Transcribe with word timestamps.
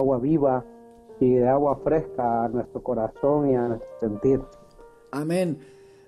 agua 0.00 0.18
viva 0.18 0.64
y 1.18 1.34
de 1.34 1.48
agua 1.48 1.74
fresca 1.82 2.44
a 2.44 2.48
nuestro 2.48 2.80
corazón 2.80 3.50
y 3.50 3.56
a 3.56 3.66
nuestro 3.66 3.88
sentir. 3.98 4.40
Amén. 5.10 5.58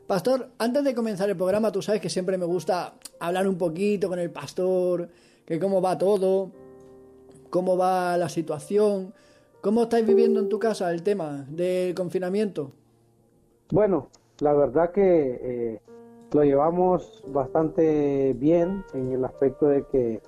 Pastor, 0.06 0.50
antes 0.58 0.84
de 0.84 0.94
comenzar 0.94 1.28
el 1.28 1.36
programa, 1.36 1.72
tú 1.72 1.82
sabes 1.82 2.00
que 2.00 2.08
siempre 2.08 2.38
me 2.38 2.44
gusta 2.44 2.94
hablar 3.18 3.48
un 3.48 3.58
poquito 3.58 4.08
con 4.08 4.20
el 4.20 4.30
pastor, 4.30 5.08
que 5.44 5.58
cómo 5.58 5.82
va 5.82 5.98
todo, 5.98 6.52
cómo 7.50 7.76
va 7.76 8.16
la 8.16 8.28
situación, 8.28 9.12
cómo 9.60 9.82
estáis 9.82 10.06
viviendo 10.06 10.38
en 10.38 10.48
tu 10.48 10.60
casa 10.60 10.92
el 10.92 11.02
tema 11.02 11.44
del 11.48 11.92
confinamiento. 11.92 12.70
Bueno, 13.72 14.08
la 14.38 14.52
verdad 14.52 14.92
que 14.92 15.40
eh, 15.42 15.80
lo 16.30 16.44
llevamos 16.44 17.24
bastante 17.26 18.34
bien 18.34 18.84
en 18.94 19.10
el 19.10 19.24
aspecto 19.24 19.66
de 19.66 19.84
que 19.90 20.22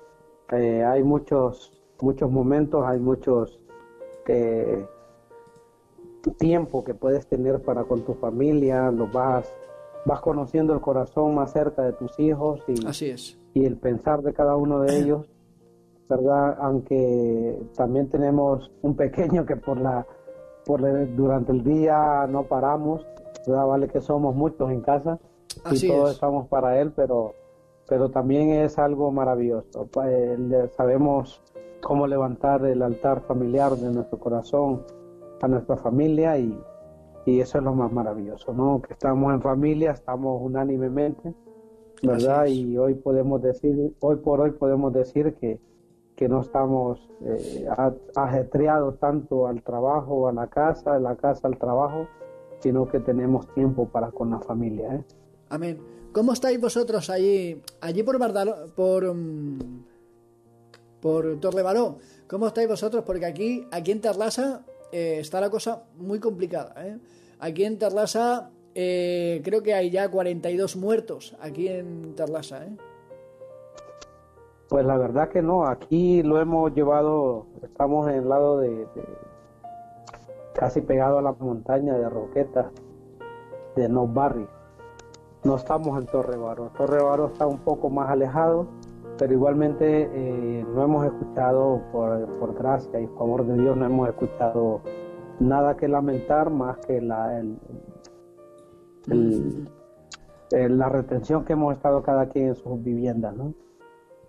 eh, 0.51 0.83
hay 0.83 1.01
muchos 1.01 1.82
muchos 2.03 2.29
momentos, 2.29 2.83
hay 2.85 2.99
muchos 2.99 3.59
eh, 4.27 4.85
tiempo 6.37 6.83
que 6.83 6.93
puedes 6.93 7.27
tener 7.27 7.61
para 7.61 7.83
con 7.83 8.01
tu 8.03 8.13
familia, 8.13 8.91
los 8.91 9.11
vas 9.11 9.53
vas 10.05 10.19
conociendo 10.19 10.73
el 10.73 10.81
corazón 10.81 11.33
más 11.35 11.51
cerca 11.53 11.81
de 11.83 11.93
tus 11.93 12.19
hijos 12.19 12.61
y, 12.67 12.85
Así 12.85 13.09
es. 13.09 13.39
y 13.53 13.65
el 13.65 13.77
pensar 13.77 14.21
de 14.21 14.33
cada 14.33 14.57
uno 14.57 14.81
de 14.81 14.99
ellos, 14.99 15.29
¿verdad? 16.09 16.57
Aunque 16.59 17.57
también 17.75 18.09
tenemos 18.09 18.69
un 18.81 18.95
pequeño 18.95 19.45
que 19.45 19.55
por 19.55 19.79
la 19.79 20.05
por 20.65 20.81
durante 21.15 21.51
el 21.51 21.63
día 21.63 22.25
no 22.29 22.43
paramos, 22.43 23.05
¿verdad? 23.47 23.65
Vale 23.65 23.87
que 23.87 24.01
somos 24.01 24.35
muchos 24.35 24.71
en 24.71 24.81
casa 24.81 25.19
Así 25.63 25.87
y 25.87 25.89
todos 25.89 26.09
es. 26.09 26.15
estamos 26.15 26.47
para 26.47 26.79
él, 26.81 26.91
pero 26.95 27.33
pero 27.87 28.09
también 28.09 28.49
es 28.49 28.77
algo 28.79 29.11
maravilloso. 29.11 29.87
Eh, 30.05 30.69
Sabemos 30.75 31.41
cómo 31.83 32.07
levantar 32.07 32.65
el 32.65 32.81
altar 32.81 33.21
familiar 33.27 33.75
de 33.75 33.91
nuestro 33.91 34.19
corazón 34.19 34.83
a 35.41 35.47
nuestra 35.47 35.77
familia 35.77 36.37
y, 36.37 36.57
y 37.25 37.39
eso 37.41 37.57
es 37.57 37.63
lo 37.63 37.73
más 37.73 37.91
maravilloso, 37.91 38.53
¿no? 38.53 38.81
Que 38.81 38.93
estamos 38.93 39.33
en 39.33 39.41
familia, 39.41 39.91
estamos 39.91 40.41
unánimemente, 40.41 41.33
¿verdad? 42.01 42.45
Y 42.47 42.77
hoy 42.77 42.95
podemos 42.95 43.41
decir, 43.41 43.95
hoy 43.99 44.15
por 44.17 44.41
hoy 44.41 44.51
podemos 44.51 44.93
decir 44.93 45.35
que, 45.35 45.59
que 46.15 46.29
no 46.29 46.41
estamos 46.41 47.09
eh, 47.21 47.67
ajetreados 48.15 48.99
tanto 48.99 49.47
al 49.47 49.61
trabajo, 49.61 50.27
a 50.27 50.33
la 50.33 50.47
casa, 50.47 50.93
de 50.93 51.01
la 51.01 51.15
casa 51.15 51.47
al 51.47 51.57
trabajo, 51.57 52.07
sino 52.59 52.87
que 52.87 52.99
tenemos 52.99 53.47
tiempo 53.53 53.89
para 53.89 54.11
con 54.11 54.31
la 54.31 54.39
familia, 54.39 54.95
¿eh? 54.95 55.03
Amén. 55.49 55.79
¿Cómo 56.13 56.31
estáis 56.31 56.61
vosotros 56.61 57.09
allí, 57.09 57.61
allí 57.81 58.03
por 58.03 58.19
Bardalo, 58.19 58.55
por, 58.75 59.13
mm, 59.13 59.59
por 61.03 61.37
Torrebaró? 61.41 61.97
¿Cómo 62.29 62.47
estáis 62.47 62.69
vosotros? 62.69 63.03
Porque 63.05 63.25
aquí, 63.25 63.67
aquí 63.71 63.91
en 63.91 63.99
Terlasa 63.99 64.61
eh, 64.89 65.17
está 65.19 65.41
la 65.41 65.49
cosa 65.49 65.83
muy 65.97 66.19
complicada. 66.19 66.73
¿eh? 66.77 66.97
Aquí 67.39 67.65
en 67.65 67.77
Terlasa 67.77 68.49
eh, 68.73 69.41
creo 69.43 69.61
que 69.61 69.73
hay 69.73 69.91
ya 69.91 70.09
42 70.09 70.77
muertos 70.77 71.35
aquí 71.41 71.67
en 71.67 72.15
Terlasa. 72.15 72.65
¿eh? 72.65 72.77
Pues 74.69 74.85
la 74.85 74.97
verdad 74.97 75.27
que 75.27 75.41
no, 75.41 75.67
aquí 75.67 76.23
lo 76.23 76.39
hemos 76.39 76.73
llevado, 76.73 77.47
estamos 77.61 78.09
en 78.09 78.15
el 78.15 78.29
lado 78.29 78.59
de, 78.59 78.87
casi 80.55 80.79
pegado 80.79 81.17
a 81.17 81.21
la 81.21 81.33
montaña 81.33 81.97
de 81.97 82.07
Roquetas, 82.07 82.67
de 83.75 83.89
No 83.89 84.07
Barri. 84.07 84.47
No 85.43 85.57
estamos 85.57 86.01
en 86.01 86.07
Torre 86.07 86.37
Barro, 86.37 86.71
Torre 86.77 86.99
está 87.27 87.45
un 87.45 87.59
poco 87.59 87.89
más 87.89 88.09
alejado, 88.09 88.67
pero 89.23 89.35
igualmente 89.35 90.09
eh, 90.13 90.65
no 90.75 90.83
hemos 90.83 91.05
escuchado, 91.05 91.81
por, 91.93 92.27
por 92.39 92.53
gracia 92.55 92.99
y 92.99 93.07
favor 93.07 93.47
de 93.47 93.57
Dios, 93.57 93.77
no 93.77 93.85
hemos 93.85 94.09
escuchado 94.09 94.81
nada 95.39 95.77
que 95.77 95.87
lamentar 95.87 96.49
más 96.49 96.77
que 96.85 96.99
la, 96.99 97.39
el- 97.39 97.57
el- 99.09 99.69
el- 100.51 100.77
la 100.77 100.89
retención 100.89 101.45
que 101.45 101.53
hemos 101.53 101.73
estado 101.73 102.03
cada 102.03 102.27
quien 102.27 102.47
en 102.47 102.55
sus 102.55 102.83
viviendas, 102.83 103.33
¿no? 103.33 103.53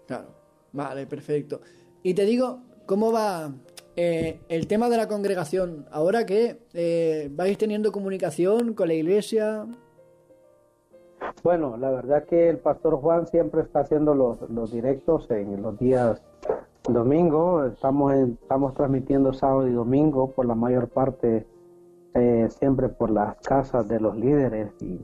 Claro. 0.06 0.28
Vale, 0.70 1.08
perfecto. 1.08 1.60
Y 2.04 2.14
te 2.14 2.24
digo, 2.24 2.60
¿cómo 2.86 3.10
va 3.10 3.52
eh, 3.96 4.42
el 4.48 4.68
tema 4.68 4.88
de 4.90 4.96
la 4.96 5.08
congregación? 5.08 5.86
Ahora 5.90 6.24
que 6.24 6.68
eh, 6.72 7.30
vais 7.32 7.58
teniendo 7.58 7.90
comunicación 7.90 8.74
con 8.74 8.86
la 8.86 8.94
iglesia. 8.94 9.66
Bueno, 11.42 11.76
la 11.76 11.90
verdad 11.90 12.24
que 12.24 12.48
el 12.48 12.58
pastor 12.58 12.96
Juan 12.96 13.26
siempre 13.26 13.62
está 13.62 13.80
haciendo 13.80 14.14
los, 14.14 14.40
los 14.50 14.72
directos 14.72 15.30
en 15.30 15.60
los 15.62 15.78
días 15.78 16.22
domingo. 16.88 17.64
Estamos, 17.66 18.12
en- 18.14 18.38
estamos 18.40 18.74
transmitiendo 18.74 19.32
sábado 19.32 19.68
y 19.68 19.72
domingo 19.72 20.30
por 20.32 20.46
la 20.46 20.54
mayor 20.54 20.88
parte, 20.88 21.46
eh, 22.14 22.48
siempre 22.50 22.88
por 22.88 23.10
las 23.10 23.36
casas 23.42 23.86
de 23.88 24.00
los 24.00 24.16
líderes 24.16 24.72
y, 24.80 25.00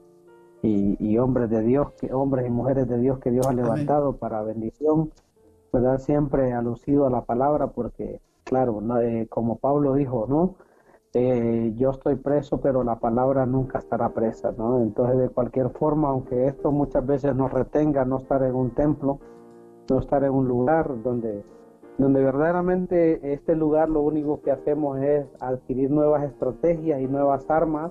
y- 0.63 0.97
y 0.99 1.19
hombres 1.19 1.51
de 1.51 1.61
Dios, 1.63 1.93
que, 2.01 2.13
hombres 2.13 2.47
y 2.47 2.51
mujeres 2.51 2.89
de 2.89 2.99
Dios 2.99 3.19
que 3.19 3.31
Dios 3.31 3.47
ha 3.47 3.53
levantado 3.53 4.17
para 4.17 4.43
bendición, 4.43 5.11
¿verdad? 5.73 5.99
Siempre 5.99 6.53
alucido 6.55 7.07
a 7.07 7.11
la 7.11 7.23
palabra 7.23 7.67
porque, 7.69 8.21
claro, 8.45 8.81
eh, 9.03 9.27
como 9.29 9.57
Pablo 9.57 9.95
dijo, 9.95 10.27
¿no? 10.29 10.55
Eh, 11.13 11.73
yo 11.77 11.91
estoy 11.91 12.15
preso, 12.15 12.61
pero 12.61 12.85
la 12.85 13.01
palabra 13.01 13.45
nunca 13.45 13.79
estará 13.79 14.11
presa, 14.11 14.53
¿no? 14.57 14.81
Entonces, 14.81 15.19
de 15.19 15.29
cualquier 15.29 15.71
forma, 15.71 16.09
aunque 16.09 16.47
esto 16.47 16.71
muchas 16.71 17.05
veces 17.05 17.35
nos 17.35 17.53
retenga 17.53 18.05
no 18.05 18.19
estar 18.19 18.45
en 18.45 18.55
un 18.55 18.71
templo, 18.71 19.19
no 19.91 19.99
estar 19.99 20.23
en 20.23 20.31
un 20.31 20.47
lugar 20.47 21.03
donde, 21.03 21.43
donde 21.99 22.23
verdaderamente 22.23 23.33
este 23.33 23.57
lugar 23.57 23.89
lo 23.89 24.03
único 24.03 24.41
que 24.41 24.53
hacemos 24.53 25.01
es 25.01 25.27
adquirir 25.41 25.91
nuevas 25.91 26.23
estrategias 26.23 27.01
y 27.01 27.09
nuevas 27.09 27.51
armas 27.51 27.91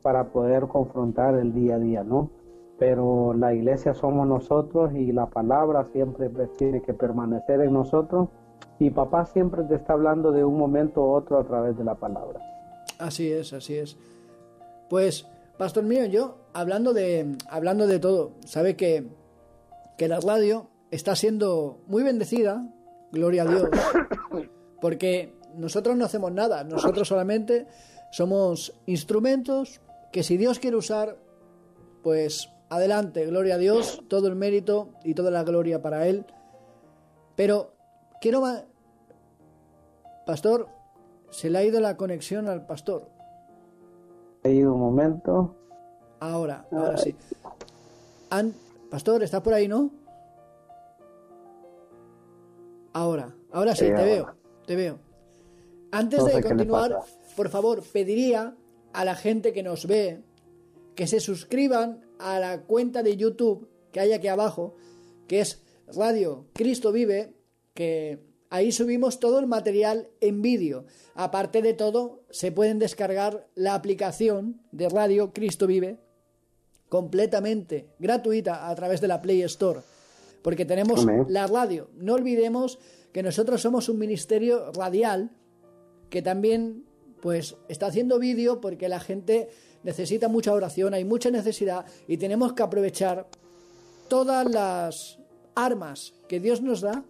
para 0.00 0.32
poder 0.32 0.66
confrontar 0.66 1.34
el 1.34 1.52
día 1.52 1.74
a 1.74 1.78
día, 1.78 2.02
¿no? 2.02 2.30
Pero 2.78 3.34
la 3.34 3.52
iglesia 3.52 3.92
somos 3.92 4.26
nosotros 4.26 4.94
y 4.94 5.12
la 5.12 5.26
palabra 5.26 5.84
siempre 5.84 6.30
tiene 6.56 6.80
que 6.80 6.94
permanecer 6.94 7.60
en 7.60 7.74
nosotros 7.74 8.30
y 8.78 8.90
papá 8.90 9.26
siempre 9.26 9.64
te 9.64 9.74
está 9.74 9.92
hablando 9.92 10.32
de 10.32 10.44
un 10.44 10.58
momento 10.58 11.02
u 11.02 11.12
otro 11.12 11.38
a 11.38 11.44
través 11.44 11.76
de 11.76 11.84
la 11.84 11.94
palabra. 11.94 12.53
Así 13.04 13.30
es, 13.30 13.52
así 13.52 13.76
es. 13.76 13.98
Pues, 14.88 15.26
pastor 15.58 15.84
mío, 15.84 16.06
yo 16.06 16.38
hablando 16.54 16.94
de 16.94 17.36
hablando 17.50 17.86
de 17.86 17.98
todo, 17.98 18.32
sabe 18.46 18.76
que 18.76 19.04
que 19.98 20.08
la 20.08 20.20
radio 20.20 20.70
está 20.90 21.14
siendo 21.14 21.82
muy 21.86 22.02
bendecida, 22.02 22.66
gloria 23.12 23.42
a 23.42 23.46
Dios, 23.46 23.68
porque 24.80 25.34
nosotros 25.54 25.96
no 25.96 26.06
hacemos 26.06 26.32
nada, 26.32 26.64
nosotros 26.64 27.08
solamente 27.08 27.66
somos 28.10 28.72
instrumentos 28.86 29.82
que 30.10 30.22
si 30.22 30.38
Dios 30.38 30.58
quiere 30.58 30.78
usar, 30.78 31.18
pues 32.02 32.48
adelante, 32.70 33.26
gloria 33.26 33.56
a 33.56 33.58
Dios, 33.58 34.02
todo 34.08 34.28
el 34.28 34.34
mérito 34.34 34.88
y 35.04 35.12
toda 35.14 35.30
la 35.30 35.44
gloria 35.44 35.82
para 35.82 36.06
Él. 36.08 36.24
Pero 37.36 37.74
quiero 38.20 38.42
Pastor, 40.24 40.68
se 41.34 41.50
le 41.50 41.58
ha 41.58 41.64
ido 41.64 41.80
la 41.80 41.96
conexión 41.96 42.46
al 42.48 42.64
pastor. 42.64 43.08
He 44.44 44.52
ido 44.52 44.72
un 44.72 44.80
momento. 44.80 45.56
Ahora, 46.20 46.64
ahora 46.70 46.96
sí. 46.96 47.14
An- 48.30 48.54
Pastor, 48.88 49.24
¿estás 49.24 49.40
por 49.40 49.52
ahí, 49.54 49.66
no? 49.66 49.90
Ahora, 52.92 53.34
ahora 53.50 53.74
sí, 53.74 53.86
Sí, 53.86 53.90
te 53.90 53.92
ahora. 53.92 54.04
veo, 54.04 54.34
te 54.66 54.76
veo. 54.76 54.98
Antes 55.90 56.20
No 56.20 56.26
de 56.26 56.32
sé 56.34 56.42
continuar, 56.42 56.96
por 57.36 57.48
favor, 57.48 57.82
pediría 57.92 58.54
a 58.92 59.04
la 59.04 59.16
gente 59.16 59.52
que 59.52 59.62
nos 59.64 59.86
ve 59.86 60.22
que 60.94 61.06
se 61.08 61.18
suscriban 61.18 62.04
a 62.20 62.38
la 62.38 62.62
cuenta 62.62 63.02
de 63.02 63.16
YouTube 63.16 63.68
que 63.90 63.98
hay 64.00 64.12
aquí 64.12 64.28
abajo, 64.28 64.76
que 65.26 65.40
es 65.40 65.62
Radio 65.88 66.46
Cristo 66.52 66.92
Vive, 66.92 67.34
que 67.74 68.20
ahí 68.54 68.70
subimos 68.70 69.18
todo 69.18 69.40
el 69.40 69.48
material 69.48 70.08
en 70.20 70.40
vídeo. 70.40 70.84
Aparte 71.14 71.60
de 71.60 71.74
todo, 71.74 72.22
se 72.30 72.52
pueden 72.52 72.78
descargar 72.78 73.48
la 73.56 73.74
aplicación 73.74 74.60
de 74.70 74.88
Radio 74.88 75.32
Cristo 75.32 75.66
Vive 75.66 75.98
completamente 76.88 77.88
gratuita 77.98 78.68
a 78.68 78.74
través 78.76 79.00
de 79.00 79.08
la 79.08 79.20
Play 79.20 79.42
Store. 79.42 79.80
Porque 80.42 80.64
tenemos 80.64 81.02
Amén. 81.02 81.26
la 81.28 81.48
radio. 81.48 81.90
No 81.96 82.14
olvidemos 82.14 82.78
que 83.12 83.24
nosotros 83.24 83.60
somos 83.60 83.88
un 83.88 83.98
ministerio 83.98 84.70
radial 84.72 85.32
que 86.08 86.22
también 86.22 86.84
pues 87.20 87.56
está 87.68 87.86
haciendo 87.86 88.20
vídeo 88.20 88.60
porque 88.60 88.88
la 88.88 89.00
gente 89.00 89.48
necesita 89.82 90.28
mucha 90.28 90.52
oración, 90.52 90.94
hay 90.94 91.04
mucha 91.04 91.30
necesidad 91.30 91.86
y 92.06 92.18
tenemos 92.18 92.52
que 92.52 92.62
aprovechar 92.62 93.26
todas 94.08 94.48
las 94.48 95.18
armas 95.56 96.14
que 96.28 96.38
Dios 96.38 96.62
nos 96.62 96.82
da, 96.82 97.04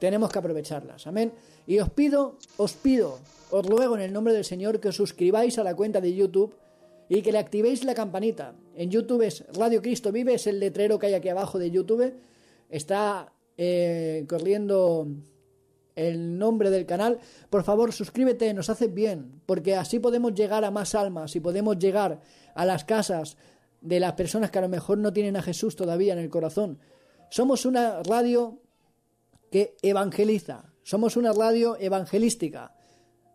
tenemos 0.00 0.32
que 0.32 0.38
aprovecharlas. 0.38 1.06
Amén. 1.06 1.32
Y 1.66 1.78
os 1.78 1.90
pido, 1.90 2.38
os 2.56 2.72
pido, 2.72 3.18
os 3.50 3.64
ruego 3.64 3.94
en 3.94 4.02
el 4.02 4.12
nombre 4.12 4.32
del 4.34 4.44
Señor 4.44 4.80
que 4.80 4.88
os 4.88 4.96
suscribáis 4.96 5.58
a 5.58 5.64
la 5.64 5.76
cuenta 5.76 6.00
de 6.00 6.14
YouTube 6.14 6.54
y 7.08 7.22
que 7.22 7.30
le 7.30 7.38
activéis 7.38 7.84
la 7.84 7.94
campanita. 7.94 8.54
En 8.74 8.90
YouTube 8.90 9.22
es 9.22 9.44
Radio 9.52 9.82
Cristo 9.82 10.10
Vive, 10.10 10.34
es 10.34 10.46
el 10.46 10.58
letrero 10.58 10.98
que 10.98 11.06
hay 11.06 11.14
aquí 11.14 11.28
abajo 11.28 11.58
de 11.58 11.70
YouTube. 11.70 12.14
Está 12.68 13.32
eh, 13.56 14.24
corriendo 14.28 15.06
el 15.96 16.38
nombre 16.38 16.70
del 16.70 16.86
canal, 16.86 17.18
por 17.50 17.62
favor 17.62 17.92
suscríbete, 17.92 18.54
nos 18.54 18.70
hace 18.70 18.86
bien, 18.86 19.42
porque 19.44 19.74
así 19.74 19.98
podemos 19.98 20.34
llegar 20.34 20.64
a 20.64 20.70
más 20.70 20.94
almas 20.94 21.36
y 21.36 21.40
podemos 21.40 21.78
llegar 21.78 22.20
a 22.54 22.64
las 22.64 22.84
casas 22.84 23.36
de 23.82 24.00
las 24.00 24.12
personas 24.14 24.50
que 24.50 24.58
a 24.58 24.62
lo 24.62 24.68
mejor 24.68 24.98
no 24.98 25.12
tienen 25.12 25.36
a 25.36 25.42
Jesús 25.42 25.76
todavía 25.76 26.14
en 26.14 26.20
el 26.20 26.30
corazón. 26.30 26.78
Somos 27.28 27.66
una 27.66 28.02
radio 28.02 28.60
que 29.50 29.76
evangeliza, 29.82 30.72
somos 30.82 31.16
una 31.16 31.32
radio 31.32 31.76
evangelística. 31.78 32.74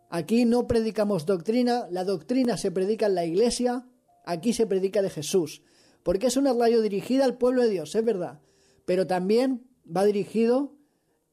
Aquí 0.10 0.46
no 0.46 0.68
predicamos 0.68 1.26
doctrina, 1.26 1.88
la 1.92 2.04
doctrina 2.04 2.58
se 2.58 2.72
predica 2.72 3.08
en 3.08 3.16
la 3.16 3.26
iglesia, 3.26 3.88
aquí 4.26 4.54
se 4.54 4.68
predica 4.68 5.02
de 5.02 5.10
Jesús, 5.10 5.62
porque 6.04 6.28
es 6.28 6.38
una 6.38 6.54
radio 6.54 6.82
dirigida 6.82 7.26
al 7.26 7.38
pueblo 7.38 7.64
de 7.64 7.70
Dios, 7.70 7.96
es 7.96 8.06
verdad, 8.06 8.40
pero 8.86 9.08
también 9.08 9.68
va 9.86 10.06
dirigido 10.06 10.74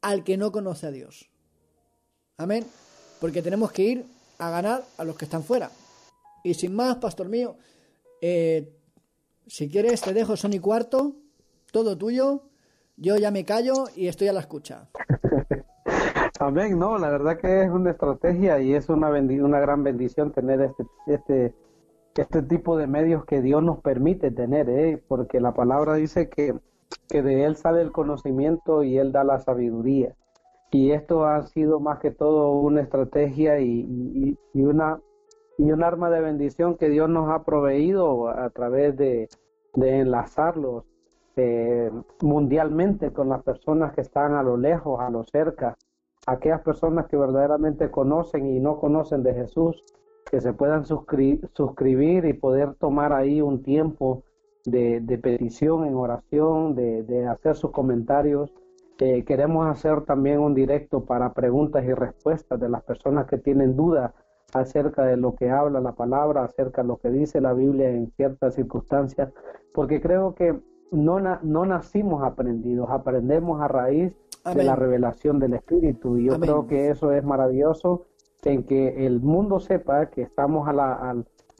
al 0.00 0.24
que 0.24 0.36
no 0.36 0.52
conoce 0.52 0.86
a 0.86 0.90
Dios. 0.90 1.30
Amén. 2.36 2.66
Porque 3.20 3.42
tenemos 3.42 3.70
que 3.72 3.82
ir 3.82 4.04
a 4.38 4.50
ganar 4.50 4.84
a 4.98 5.04
los 5.04 5.16
que 5.16 5.26
están 5.26 5.44
fuera. 5.44 5.70
Y 6.42 6.54
sin 6.54 6.74
más, 6.74 6.96
pastor 6.96 7.28
mío, 7.28 7.56
eh, 8.20 8.72
si 9.46 9.68
quieres 9.68 10.00
te 10.00 10.12
dejo 10.12 10.36
son 10.36 10.52
y 10.52 10.58
cuarto, 10.58 11.16
todo 11.70 11.96
tuyo. 11.96 12.48
Yo 12.96 13.16
ya 13.16 13.30
me 13.30 13.44
callo 13.44 13.84
y 13.96 14.08
estoy 14.08 14.28
a 14.28 14.32
la 14.32 14.40
escucha. 14.40 14.88
Amén, 16.40 16.78
no, 16.78 16.98
la 16.98 17.10
verdad 17.10 17.38
que 17.38 17.62
es 17.62 17.70
una 17.70 17.90
estrategia 17.90 18.60
y 18.60 18.74
es 18.74 18.88
una, 18.88 19.10
una 19.10 19.60
gran 19.60 19.84
bendición 19.84 20.32
tener 20.32 20.60
este, 20.60 20.84
este, 21.06 21.54
este 22.16 22.42
tipo 22.42 22.76
de 22.76 22.86
medios 22.86 23.24
que 23.24 23.40
Dios 23.40 23.62
nos 23.62 23.80
permite 23.80 24.30
tener, 24.30 24.68
¿eh? 24.68 25.02
porque 25.08 25.40
la 25.40 25.54
palabra 25.54 25.94
dice 25.94 26.28
que 26.28 26.54
que 27.08 27.22
de 27.22 27.44
Él 27.44 27.56
sale 27.56 27.82
el 27.82 27.92
conocimiento 27.92 28.82
y 28.82 28.98
Él 28.98 29.12
da 29.12 29.24
la 29.24 29.38
sabiduría. 29.38 30.14
Y 30.70 30.92
esto 30.92 31.26
ha 31.26 31.42
sido 31.46 31.80
más 31.80 31.98
que 31.98 32.10
todo 32.10 32.52
una 32.52 32.80
estrategia 32.80 33.60
y, 33.60 34.38
una, 34.54 35.00
y 35.58 35.70
un 35.70 35.82
arma 35.82 36.08
de 36.08 36.20
bendición 36.20 36.76
que 36.76 36.88
Dios 36.88 37.10
nos 37.10 37.30
ha 37.30 37.44
proveído 37.44 38.28
a 38.28 38.48
través 38.50 38.96
de, 38.96 39.28
enlazarlos 39.74 40.84
eh, 41.36 41.90
mundialmente 42.22 43.12
con 43.12 43.28
las 43.28 43.42
personas 43.42 43.92
que 43.94 44.02
están 44.02 44.34
a 44.34 44.42
lo 44.42 44.56
lejos, 44.56 45.00
a 45.00 45.10
lo 45.10 45.24
cerca, 45.24 45.76
aquellas 46.26 46.60
personas 46.60 47.06
que 47.06 47.16
verdaderamente 47.16 47.90
conocen 47.90 48.46
y 48.46 48.60
no 48.60 48.78
conocen 48.78 49.22
de 49.22 49.34
Jesús, 49.34 49.82
que 50.30 50.40
se 50.40 50.52
puedan 50.52 50.84
suscribir 50.84 52.24
y 52.24 52.32
poder 52.32 52.74
tomar 52.74 53.12
ahí 53.12 53.40
un 53.40 53.62
tiempo 53.62 54.22
de, 54.64 55.18
petición 55.22 55.86
en 55.86 55.94
oración, 55.94 56.74
de, 56.74 57.26
hacer 57.26 57.56
sus 57.56 57.70
comentarios. 57.70 58.52
Eh, 58.98 59.24
queremos 59.24 59.66
hacer 59.66 60.02
también 60.02 60.38
un 60.38 60.54
directo 60.54 61.04
para 61.04 61.32
preguntas 61.32 61.84
y 61.84 61.92
respuestas 61.92 62.60
de 62.60 62.68
las 62.68 62.82
personas 62.82 63.26
que 63.26 63.38
tienen 63.38 63.74
dudas 63.74 64.12
acerca 64.52 65.04
de 65.04 65.16
lo 65.16 65.34
que 65.34 65.50
habla 65.50 65.80
la 65.80 65.92
palabra, 65.92 66.44
acerca 66.44 66.82
de 66.82 66.88
lo 66.88 66.98
que 66.98 67.10
dice 67.10 67.40
la 67.40 67.54
Biblia 67.54 67.88
en 67.88 68.12
ciertas 68.12 68.54
circunstancias, 68.54 69.32
porque 69.72 70.00
creo 70.00 70.34
que 70.34 70.60
no, 70.92 71.18
no 71.18 71.66
nacimos 71.66 72.22
aprendidos, 72.22 72.88
aprendemos 72.90 73.60
a 73.60 73.68
raíz 73.68 74.12
de 74.44 74.62
la 74.62 74.76
revelación 74.76 75.38
del 75.38 75.54
Espíritu. 75.54 76.18
Y 76.18 76.26
yo 76.26 76.38
creo 76.38 76.66
que 76.66 76.90
eso 76.90 77.12
es 77.12 77.24
maravilloso 77.24 78.06
en 78.44 78.64
que 78.64 79.06
el 79.06 79.20
mundo 79.20 79.60
sepa 79.60 80.06
que 80.06 80.22
estamos 80.22 80.68
a 80.68 80.72
la, 80.72 81.14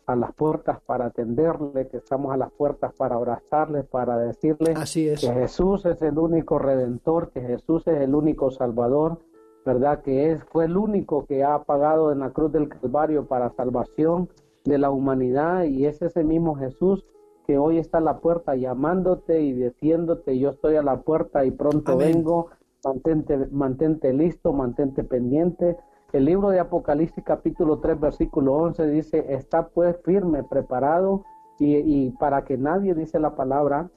a 0.06 0.17
las 0.17 0.34
puertas 0.34 0.81
para 0.84 1.06
atenderle, 1.06 1.88
que 1.88 1.99
estamos 1.99 2.32
a 2.32 2.37
las 2.37 2.50
puertas 2.52 2.93
para 2.94 3.17
abrazarle, 3.17 3.84
para 3.84 4.19
decirle 4.19 4.75
que 4.75 5.32
Jesús 5.32 5.87
es 5.87 6.02
el 6.02 6.19
único 6.19 6.58
redentor, 6.58 7.31
que 7.31 7.40
Jesús 7.40 7.87
es 7.87 8.00
el 8.00 8.14
único 8.14 8.50
salvador, 8.50 9.20
¿verdad? 9.64 10.02
Que 10.02 10.32
es, 10.32 10.44
fue 10.44 10.64
el 10.64 10.76
único 10.76 11.25
que 11.25 11.44
ha 11.44 11.62
pagado 11.62 12.11
en 12.12 12.19
la 12.19 12.31
cruz 12.31 12.52
del 12.52 12.69
Calvario 12.69 13.26
para 13.26 13.50
salvación 13.50 14.29
de 14.64 14.79
la 14.79 14.90
humanidad 14.90 15.64
y 15.64 15.87
es 15.87 16.02
ese 16.02 16.25
mismo 16.25 16.56
Jesús 16.56 17.05
que 17.53 17.59
hoy 17.59 17.77
está 17.77 17.99
a 17.99 18.01
la 18.01 18.17
puerta 18.21 18.57
llamándote 18.57 19.43
y 19.43 19.53
diciéndote 19.53 20.39
yo 20.39 20.49
estoy 20.49 20.77
a 20.77 20.83
la 20.83 21.03
puerta 21.03 21.45
y 21.45 21.51
pronto 21.51 21.99
vengo, 21.99 22.49
mantente, 22.83 23.37
mantente 23.51 24.11
listo, 24.15 24.55
mantente 24.55 25.05
pendiente. 25.05 25.77
El 26.15 26.25
libro 26.25 26.49
de 26.49 26.61
Apocalipsis 26.61 27.23
capítulo 27.23 27.79
3 27.81 28.01
versículo 28.01 28.55
11 28.55 28.87
dice, 28.87 29.35
está 29.35 29.69
pues 29.69 29.99
firme, 30.03 30.45
preparado 30.45 31.25
y, 31.59 32.09
para 32.13 32.47
que 32.47 32.57
nadie, 32.57 32.95
dice 32.95 33.21
la 33.21 33.35
palabra, 33.35 33.91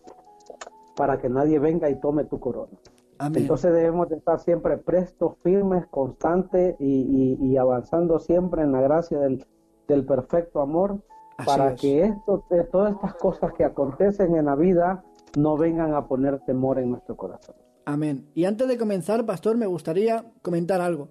para 0.97 1.17
que 1.17 1.29
nadie 1.29 1.57
venga 1.57 1.89
y 1.89 1.95
tome 2.01 2.25
tu 2.25 2.41
corona. 2.41 2.73
Entonces 3.21 3.73
debemos 3.73 4.09
de 4.09 4.17
estar 4.17 4.41
siempre 4.41 4.75
prestos, 4.77 5.37
firmes, 5.43 5.85
constantes 5.87 6.75
y, 6.77 7.55
avanzando 7.55 8.19
siempre 8.19 8.63
en 8.63 8.73
la 8.73 8.81
gracia 8.81 9.17
del, 9.17 10.05
perfecto 10.05 10.59
amor 10.59 10.99
para 11.43 11.75
que 11.75 12.03
esto, 12.03 12.45
eh, 12.51 12.67
todas 12.71 12.93
estas 12.93 13.15
cosas 13.15 13.53
que 13.53 13.63
acontecen 13.63 14.35
en 14.35 14.45
la 14.45 14.55
vida 14.55 15.03
no 15.37 15.57
vengan 15.57 15.93
a 15.93 16.07
poner 16.07 16.39
temor 16.45 16.79
en 16.79 16.91
nuestro 16.91 17.15
corazón. 17.17 17.55
Amén. 17.85 18.29
Y 18.33 18.45
antes 18.45 18.67
de 18.67 18.77
comenzar, 18.77 19.25
pastor, 19.25 19.57
me 19.57 19.67
gustaría 19.67 20.25
comentar 20.41 20.81
algo. 20.81 21.09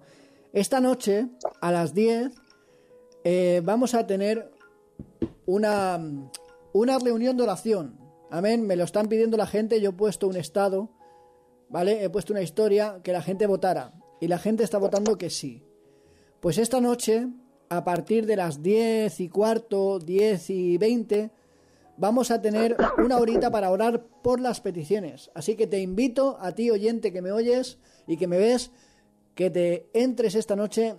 Esta 0.51 0.79
noche, 0.79 1.29
a 1.61 1.71
las 1.71 1.93
10, 1.93 2.33
eh, 3.23 3.61
vamos 3.63 3.93
a 3.93 4.07
tener 4.07 4.51
una, 5.45 5.99
una 6.73 6.99
reunión 6.99 7.37
de 7.37 7.43
oración. 7.43 7.99
Amén. 8.29 8.65
Me 8.65 8.75
lo 8.75 8.83
están 8.83 9.07
pidiendo 9.07 9.37
la 9.37 9.47
gente. 9.47 9.79
Yo 9.79 9.91
he 9.91 9.93
puesto 9.93 10.27
un 10.27 10.35
estado, 10.35 10.89
¿vale? 11.69 12.03
He 12.03 12.09
puesto 12.09 12.33
una 12.33 12.41
historia 12.41 12.99
que 13.03 13.13
la 13.13 13.21
gente 13.21 13.47
votara. 13.47 13.93
Y 14.19 14.27
la 14.27 14.37
gente 14.37 14.63
está 14.63 14.77
votando 14.77 15.17
que 15.17 15.29
sí. 15.29 15.63
Pues 16.39 16.57
esta 16.57 16.81
noche, 16.81 17.27
a 17.69 17.83
partir 17.83 18.25
de 18.25 18.35
las 18.35 18.61
10 18.61 19.19
y 19.19 19.29
cuarto, 19.29 19.99
10 19.99 20.49
y 20.49 20.77
20, 20.77 21.31
vamos 21.97 22.31
a 22.31 22.41
tener 22.41 22.75
una 22.97 23.17
horita 23.17 23.51
para 23.51 23.71
orar 23.71 24.05
por 24.21 24.39
las 24.39 24.61
peticiones. 24.61 25.31
Así 25.33 25.55
que 25.55 25.67
te 25.67 25.79
invito 25.79 26.37
a 26.39 26.51
ti, 26.53 26.69
oyente, 26.69 27.11
que 27.11 27.21
me 27.21 27.31
oyes 27.31 27.77
y 28.07 28.17
que 28.17 28.27
me 28.27 28.37
ves, 28.37 28.71
que 29.33 29.49
te 29.49 29.89
entres 29.93 30.35
esta 30.35 30.55
noche 30.55 30.95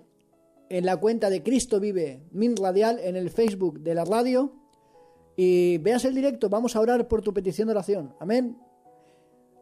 en 0.68 0.84
la 0.84 0.96
cuenta 0.96 1.30
de 1.30 1.42
Cristo 1.42 1.80
Vive 1.80 2.22
Min 2.32 2.56
Radial 2.56 2.98
en 2.98 3.16
el 3.16 3.30
Facebook 3.30 3.80
de 3.80 3.94
la 3.94 4.04
radio 4.04 4.52
y 5.36 5.78
veas 5.78 6.04
el 6.04 6.14
directo. 6.14 6.48
Vamos 6.48 6.76
a 6.76 6.80
orar 6.80 7.06
por 7.08 7.22
tu 7.22 7.32
petición 7.32 7.68
de 7.68 7.72
oración. 7.72 8.14
Amén. 8.18 8.58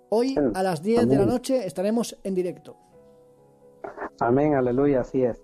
Hoy 0.08 0.36
a 0.54 0.62
las 0.62 0.82
10 0.82 1.08
de 1.08 1.16
la 1.16 1.26
noche 1.26 1.66
estaremos 1.66 2.16
en 2.22 2.34
directo. 2.34 2.76
Amén, 4.20 4.54
aleluya, 4.54 5.00
así 5.00 5.22
es. 5.22 5.43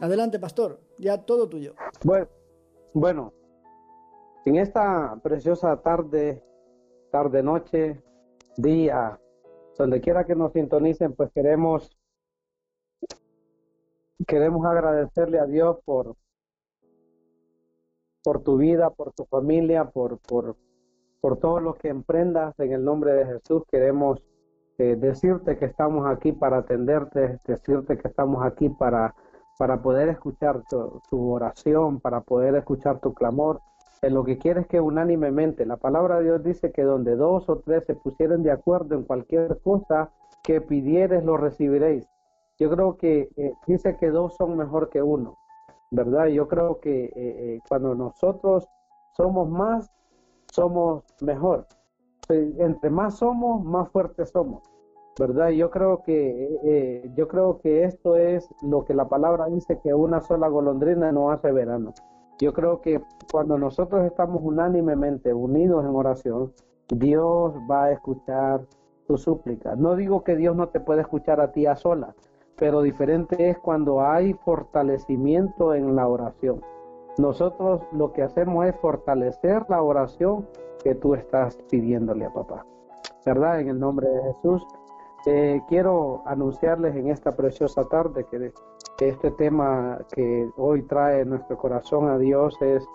Adelante, 0.00 0.38
pastor, 0.38 0.80
ya 0.98 1.24
todo 1.24 1.48
tuyo. 1.48 1.74
Bueno, 2.04 2.28
bueno, 2.94 3.32
en 4.44 4.56
esta 4.56 5.18
preciosa 5.22 5.76
tarde, 5.82 6.42
tarde, 7.10 7.42
noche, 7.42 8.00
día, 8.56 9.20
donde 9.76 10.00
quiera 10.00 10.24
que 10.24 10.36
nos 10.36 10.52
sintonicen, 10.52 11.14
pues 11.14 11.30
queremos 11.32 11.90
queremos 14.26 14.66
agradecerle 14.66 15.38
a 15.38 15.46
Dios 15.46 15.78
por 15.84 16.16
por 18.22 18.42
tu 18.42 18.56
vida, 18.56 18.90
por 18.90 19.12
tu 19.12 19.24
familia, 19.24 19.84
por 19.86 20.18
por 20.20 20.56
por 21.20 21.38
todo 21.38 21.58
lo 21.60 21.74
que 21.74 21.88
emprendas 21.88 22.58
en 22.60 22.72
el 22.72 22.84
nombre 22.84 23.12
de 23.14 23.26
Jesús. 23.26 23.64
Queremos 23.70 24.22
eh, 24.78 24.96
decirte 24.96 25.58
que 25.58 25.64
estamos 25.64 26.06
aquí 26.06 26.32
para 26.32 26.58
atenderte, 26.58 27.40
decirte 27.46 27.98
que 27.98 28.06
estamos 28.06 28.44
aquí 28.44 28.68
para 28.68 29.14
para 29.58 29.82
poder 29.82 30.08
escuchar 30.08 30.62
tu, 30.70 31.32
oración, 31.32 32.00
para 32.00 32.22
poder 32.22 32.54
escuchar 32.54 33.00
tu 33.00 33.12
clamor 33.12 33.60
en 34.00 34.14
lo 34.14 34.24
que 34.24 34.38
quiere 34.38 34.60
es 34.60 34.66
que 34.68 34.80
unánimemente, 34.80 35.66
la 35.66 35.76
palabra 35.76 36.18
de 36.18 36.24
Dios 36.24 36.44
dice 36.44 36.70
que 36.70 36.82
donde 36.82 37.16
dos 37.16 37.48
o 37.48 37.58
tres 37.58 37.84
se 37.84 37.96
pusieren 37.96 38.44
de 38.44 38.52
acuerdo 38.52 38.94
en 38.94 39.02
cualquier 39.02 39.60
cosa 39.60 40.10
que 40.44 40.60
pidieres, 40.60 41.24
lo 41.24 41.36
recibiréis. 41.36 42.08
Yo 42.60 42.70
creo 42.70 42.96
que 42.96 43.28
eh, 43.36 43.52
dice 43.66 43.96
que 43.96 44.10
dos 44.10 44.36
son 44.36 44.56
mejor 44.56 44.88
que 44.88 45.02
uno, 45.02 45.36
¿verdad? 45.90 46.26
Yo 46.26 46.46
creo 46.46 46.78
que 46.78 47.06
eh, 47.06 47.12
eh, 47.16 47.60
cuando 47.68 47.96
nosotros 47.96 48.68
somos 49.16 49.48
más, 49.48 49.90
somos 50.52 51.04
mejor. 51.20 51.66
Entre 52.28 52.90
más 52.90 53.18
somos, 53.18 53.64
más 53.64 53.88
fuertes 53.90 54.30
somos, 54.30 54.62
¿verdad? 55.18 55.50
Yo 55.50 55.70
creo 55.70 56.02
que 56.02 57.10
yo 57.14 57.28
creo 57.28 57.58
que 57.60 57.84
esto 57.84 58.16
es 58.16 58.48
lo 58.62 58.84
que 58.84 58.94
la 58.94 59.08
palabra 59.08 59.46
dice 59.46 59.78
que 59.82 59.92
una 59.92 60.20
sola 60.20 60.48
golondrina 60.48 61.12
no 61.12 61.30
hace 61.30 61.50
verano. 61.52 61.92
Yo 62.40 62.52
creo 62.52 62.80
que 62.80 63.02
cuando 63.32 63.58
nosotros 63.58 64.04
estamos 64.06 64.40
unánimemente 64.44 65.34
unidos 65.34 65.84
en 65.84 65.94
oración, 65.94 66.52
Dios 66.88 67.54
va 67.68 67.84
a 67.84 67.92
escuchar 67.92 68.60
tu 69.08 69.18
súplica. 69.18 69.74
No 69.74 69.96
digo 69.96 70.22
que 70.22 70.36
Dios 70.36 70.54
no 70.54 70.68
te 70.68 70.78
puede 70.78 71.00
escuchar 71.00 71.40
a 71.40 71.50
ti 71.50 71.66
a 71.66 71.74
solas, 71.74 72.14
pero 72.56 72.82
diferente 72.82 73.50
es 73.50 73.58
cuando 73.58 74.02
hay 74.02 74.34
fortalecimiento 74.34 75.74
en 75.74 75.96
la 75.96 76.06
oración. 76.06 76.60
Nosotros 77.18 77.80
lo 77.90 78.12
que 78.12 78.22
hacemos 78.22 78.66
es 78.66 78.76
fortalecer 78.76 79.66
la 79.68 79.82
oración 79.82 80.46
que 80.84 80.94
tú 80.94 81.14
estás 81.14 81.58
pidiéndole 81.68 82.24
a 82.24 82.32
papá. 82.32 82.64
¿Verdad? 83.26 83.60
En 83.60 83.68
el 83.70 83.80
nombre 83.80 84.08
de 84.08 84.22
Jesús. 84.34 84.64
Eh, 85.30 85.60
quiero 85.68 86.22
anunciarles 86.24 86.96
en 86.96 87.10
esta 87.10 87.36
preciosa 87.36 87.84
tarde 87.84 88.24
que, 88.30 88.50
este 88.98 89.30
tema 89.32 89.98
que 90.10 90.48
hoy 90.56 90.80
trae 90.84 91.22
nuestro 91.26 91.58
corazón 91.58 92.08
a 92.08 92.16
Dios 92.16 92.56
es, 92.62 92.88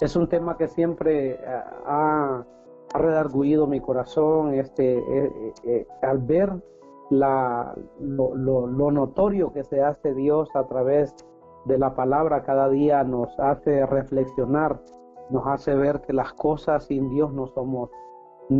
es 0.00 0.16
un 0.16 0.28
tema 0.28 0.56
que 0.56 0.66
siempre 0.66 1.34
eh, 1.34 1.38
ha, 1.86 2.44
ha 2.92 2.98
redarguido 2.98 3.68
mi 3.68 3.78
corazón 3.78 4.54
este, 4.54 4.98
eh, 5.62 5.86
al 6.02 6.18
ver 6.18 6.60
la, 7.10 7.72
lo, 8.00 8.66
notorio 8.66 9.52
que 9.52 9.62
se 9.62 9.80
hace 9.80 10.14
Dios 10.14 10.48
a 10.56 10.66
través 10.66 11.14
de 11.66 11.78
la 11.78 11.94
palabra 11.94 12.42
cada 12.42 12.68
día 12.68 13.04
nos 13.04 13.38
hace 13.38 13.86
reflexionar, 13.86 14.80
nos 15.30 15.46
hace 15.46 15.72
ver 15.76 16.00
que 16.00 16.14
las 16.14 16.32
cosas 16.32 16.84
sin 16.86 17.08
Dios 17.10 17.32
no 17.32 17.46
somos 17.46 17.90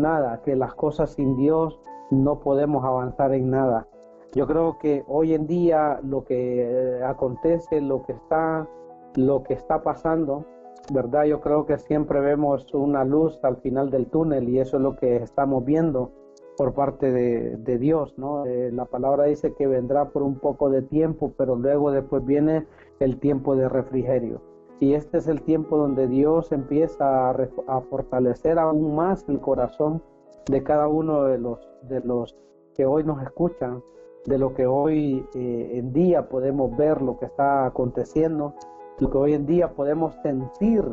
nada, 0.00 0.42
que 0.42 0.56
las 0.56 0.74
cosas 0.74 1.10
sin 1.10 1.36
Dios 1.36 1.80
no 2.10 2.40
podemos 2.40 2.84
avanzar 2.84 3.34
en 3.34 3.50
nada. 3.50 3.88
Yo 4.34 4.46
creo 4.46 4.78
que 4.78 5.04
hoy 5.08 5.34
en 5.34 5.46
día 5.46 6.00
lo 6.02 6.24
que 6.24 6.62
eh, 6.62 7.04
acontece, 7.04 7.80
lo 7.80 8.02
que 8.02 8.12
está, 8.12 8.66
lo 9.14 9.42
que 9.42 9.54
está 9.54 9.82
pasando, 9.82 10.46
verdad, 10.92 11.24
yo 11.24 11.40
creo 11.40 11.66
que 11.66 11.78
siempre 11.78 12.20
vemos 12.20 12.72
una 12.72 13.04
luz 13.04 13.38
al 13.42 13.58
final 13.58 13.90
del 13.90 14.06
túnel 14.06 14.48
y 14.48 14.58
eso 14.58 14.78
es 14.78 14.82
lo 14.82 14.96
que 14.96 15.16
estamos 15.16 15.64
viendo 15.64 16.12
por 16.56 16.74
parte 16.74 17.10
de, 17.10 17.78
Dios, 17.78 18.14
¿no? 18.18 18.44
Eh, 18.46 18.70
la 18.72 18.84
palabra 18.84 19.24
dice 19.24 19.54
que 19.54 19.66
vendrá 19.66 20.10
por 20.10 20.22
un 20.22 20.38
poco 20.38 20.70
de 20.70 20.82
tiempo, 20.82 21.32
pero 21.36 21.56
luego 21.56 21.90
después 21.90 22.24
viene 22.24 22.66
el 23.00 23.18
tiempo 23.18 23.56
de 23.56 23.68
refrigerio. 23.68 24.51
Y 24.82 24.94
este 24.94 25.18
es 25.18 25.28
el 25.28 25.42
tiempo 25.42 25.76
donde 25.76 26.08
Dios 26.08 26.50
empieza 26.50 27.30
a, 27.30 27.80
fortalecer 27.82 28.58
aún 28.58 28.96
más 28.96 29.24
el 29.28 29.38
corazón 29.38 30.02
de 30.46 30.64
cada 30.64 30.88
uno 30.88 31.22
de 31.22 31.38
los, 31.38 31.60
de 31.82 32.00
los 32.00 32.36
que 32.74 32.84
hoy 32.84 33.04
nos 33.04 33.22
escuchan, 33.22 33.80
de 34.26 34.38
lo 34.38 34.54
que 34.54 34.66
hoy 34.66 35.24
eh, 35.36 35.70
en 35.74 35.92
día 35.92 36.28
podemos 36.28 36.76
ver, 36.76 37.00
lo 37.00 37.16
que 37.16 37.26
está 37.26 37.64
aconteciendo, 37.64 38.54
lo 38.98 39.08
que 39.08 39.18
hoy 39.18 39.34
en 39.34 39.46
día 39.46 39.72
podemos 39.72 40.16
sentir 40.20 40.84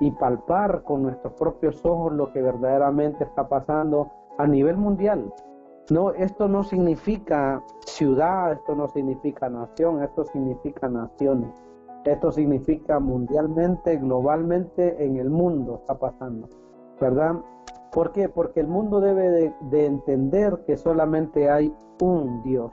y 0.00 0.10
palpar 0.10 0.82
con 0.82 1.04
nuestros 1.04 1.32
propios 1.32 1.82
ojos 1.82 2.12
lo 2.12 2.34
que 2.34 2.42
verdaderamente 2.42 3.24
está 3.24 3.48
pasando 3.48 4.10
a 4.36 4.46
nivel 4.46 4.76
mundial. 4.76 5.32
No, 5.88 6.10
esto 6.10 6.46
no 6.46 6.62
significa 6.62 7.64
ciudad, 7.86 8.52
esto 8.52 8.74
no 8.74 8.86
significa 8.90 9.48
nación, 9.48 10.02
esto 10.02 10.26
significa 10.26 10.90
naciones. 10.90 11.69
Esto 12.04 12.32
significa 12.32 12.98
mundialmente, 12.98 13.96
globalmente, 13.96 15.04
en 15.04 15.16
el 15.18 15.28
mundo 15.28 15.80
está 15.80 15.98
pasando, 15.98 16.48
¿verdad? 16.98 17.34
¿Por 17.92 18.12
qué? 18.12 18.28
Porque 18.28 18.60
el 18.60 18.68
mundo 18.68 19.00
debe 19.00 19.28
de, 19.28 19.54
de 19.70 19.86
entender 19.86 20.62
que 20.66 20.78
solamente 20.78 21.50
hay 21.50 21.74
un 22.00 22.42
Dios. 22.42 22.72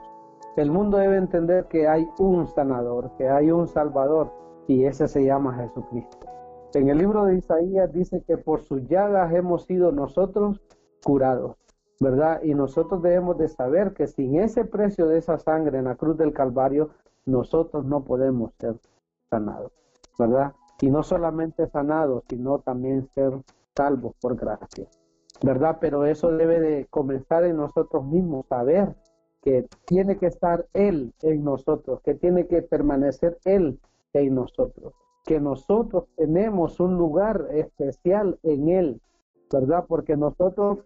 El 0.56 0.70
mundo 0.70 0.96
debe 0.96 1.18
entender 1.18 1.66
que 1.66 1.86
hay 1.86 2.08
un 2.18 2.46
sanador, 2.46 3.10
que 3.18 3.28
hay 3.28 3.50
un 3.50 3.68
salvador, 3.68 4.32
y 4.66 4.84
ese 4.84 5.08
se 5.08 5.24
llama 5.24 5.54
Jesucristo. 5.56 6.26
En 6.74 6.88
el 6.88 6.98
libro 6.98 7.24
de 7.24 7.36
Isaías 7.36 7.92
dice 7.92 8.22
que 8.26 8.38
por 8.38 8.62
sus 8.62 8.86
llagas 8.88 9.32
hemos 9.34 9.64
sido 9.64 9.92
nosotros 9.92 10.60
curados, 11.04 11.56
¿verdad? 12.00 12.42
Y 12.42 12.54
nosotros 12.54 13.02
debemos 13.02 13.36
de 13.36 13.48
saber 13.48 13.92
que 13.92 14.06
sin 14.06 14.36
ese 14.40 14.64
precio 14.64 15.06
de 15.06 15.18
esa 15.18 15.38
sangre 15.38 15.78
en 15.78 15.84
la 15.84 15.96
cruz 15.96 16.16
del 16.16 16.32
Calvario, 16.32 16.90
nosotros 17.26 17.84
no 17.84 18.04
podemos 18.04 18.52
ser 18.58 18.76
sanados, 19.30 19.72
¿verdad? 20.18 20.52
Y 20.80 20.90
no 20.90 21.02
solamente 21.02 21.68
sanados, 21.68 22.24
sino 22.28 22.60
también 22.60 23.08
ser 23.14 23.32
salvos 23.76 24.14
por 24.20 24.36
gracia, 24.36 24.86
¿verdad? 25.42 25.78
Pero 25.80 26.04
eso 26.04 26.30
debe 26.30 26.60
de 26.60 26.86
comenzar 26.86 27.44
en 27.44 27.56
nosotros 27.56 28.04
mismos, 28.04 28.46
saber 28.48 28.94
que 29.42 29.66
tiene 29.84 30.18
que 30.18 30.26
estar 30.26 30.66
Él 30.72 31.14
en 31.22 31.44
nosotros, 31.44 32.00
que 32.02 32.14
tiene 32.14 32.46
que 32.46 32.62
permanecer 32.62 33.38
Él 33.44 33.80
en 34.12 34.34
nosotros, 34.34 34.94
que 35.24 35.40
nosotros 35.40 36.04
tenemos 36.16 36.80
un 36.80 36.96
lugar 36.96 37.48
especial 37.50 38.38
en 38.42 38.68
Él, 38.68 39.00
¿verdad? 39.50 39.84
Porque 39.86 40.16
nosotros 40.16 40.80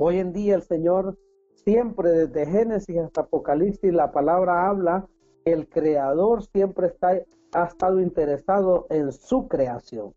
Hoy 0.00 0.18
en 0.18 0.32
día 0.32 0.54
el 0.54 0.62
Señor 0.62 1.16
siempre 1.64 2.10
desde 2.10 2.46
Génesis 2.46 2.98
hasta 2.98 3.22
Apocalipsis 3.22 3.92
la 3.92 4.12
palabra 4.12 4.68
habla, 4.68 5.08
el 5.44 5.68
creador 5.68 6.44
siempre 6.44 6.86
está, 6.86 7.20
ha 7.52 7.64
estado 7.64 8.00
interesado 8.00 8.86
en 8.90 9.12
su 9.12 9.48
creación. 9.48 10.12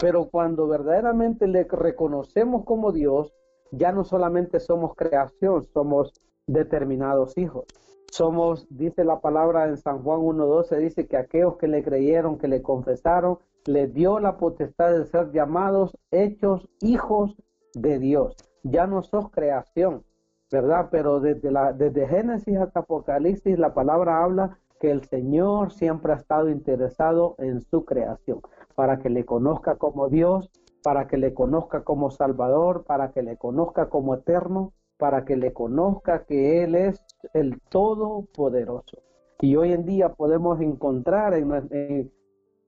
Pero 0.00 0.28
cuando 0.30 0.66
verdaderamente 0.66 1.46
le 1.46 1.64
reconocemos 1.64 2.64
como 2.64 2.92
Dios, 2.92 3.32
ya 3.70 3.92
no 3.92 4.04
solamente 4.04 4.60
somos 4.60 4.94
creación, 4.94 5.64
somos 5.72 6.12
determinados 6.46 7.38
hijos. 7.38 7.64
Somos, 8.10 8.66
dice 8.70 9.04
la 9.04 9.20
palabra 9.20 9.68
en 9.68 9.76
San 9.76 10.02
Juan 10.02 10.20
1.12, 10.20 10.78
dice 10.78 11.06
que 11.06 11.16
aquellos 11.16 11.56
que 11.56 11.68
le 11.68 11.82
creyeron, 11.82 12.38
que 12.38 12.48
le 12.48 12.62
confesaron, 12.62 13.38
le 13.66 13.88
dio 13.88 14.20
la 14.20 14.36
potestad 14.36 14.92
de 14.92 15.06
ser 15.06 15.32
llamados, 15.32 15.96
hechos 16.10 16.68
hijos 16.80 17.34
de 17.74 17.98
Dios 17.98 18.36
ya 18.64 18.86
no 18.86 19.02
sos 19.02 19.30
creación, 19.30 20.02
¿verdad? 20.50 20.88
Pero 20.90 21.20
desde, 21.20 21.52
la, 21.52 21.72
desde 21.72 22.08
Génesis 22.08 22.56
hasta 22.56 22.80
Apocalipsis 22.80 23.58
la 23.58 23.74
palabra 23.74 24.24
habla 24.24 24.58
que 24.80 24.90
el 24.90 25.04
Señor 25.04 25.72
siempre 25.72 26.12
ha 26.12 26.16
estado 26.16 26.48
interesado 26.48 27.34
en 27.38 27.60
su 27.62 27.84
creación, 27.84 28.40
para 28.74 28.98
que 28.98 29.10
le 29.10 29.24
conozca 29.24 29.76
como 29.76 30.08
Dios, 30.08 30.50
para 30.82 31.06
que 31.06 31.16
le 31.16 31.32
conozca 31.32 31.82
como 31.82 32.10
Salvador, 32.10 32.84
para 32.84 33.10
que 33.12 33.22
le 33.22 33.36
conozca 33.36 33.88
como 33.88 34.14
eterno, 34.14 34.72
para 34.98 35.24
que 35.24 35.36
le 35.36 35.52
conozca 35.52 36.24
que 36.24 36.62
Él 36.62 36.74
es 36.74 37.02
el 37.32 37.60
Todopoderoso. 37.70 38.98
Y 39.40 39.56
hoy 39.56 39.72
en 39.72 39.84
día 39.84 40.10
podemos 40.10 40.60
encontrar 40.60 41.34
en, 41.34 41.52
en, 41.70 42.12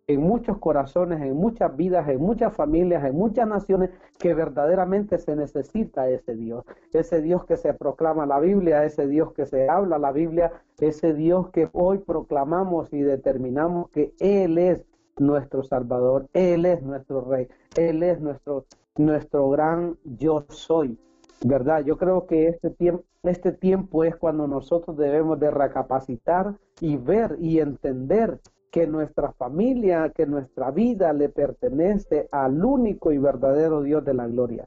en 0.08 0.20
muchos 0.20 0.58
corazones, 0.58 1.20
en 1.20 1.34
muchas 1.34 1.76
vidas, 1.76 2.08
en 2.08 2.20
muchas 2.20 2.54
familias, 2.54 3.04
en 3.04 3.16
muchas 3.16 3.48
naciones, 3.48 3.90
que 4.18 4.34
verdaderamente 4.34 5.18
se 5.18 5.34
necesita 5.34 6.08
ese 6.08 6.36
Dios. 6.36 6.64
Ese 6.92 7.20
Dios 7.20 7.44
que 7.44 7.56
se 7.56 7.74
proclama 7.74 8.24
la 8.24 8.38
Biblia, 8.38 8.84
ese 8.84 9.08
Dios 9.08 9.32
que 9.32 9.46
se 9.46 9.68
habla 9.68 9.98
la 9.98 10.12
Biblia, 10.12 10.52
ese 10.78 11.12
Dios 11.12 11.50
que 11.50 11.68
hoy 11.72 11.98
proclamamos 11.98 12.92
y 12.92 13.00
determinamos 13.00 13.90
que 13.90 14.12
Él 14.20 14.58
es 14.58 14.84
nuestro 15.18 15.64
Salvador, 15.64 16.28
Él 16.34 16.66
es 16.66 16.82
nuestro 16.82 17.22
Rey, 17.22 17.48
Él 17.76 18.02
es 18.04 18.20
nuestro, 18.20 18.66
nuestro 18.96 19.50
gran 19.50 19.96
yo 20.04 20.44
soy. 20.48 20.98
¿Verdad? 21.44 21.84
Yo 21.84 21.98
creo 21.98 22.26
que 22.26 22.48
este 22.48 22.70
tiempo, 22.70 23.04
este 23.22 23.52
tiempo 23.52 24.04
es 24.04 24.16
cuando 24.16 24.46
nosotros 24.46 24.96
debemos 24.96 25.38
de 25.38 25.50
recapacitar 25.50 26.54
y 26.80 26.96
ver 26.96 27.36
y 27.40 27.58
entender 27.58 28.40
que 28.76 28.86
nuestra 28.86 29.32
familia, 29.32 30.12
que 30.14 30.26
nuestra 30.26 30.70
vida 30.70 31.14
le 31.14 31.30
pertenece 31.30 32.28
al 32.30 32.62
único 32.62 33.10
y 33.10 33.16
verdadero 33.16 33.80
Dios 33.80 34.04
de 34.04 34.12
la 34.12 34.26
gloria. 34.26 34.66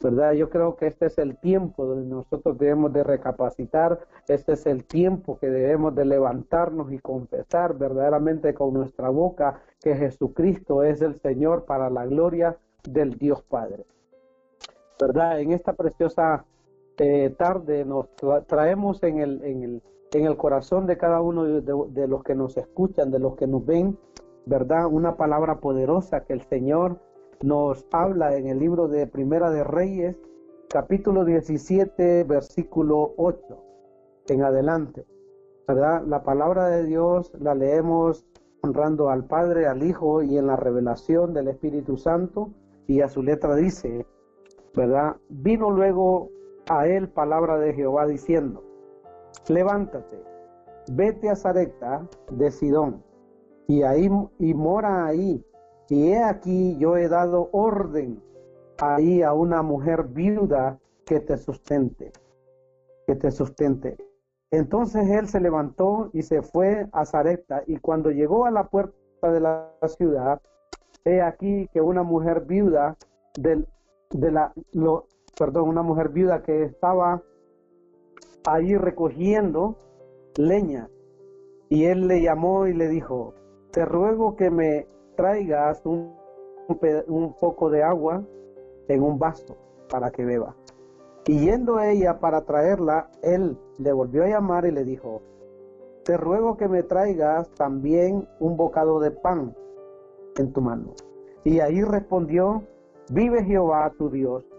¿Verdad? 0.00 0.32
Yo 0.32 0.48
creo 0.48 0.76
que 0.76 0.86
este 0.86 1.04
es 1.04 1.18
el 1.18 1.36
tiempo 1.36 1.84
donde 1.84 2.08
nosotros 2.08 2.56
debemos 2.56 2.90
de 2.94 3.04
recapacitar, 3.04 4.00
este 4.28 4.54
es 4.54 4.64
el 4.64 4.86
tiempo 4.86 5.38
que 5.38 5.50
debemos 5.50 5.94
de 5.94 6.06
levantarnos 6.06 6.90
y 6.90 7.00
confesar 7.00 7.76
verdaderamente 7.76 8.54
con 8.54 8.72
nuestra 8.72 9.10
boca 9.10 9.60
que 9.82 9.94
Jesucristo 9.94 10.82
es 10.82 11.02
el 11.02 11.16
Señor 11.16 11.66
para 11.66 11.90
la 11.90 12.06
gloria 12.06 12.56
del 12.88 13.18
Dios 13.18 13.42
Padre. 13.42 13.84
¿Verdad? 14.98 15.38
En 15.38 15.52
esta 15.52 15.74
preciosa 15.74 16.46
eh, 16.96 17.28
tarde 17.36 17.84
nos 17.84 18.06
traemos 18.46 19.02
en 19.02 19.18
el, 19.18 19.44
en 19.44 19.62
el 19.64 19.82
en 20.12 20.26
el 20.26 20.36
corazón 20.36 20.86
de 20.86 20.96
cada 20.96 21.20
uno 21.20 21.44
de, 21.44 22.08
los 22.08 22.22
que 22.24 22.34
nos 22.34 22.56
escuchan, 22.56 23.10
de 23.10 23.18
los 23.18 23.36
que 23.36 23.46
nos 23.46 23.64
ven, 23.64 23.96
¿verdad? 24.46 24.86
Una 24.86 25.16
palabra 25.16 25.60
poderosa 25.60 26.24
que 26.24 26.32
el 26.32 26.42
Señor 26.42 26.98
nos 27.42 27.86
habla 27.92 28.36
en 28.36 28.48
el 28.48 28.58
libro 28.58 28.88
de 28.88 29.06
Primera 29.06 29.50
de 29.50 29.62
Reyes, 29.62 30.16
capítulo 30.68 31.24
17, 31.24 32.24
versículo 32.24 33.14
8 33.16 33.64
en 34.28 34.42
adelante, 34.42 35.06
¿verdad? 35.66 36.02
La 36.06 36.22
palabra 36.22 36.68
de 36.68 36.84
Dios 36.84 37.32
la 37.38 37.54
leemos 37.54 38.24
honrando 38.62 39.10
al 39.10 39.24
Padre, 39.24 39.66
al 39.66 39.82
Hijo 39.82 40.22
y 40.22 40.36
en 40.36 40.46
la 40.46 40.56
revelación 40.56 41.32
del 41.34 41.48
Espíritu 41.48 41.96
Santo 41.96 42.50
y 42.86 43.00
a 43.00 43.08
su 43.08 43.22
letra 43.22 43.54
dice, 43.54 44.06
¿verdad? 44.74 45.16
Vino 45.28 45.70
luego 45.70 46.30
a 46.68 46.86
él 46.86 47.08
palabra 47.08 47.58
de 47.58 47.74
Jehová 47.74 48.06
diciendo, 48.06 48.69
levántate, 49.48 50.22
vete 50.92 51.28
a 51.30 51.36
Zarecta 51.36 52.06
de 52.30 52.50
Sidón, 52.50 53.02
y 53.66 53.82
ahí 53.82 54.10
y 54.38 54.54
mora 54.54 55.06
ahí. 55.06 55.44
Y 55.88 56.12
he 56.12 56.22
aquí 56.22 56.76
yo 56.78 56.96
he 56.96 57.08
dado 57.08 57.48
orden 57.52 58.22
ahí 58.78 59.22
a 59.22 59.32
una 59.32 59.62
mujer 59.62 60.04
viuda 60.04 60.78
que 61.04 61.20
te 61.20 61.36
sustente, 61.36 62.12
que 63.06 63.16
te 63.16 63.30
sustente. 63.30 63.96
Entonces 64.52 65.08
él 65.10 65.28
se 65.28 65.40
levantó 65.40 66.10
y 66.12 66.22
se 66.22 66.42
fue 66.42 66.88
a 66.92 67.04
Zarecta, 67.04 67.62
y 67.66 67.76
cuando 67.76 68.10
llegó 68.10 68.46
a 68.46 68.50
la 68.50 68.64
puerta 68.64 68.94
de 69.22 69.40
la 69.40 69.70
ciudad, 69.86 70.40
he 71.04 71.20
aquí 71.22 71.68
que 71.72 71.80
una 71.80 72.02
mujer 72.02 72.42
viuda 72.42 72.96
de 73.34 73.66
la, 74.30 74.52
lo, 74.72 75.06
perdón, 75.38 75.68
una 75.68 75.82
mujer 75.82 76.08
viuda 76.08 76.42
que 76.42 76.64
estaba 76.64 77.22
ahí 78.44 78.76
recogiendo 78.76 79.76
leña. 80.36 80.88
Y 81.68 81.84
él 81.84 82.08
le 82.08 82.22
llamó 82.22 82.66
y 82.66 82.74
le 82.74 82.88
dijo, 82.88 83.34
te 83.70 83.84
ruego 83.84 84.36
que 84.36 84.50
me 84.50 84.86
traigas 85.16 85.84
un, 85.84 86.14
un 87.06 87.34
poco 87.34 87.70
de 87.70 87.82
agua 87.82 88.24
en 88.88 89.02
un 89.02 89.18
vaso 89.18 89.56
para 89.88 90.10
que 90.10 90.24
beba. 90.24 90.56
Y 91.26 91.38
yendo 91.38 91.80
ella 91.80 92.18
para 92.18 92.44
traerla, 92.44 93.10
él 93.22 93.56
le 93.78 93.92
volvió 93.92 94.24
a 94.24 94.28
llamar 94.28 94.64
y 94.64 94.72
le 94.72 94.84
dijo, 94.84 95.22
te 96.04 96.16
ruego 96.16 96.56
que 96.56 96.66
me 96.66 96.82
traigas 96.82 97.50
también 97.50 98.26
un 98.40 98.56
bocado 98.56 98.98
de 99.00 99.10
pan 99.10 99.54
en 100.36 100.52
tu 100.52 100.60
mano. 100.60 100.94
Y 101.44 101.60
ahí 101.60 101.82
respondió, 101.82 102.62
vive 103.12 103.44
Jehová 103.44 103.92
tu 103.96 104.10
Dios. 104.10 104.49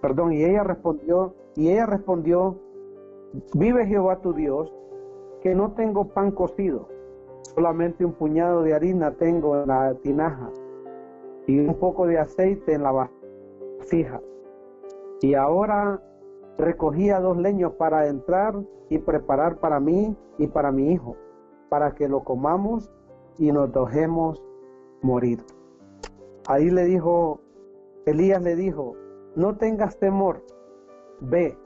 Perdón, 0.00 0.32
y 0.32 0.44
ella 0.44 0.62
respondió, 0.62 1.34
y 1.56 1.70
ella 1.70 1.86
respondió, 1.86 2.56
vive 3.54 3.86
Jehová 3.86 4.20
tu 4.20 4.32
Dios, 4.32 4.72
que 5.42 5.54
no 5.54 5.72
tengo 5.72 6.08
pan 6.08 6.30
cocido, 6.30 6.88
solamente 7.54 8.04
un 8.04 8.12
puñado 8.12 8.62
de 8.62 8.74
harina 8.74 9.12
tengo 9.12 9.60
en 9.60 9.68
la 9.68 9.94
tinaja 9.94 10.50
y 11.46 11.58
un 11.60 11.74
poco 11.74 12.06
de 12.06 12.18
aceite 12.18 12.74
en 12.74 12.82
la 12.82 12.92
vasija. 12.92 14.20
Y 15.20 15.34
ahora 15.34 16.00
recogía 16.58 17.20
dos 17.20 17.36
leños 17.36 17.72
para 17.72 18.06
entrar 18.08 18.54
y 18.90 18.98
preparar 18.98 19.58
para 19.58 19.80
mí 19.80 20.16
y 20.38 20.46
para 20.46 20.70
mi 20.70 20.92
hijo, 20.92 21.16
para 21.68 21.94
que 21.94 22.08
lo 22.08 22.22
comamos 22.22 22.90
y 23.38 23.50
nos 23.52 23.72
dejemos 23.72 24.42
morir. 25.02 25.42
Ahí 26.48 26.70
le 26.70 26.84
dijo, 26.84 27.40
Elías 28.06 28.42
le 28.42 28.56
dijo, 28.56 28.94
no 29.36 29.56
tengas 29.56 29.98
temor, 29.98 30.44
ve, 31.20 31.56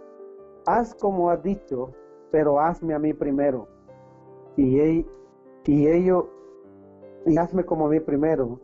haz 0.67 0.95
como 0.95 1.31
has 1.31 1.43
dicho, 1.43 1.93
pero 2.31 2.61
hazme 2.61 2.95
a 2.95 2.99
mí 2.99 3.13
primero. 3.13 3.69
Y, 4.57 5.07
y 5.67 5.89
ello, 5.89 6.31
y 7.27 7.37
hazme 7.37 7.65
como 7.65 7.87
a 7.87 7.91
mí 7.91 8.01
primero. 8.01 8.61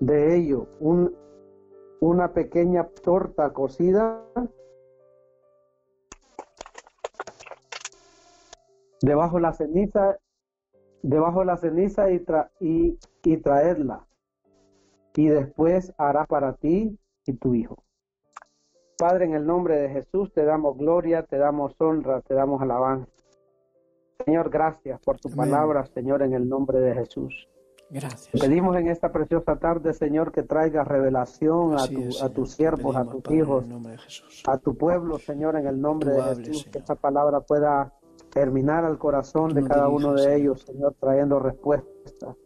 De 0.00 0.36
ello, 0.36 0.66
un, 0.80 1.14
una 2.00 2.32
pequeña 2.32 2.88
torta 2.88 3.52
cocida 3.52 4.24
debajo 9.02 9.40
la 9.40 9.52
ceniza, 9.52 10.18
debajo 11.02 11.44
la 11.44 11.56
ceniza 11.56 12.10
y, 12.10 12.24
y, 12.60 12.98
y 13.24 13.36
traerla. 13.38 14.06
Y 15.16 15.28
después 15.28 15.92
hará 15.98 16.24
para 16.26 16.54
ti 16.54 16.98
y 17.26 17.32
tu 17.34 17.54
hijo. 17.54 17.82
Padre, 19.00 19.24
en 19.24 19.32
el 19.32 19.46
nombre 19.46 19.78
de 19.80 19.88
Jesús 19.88 20.30
te 20.34 20.44
damos 20.44 20.76
gloria, 20.76 21.22
te 21.22 21.38
damos 21.38 21.72
honra, 21.78 22.20
te 22.20 22.34
damos 22.34 22.60
alabanza. 22.60 23.10
Señor, 24.26 24.50
gracias 24.50 25.00
por 25.00 25.18
tu 25.18 25.30
palabra, 25.30 25.86
Señor, 25.86 26.20
en 26.20 26.34
el 26.34 26.46
nombre 26.46 26.80
de 26.80 26.92
Jesús. 26.92 27.48
Gracias. 27.88 28.28
Pedimos 28.38 28.76
en 28.76 28.88
esta 28.88 29.10
preciosa 29.10 29.56
tarde, 29.56 29.94
Señor, 29.94 30.32
que 30.32 30.42
traiga 30.42 30.84
revelación 30.84 31.78
a, 31.78 31.88
tu, 31.88 32.10
a 32.22 32.28
tus 32.28 32.52
siervos, 32.52 32.94
a 32.94 33.06
tus 33.06 33.30
hijos, 33.30 33.64
a 34.46 34.58
tu 34.58 34.76
pueblo, 34.76 35.18
Señor, 35.18 35.56
en 35.56 35.66
el 35.66 35.80
nombre 35.80 36.12
de 36.12 36.22
Jesús. 36.22 36.68
Que 36.70 36.80
esta 36.80 36.94
palabra 36.94 37.40
pueda 37.40 37.94
terminar 38.30 38.84
al 38.84 38.98
corazón 38.98 39.54
de 39.54 39.64
cada 39.66 39.88
uno 39.88 40.12
de 40.12 40.36
ellos, 40.36 40.60
Señor, 40.60 40.94
trayendo 41.00 41.38
respuestas. 41.38 42.36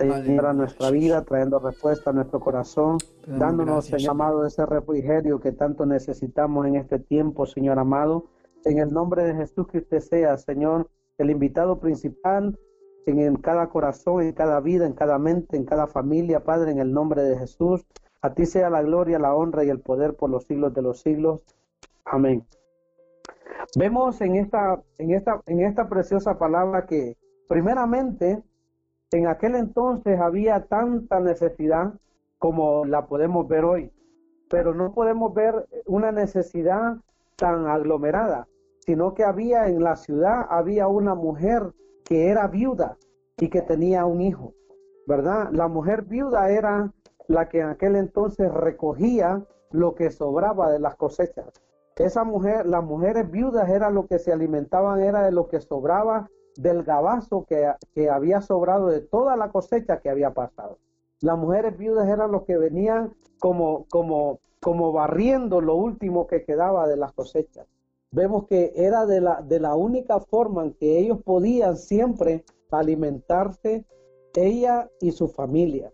Señor, 0.00 0.46
a 0.46 0.52
nuestra 0.54 0.90
vida, 0.90 1.24
trayendo 1.24 1.58
respuesta 1.58 2.10
a 2.10 2.12
nuestro 2.12 2.40
corazón, 2.40 2.98
dándonos, 3.26 3.86
Señor 3.86 4.12
amado, 4.12 4.46
ese 4.46 4.64
refrigerio 4.64 5.40
que 5.40 5.52
tanto 5.52 5.84
necesitamos 5.84 6.66
en 6.66 6.76
este 6.76 6.98
tiempo, 6.98 7.44
Señor 7.44 7.78
amado. 7.78 8.26
En 8.64 8.78
el 8.78 8.92
nombre 8.92 9.24
de 9.24 9.34
Jesús 9.34 9.66
que 9.68 9.78
usted 9.78 10.00
sea, 10.00 10.36
Señor, 10.38 10.88
el 11.18 11.30
invitado 11.30 11.80
principal 11.80 12.58
en, 13.04 13.36
cada 13.36 13.68
corazón, 13.68 14.22
en 14.22 14.32
cada 14.32 14.60
vida, 14.60 14.86
en 14.86 14.94
cada 14.94 15.18
mente, 15.18 15.56
en 15.56 15.64
cada 15.64 15.86
familia, 15.86 16.44
Padre, 16.44 16.72
en 16.72 16.78
el 16.78 16.92
nombre 16.92 17.22
de 17.22 17.38
Jesús. 17.38 17.84
A 18.22 18.34
ti 18.34 18.46
sea 18.46 18.70
la 18.70 18.82
gloria, 18.82 19.18
la 19.18 19.34
honra 19.34 19.64
y 19.64 19.70
el 19.70 19.80
poder 19.80 20.14
por 20.14 20.30
los 20.30 20.44
siglos 20.44 20.72
de 20.74 20.82
los 20.82 21.00
siglos. 21.00 21.40
Amén. 22.04 22.46
Vemos 23.76 24.20
en 24.20 24.36
esta, 24.36 24.82
en 24.98 25.12
esta, 25.12 25.40
en 25.46 25.60
esta 25.60 25.88
preciosa 25.88 26.38
palabra 26.38 26.86
que 26.86 27.16
primeramente 27.48 28.42
en 29.12 29.26
aquel 29.26 29.56
entonces 29.56 30.20
había 30.20 30.66
tanta 30.66 31.20
necesidad 31.20 31.94
como 32.38 32.84
la 32.84 33.06
podemos 33.06 33.46
ver 33.48 33.64
hoy, 33.64 33.92
pero 34.48 34.74
no 34.74 34.92
podemos 34.92 35.34
ver 35.34 35.66
una 35.86 36.12
necesidad 36.12 36.96
tan 37.36 37.66
aglomerada, 37.66 38.46
sino 38.80 39.14
que 39.14 39.24
había 39.24 39.66
en 39.66 39.82
la 39.82 39.96
ciudad, 39.96 40.46
había 40.48 40.86
una 40.86 41.14
mujer 41.14 41.72
que 42.04 42.28
era 42.28 42.46
viuda 42.46 42.96
y 43.36 43.48
que 43.48 43.62
tenía 43.62 44.04
un 44.04 44.20
hijo, 44.20 44.54
¿verdad? 45.06 45.50
La 45.52 45.68
mujer 45.68 46.02
viuda 46.02 46.50
era 46.50 46.92
la 47.26 47.48
que 47.48 47.60
en 47.60 47.68
aquel 47.68 47.96
entonces 47.96 48.52
recogía 48.52 49.44
lo 49.70 49.94
que 49.94 50.10
sobraba 50.10 50.70
de 50.70 50.80
las 50.80 50.96
cosechas. 50.96 51.48
Esa 51.96 52.24
mujer, 52.24 52.66
las 52.66 52.82
mujeres 52.82 53.30
viudas 53.30 53.68
era 53.68 53.90
lo 53.90 54.06
que 54.06 54.18
se 54.18 54.32
alimentaban, 54.32 55.00
era 55.00 55.22
de 55.22 55.32
lo 55.32 55.48
que 55.48 55.60
sobraba 55.60 56.30
del 56.60 56.82
gabazo 56.82 57.46
que, 57.48 57.72
que 57.94 58.10
había 58.10 58.42
sobrado 58.42 58.88
de 58.88 59.00
toda 59.00 59.36
la 59.36 59.50
cosecha 59.50 60.00
que 60.00 60.10
había 60.10 60.34
pasado. 60.34 60.78
Las 61.20 61.38
mujeres 61.38 61.76
viudas 61.76 62.08
eran 62.08 62.32
los 62.32 62.42
que 62.42 62.58
venían 62.58 63.14
como, 63.38 63.86
como, 63.88 64.40
como 64.60 64.92
barriendo 64.92 65.60
lo 65.60 65.76
último 65.76 66.26
que 66.26 66.44
quedaba 66.44 66.86
de 66.86 66.96
las 66.96 67.12
cosechas. 67.12 67.66
Vemos 68.10 68.46
que 68.46 68.72
era 68.76 69.06
de 69.06 69.20
la, 69.20 69.40
de 69.40 69.58
la 69.58 69.74
única 69.74 70.20
forma 70.20 70.64
en 70.64 70.74
que 70.74 70.98
ellos 70.98 71.22
podían 71.22 71.76
siempre 71.76 72.44
alimentarse, 72.70 73.86
ella 74.34 74.90
y 75.00 75.12
su 75.12 75.28
familia, 75.28 75.92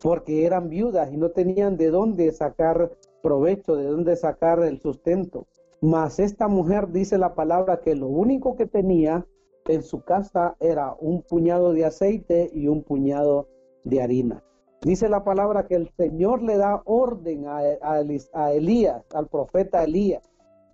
porque 0.00 0.46
eran 0.46 0.70
viudas 0.70 1.12
y 1.12 1.16
no 1.18 1.30
tenían 1.30 1.76
de 1.76 1.90
dónde 1.90 2.32
sacar 2.32 2.90
provecho, 3.22 3.76
de 3.76 3.86
dónde 3.86 4.16
sacar 4.16 4.62
el 4.62 4.80
sustento. 4.80 5.46
Mas 5.82 6.18
esta 6.18 6.48
mujer 6.48 6.90
dice 6.90 7.18
la 7.18 7.34
palabra 7.34 7.80
que 7.80 7.94
lo 7.94 8.06
único 8.06 8.56
que 8.56 8.66
tenía 8.66 9.26
en 9.68 9.82
su 9.82 10.02
casa 10.02 10.56
era 10.60 10.94
un 11.00 11.22
puñado 11.22 11.72
de 11.72 11.84
aceite 11.84 12.50
y 12.52 12.68
un 12.68 12.82
puñado 12.82 13.48
de 13.84 14.02
harina. 14.02 14.42
Dice 14.82 15.08
la 15.08 15.24
palabra 15.24 15.66
que 15.66 15.74
el 15.74 15.90
Señor 15.96 16.42
le 16.42 16.58
da 16.58 16.82
orden 16.84 17.46
a, 17.46 17.58
a, 17.82 18.52
Elías, 18.52 19.04
al 19.14 19.26
profeta 19.26 19.82
Elías. 19.82 20.22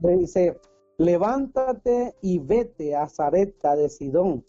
Le 0.01 0.17
dice, 0.17 0.59
levántate 0.99 2.15
y 2.21 2.39
vete 2.39 2.95
a 2.97 3.09
Zareta 3.09 3.77
de 3.77 3.89
Sidón 3.89 4.45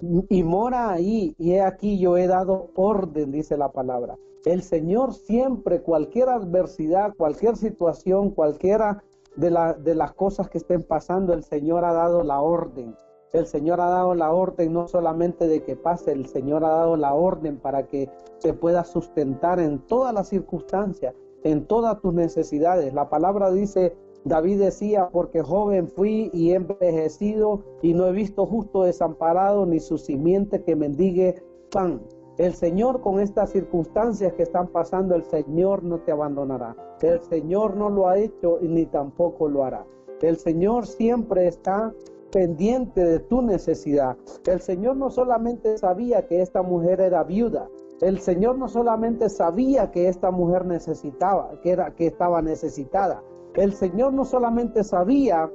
y 0.00 0.42
mora 0.42 0.90
ahí. 0.90 1.34
Y 1.38 1.52
he 1.52 1.60
aquí 1.60 1.98
yo 1.98 2.16
he 2.16 2.26
dado 2.26 2.70
orden, 2.74 3.30
dice 3.30 3.56
la 3.56 3.70
palabra. 3.70 4.16
El 4.44 4.62
Señor 4.62 5.14
siempre, 5.14 5.80
cualquier 5.82 6.28
adversidad, 6.28 7.14
cualquier 7.16 7.56
situación, 7.56 8.30
cualquiera 8.30 9.02
de, 9.36 9.50
de 9.78 9.94
las 9.94 10.12
cosas 10.14 10.48
que 10.48 10.58
estén 10.58 10.82
pasando, 10.82 11.32
el 11.32 11.44
Señor 11.44 11.84
ha 11.84 11.92
dado 11.92 12.24
la 12.24 12.40
orden. 12.40 12.94
El 13.34 13.48
Señor 13.48 13.80
ha 13.80 13.88
dado 13.88 14.14
la 14.14 14.32
orden 14.32 14.72
no 14.72 14.86
solamente 14.86 15.48
de 15.48 15.64
que 15.64 15.74
pase, 15.74 16.12
el 16.12 16.26
Señor 16.26 16.64
ha 16.64 16.68
dado 16.68 16.96
la 16.96 17.14
orden 17.14 17.58
para 17.58 17.88
que 17.88 18.08
se 18.38 18.54
pueda 18.54 18.84
sustentar 18.84 19.58
en 19.58 19.80
todas 19.80 20.14
las 20.14 20.28
circunstancias, 20.28 21.16
en 21.42 21.66
todas 21.66 22.00
tus 22.00 22.14
necesidades. 22.14 22.94
La 22.94 23.10
palabra 23.10 23.50
dice, 23.50 23.96
David 24.22 24.60
decía, 24.60 25.08
porque 25.10 25.42
joven 25.42 25.88
fui 25.88 26.30
y 26.32 26.52
he 26.52 26.54
envejecido 26.54 27.64
y 27.82 27.92
no 27.92 28.06
he 28.06 28.12
visto 28.12 28.46
justo 28.46 28.84
desamparado 28.84 29.66
ni 29.66 29.80
su 29.80 29.98
simiente 29.98 30.62
que 30.62 30.76
mendigue 30.76 31.42
pan. 31.72 32.02
El 32.38 32.54
Señor 32.54 33.00
con 33.00 33.18
estas 33.18 33.50
circunstancias 33.50 34.32
que 34.34 34.44
están 34.44 34.68
pasando, 34.68 35.16
el 35.16 35.24
Señor 35.24 35.82
no 35.82 35.98
te 35.98 36.12
abandonará. 36.12 36.76
El 37.02 37.20
Señor 37.20 37.76
no 37.76 37.90
lo 37.90 38.08
ha 38.08 38.16
hecho 38.16 38.58
y 38.62 38.68
ni 38.68 38.86
tampoco 38.86 39.48
lo 39.48 39.64
hará. 39.64 39.84
El 40.22 40.36
Señor 40.36 40.86
siempre 40.86 41.48
está 41.48 41.92
pendiente 42.34 43.00
de 43.00 43.20
tu 43.20 43.42
necesidad. 43.42 44.16
El 44.44 44.60
Señor 44.60 44.96
no 44.96 45.08
solamente 45.08 45.78
sabía 45.78 46.26
que 46.26 46.42
esta 46.42 46.62
mujer 46.62 47.00
era 47.00 47.22
viuda, 47.22 47.68
el 48.00 48.18
Señor 48.18 48.58
no 48.58 48.66
solamente 48.66 49.28
sabía 49.28 49.92
que 49.92 50.08
esta 50.08 50.32
mujer 50.32 50.66
necesitaba, 50.66 51.52
que 51.62 51.70
era 51.70 51.94
que 51.94 52.08
estaba 52.08 52.42
necesitada. 52.42 53.22
El 53.54 53.72
Señor 53.72 54.14
no 54.14 54.24
solamente 54.24 54.82
sabía 54.82 55.48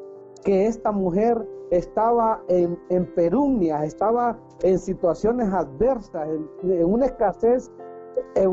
que 0.45 0.67
esta 0.67 0.93
mujer 0.93 1.45
estaba 1.69 2.41
en, 2.47 2.79
en 2.89 3.13
perumnia, 3.13 3.83
estaba 3.83 4.39
en 4.63 4.79
situaciones 4.79 5.49
adversas, 5.53 6.29
en, 6.63 6.85
una 6.85 7.07
escasez, 7.07 7.69
en 8.35 8.49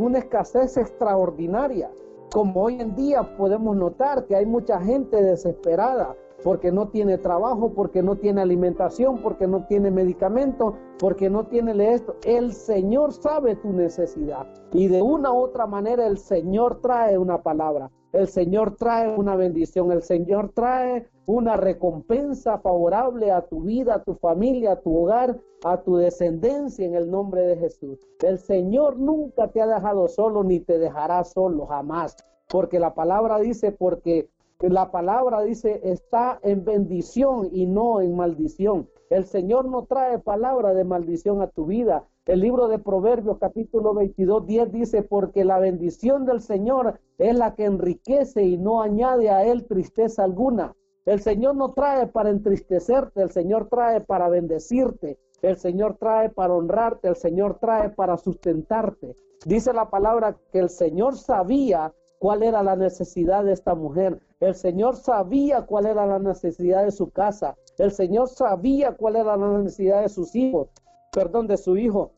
una 0.00 0.18
escasez 0.18 0.76
extraordinaria. 0.76 1.90
Como 2.32 2.62
hoy 2.62 2.80
en 2.80 2.94
día 2.94 3.36
podemos 3.36 3.76
notar 3.76 4.26
que 4.26 4.36
hay 4.36 4.46
mucha 4.46 4.80
gente 4.80 5.20
desesperada 5.20 6.14
porque 6.42 6.72
no 6.72 6.88
tiene 6.88 7.18
trabajo, 7.18 7.72
porque 7.74 8.02
no 8.02 8.16
tiene 8.16 8.42
alimentación, 8.42 9.22
porque 9.22 9.46
no 9.46 9.66
tiene 9.66 9.90
medicamento, 9.90 10.74
porque 10.98 11.30
no 11.30 11.46
tiene 11.46 11.72
esto. 11.92 12.16
El 12.24 12.52
Señor 12.52 13.12
sabe 13.12 13.56
tu 13.56 13.72
necesidad 13.72 14.46
y 14.72 14.88
de 14.88 15.02
una 15.02 15.32
u 15.32 15.36
otra 15.36 15.66
manera 15.66 16.06
el 16.06 16.18
Señor 16.18 16.80
trae 16.80 17.18
una 17.18 17.42
palabra. 17.42 17.90
el 18.12 18.28
Señor 18.28 18.76
trae 18.76 19.16
una 19.16 19.36
bendición, 19.36 19.90
el 19.90 20.02
Señor 20.02 20.52
trae 20.54 21.08
una 21.24 21.56
recompensa 21.56 22.58
favorable 22.58 23.30
a 23.30 23.42
tu 23.46 23.62
vida, 23.62 23.94
a 23.94 24.02
tu 24.02 24.14
familia, 24.16 24.72
a 24.72 24.80
tu 24.80 24.94
hogar, 24.94 25.40
a 25.64 25.82
tu 25.82 25.96
descendencia 25.96 26.84
en 26.84 26.94
el 26.94 27.10
nombre 27.10 27.42
de 27.42 27.56
Jesús. 27.56 27.98
El 28.20 28.38
Señor 28.38 28.98
nunca 28.98 29.48
te 29.50 29.62
ha 29.62 29.66
dejado 29.66 30.08
solo 30.08 30.44
ni 30.44 30.60
te 30.60 30.78
dejará 30.78 31.24
solo, 31.24 31.66
jamás. 31.66 32.16
Porque 32.48 32.78
la 32.78 32.92
palabra 32.92 33.38
dice, 33.38 33.72
porque 33.72 34.28
la 34.68 34.90
palabra 34.90 35.42
dice, 35.42 35.80
está 35.82 36.38
en 36.42 36.64
bendición 36.64 37.48
y 37.52 37.66
no 37.66 38.00
en 38.00 38.16
maldición. 38.16 38.88
El 39.10 39.24
Señor 39.24 39.66
no 39.66 39.84
trae 39.86 40.18
palabra 40.18 40.72
de 40.72 40.84
maldición 40.84 41.42
a 41.42 41.48
tu 41.48 41.66
vida. 41.66 42.06
El 42.26 42.40
libro 42.40 42.68
de 42.68 42.78
Proverbios 42.78 43.38
capítulo 43.38 43.94
22, 43.94 44.46
10 44.46 44.72
dice, 44.72 45.02
porque 45.02 45.44
la 45.44 45.58
bendición 45.58 46.24
del 46.24 46.40
Señor 46.40 47.00
es 47.18 47.36
la 47.36 47.54
que 47.54 47.64
enriquece 47.64 48.44
y 48.44 48.56
no 48.56 48.80
añade 48.80 49.30
a 49.30 49.44
él 49.44 49.66
tristeza 49.66 50.22
alguna. 50.22 50.74
El 51.04 51.20
Señor 51.20 51.56
no 51.56 51.72
trae 51.72 52.06
para 52.06 52.30
entristecerte, 52.30 53.22
el 53.22 53.30
Señor 53.30 53.68
trae 53.68 54.00
para 54.00 54.28
bendecirte, 54.28 55.18
el 55.42 55.56
Señor 55.56 55.96
trae 55.98 56.30
para 56.30 56.54
honrarte, 56.54 57.08
el 57.08 57.16
Señor 57.16 57.58
trae 57.58 57.90
para 57.90 58.16
sustentarte. 58.16 59.16
Dice 59.44 59.72
la 59.72 59.90
palabra 59.90 60.36
que 60.52 60.60
el 60.60 60.70
Señor 60.70 61.16
sabía 61.16 61.92
cuál 62.22 62.44
era 62.44 62.62
la 62.62 62.76
necesidad 62.76 63.42
de 63.42 63.52
esta 63.52 63.74
mujer. 63.74 64.20
El 64.38 64.54
Señor 64.54 64.94
sabía 64.94 65.66
cuál 65.66 65.86
era 65.86 66.06
la 66.06 66.20
necesidad 66.20 66.84
de 66.84 66.92
su 66.92 67.10
casa. 67.10 67.56
El 67.78 67.90
Señor 67.90 68.28
sabía 68.28 68.92
cuál 68.92 69.16
era 69.16 69.36
la 69.36 69.58
necesidad 69.58 70.02
de 70.02 70.08
sus 70.08 70.36
hijos 70.36 70.68
perdón, 71.12 71.48
de 71.48 71.56
su 71.56 71.76
hijo. 71.76 72.12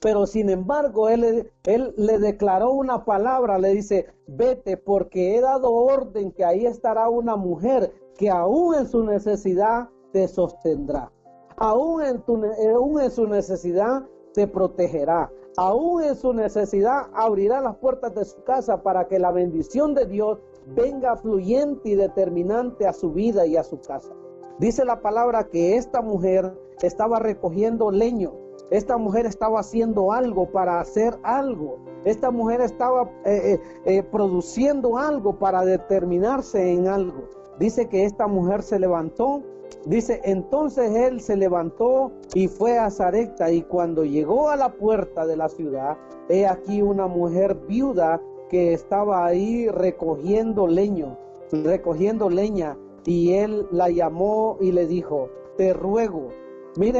Pero 0.00 0.26
sin 0.26 0.50
embargo, 0.50 1.08
él, 1.08 1.50
él 1.64 1.94
le 1.96 2.18
declaró 2.18 2.72
una 2.72 3.06
palabra, 3.06 3.58
le 3.58 3.70
dice, 3.70 4.06
vete 4.26 4.76
porque 4.76 5.36
he 5.36 5.40
dado 5.40 5.72
orden 5.72 6.32
que 6.32 6.44
ahí 6.44 6.66
estará 6.66 7.08
una 7.08 7.36
mujer 7.36 7.92
que 8.18 8.28
aún 8.28 8.74
en 8.74 8.86
su 8.86 9.04
necesidad 9.04 9.88
te 10.12 10.28
sostendrá. 10.28 11.10
Aún 11.56 12.02
en, 12.02 12.20
tu, 12.22 12.42
aún 12.74 13.00
en 13.00 13.10
su 13.10 13.26
necesidad 13.26 14.04
te 14.34 14.46
protegerá. 14.46 15.30
Aún 15.56 16.02
en 16.02 16.16
su 16.16 16.32
necesidad 16.32 17.08
abrirá 17.12 17.60
las 17.60 17.76
puertas 17.76 18.14
de 18.14 18.24
su 18.24 18.42
casa 18.44 18.82
para 18.82 19.08
que 19.08 19.18
la 19.18 19.32
bendición 19.32 19.94
de 19.94 20.06
Dios 20.06 20.38
venga 20.66 21.16
fluyente 21.16 21.90
y 21.90 21.94
determinante 21.94 22.86
a 22.86 22.92
su 22.92 23.12
vida 23.12 23.46
y 23.46 23.56
a 23.56 23.64
su 23.64 23.80
casa. 23.80 24.12
Dice 24.58 24.84
la 24.84 25.00
palabra 25.00 25.44
que 25.44 25.76
esta 25.76 26.02
mujer 26.02 26.52
estaba 26.82 27.18
recogiendo 27.18 27.90
leño. 27.90 28.32
Esta 28.70 28.96
mujer 28.98 29.26
estaba 29.26 29.60
haciendo 29.60 30.12
algo 30.12 30.52
para 30.52 30.80
hacer 30.80 31.18
algo. 31.22 31.78
Esta 32.04 32.30
mujer 32.30 32.60
estaba 32.60 33.10
eh, 33.24 33.54
eh, 33.54 33.60
eh, 33.84 34.02
produciendo 34.02 34.96
algo 34.96 35.38
para 35.38 35.64
determinarse 35.64 36.72
en 36.72 36.86
algo. 36.86 37.24
Dice 37.58 37.88
que 37.88 38.04
esta 38.04 38.26
mujer 38.26 38.62
se 38.62 38.78
levantó. 38.78 39.42
Dice, 39.86 40.20
entonces 40.24 40.94
él 40.94 41.20
se 41.20 41.36
levantó 41.36 42.12
y 42.34 42.48
fue 42.48 42.78
a 42.78 42.90
Zarecta 42.90 43.50
y 43.50 43.62
cuando 43.62 44.04
llegó 44.04 44.50
a 44.50 44.56
la 44.56 44.72
puerta 44.72 45.26
de 45.26 45.36
la 45.36 45.48
ciudad, 45.48 45.96
he 46.28 46.46
aquí 46.46 46.82
una 46.82 47.06
mujer 47.06 47.56
viuda 47.66 48.20
que 48.50 48.74
estaba 48.74 49.24
ahí 49.24 49.68
recogiendo 49.68 50.66
leño, 50.66 51.16
recogiendo 51.50 52.28
leña 52.28 52.76
y 53.06 53.32
él 53.32 53.66
la 53.70 53.88
llamó 53.88 54.58
y 54.60 54.72
le 54.72 54.86
dijo, 54.86 55.30
te 55.56 55.72
ruego, 55.72 56.28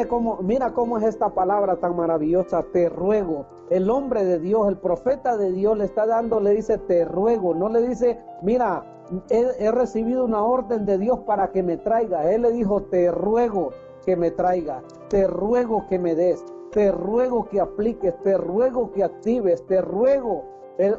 cómo, 0.08 0.38
mira 0.42 0.72
cómo 0.72 0.98
es 0.98 1.04
esta 1.04 1.30
palabra 1.30 1.76
tan 1.76 1.96
maravillosa, 1.96 2.64
te 2.72 2.88
ruego. 2.88 3.46
El 3.70 3.88
hombre 3.88 4.24
de 4.24 4.38
Dios, 4.38 4.68
el 4.68 4.76
profeta 4.76 5.36
de 5.36 5.52
Dios 5.52 5.78
le 5.78 5.84
está 5.84 6.06
dando, 6.06 6.40
le 6.40 6.50
dice, 6.50 6.78
te 6.78 7.04
ruego, 7.04 7.54
no 7.54 7.68
le 7.68 7.88
dice, 7.88 8.18
mira, 8.42 8.84
he, 9.30 9.46
he 9.58 9.70
recibido 9.70 10.24
una 10.24 10.44
orden 10.44 10.84
de 10.84 10.98
Dios 10.98 11.20
para 11.20 11.50
que 11.50 11.62
me 11.62 11.76
traiga. 11.76 12.30
Él 12.30 12.42
le 12.42 12.52
dijo, 12.52 12.82
te 12.82 13.10
ruego 13.10 13.70
que 14.04 14.16
me 14.16 14.30
traiga, 14.30 14.82
te 15.08 15.26
ruego 15.26 15.86
que 15.88 15.98
me 15.98 16.14
des, 16.14 16.44
te 16.72 16.92
ruego 16.92 17.48
que 17.48 17.60
apliques, 17.60 18.14
te 18.22 18.36
ruego 18.36 18.92
que 18.92 19.04
actives, 19.04 19.64
te 19.66 19.80
ruego 19.80 20.44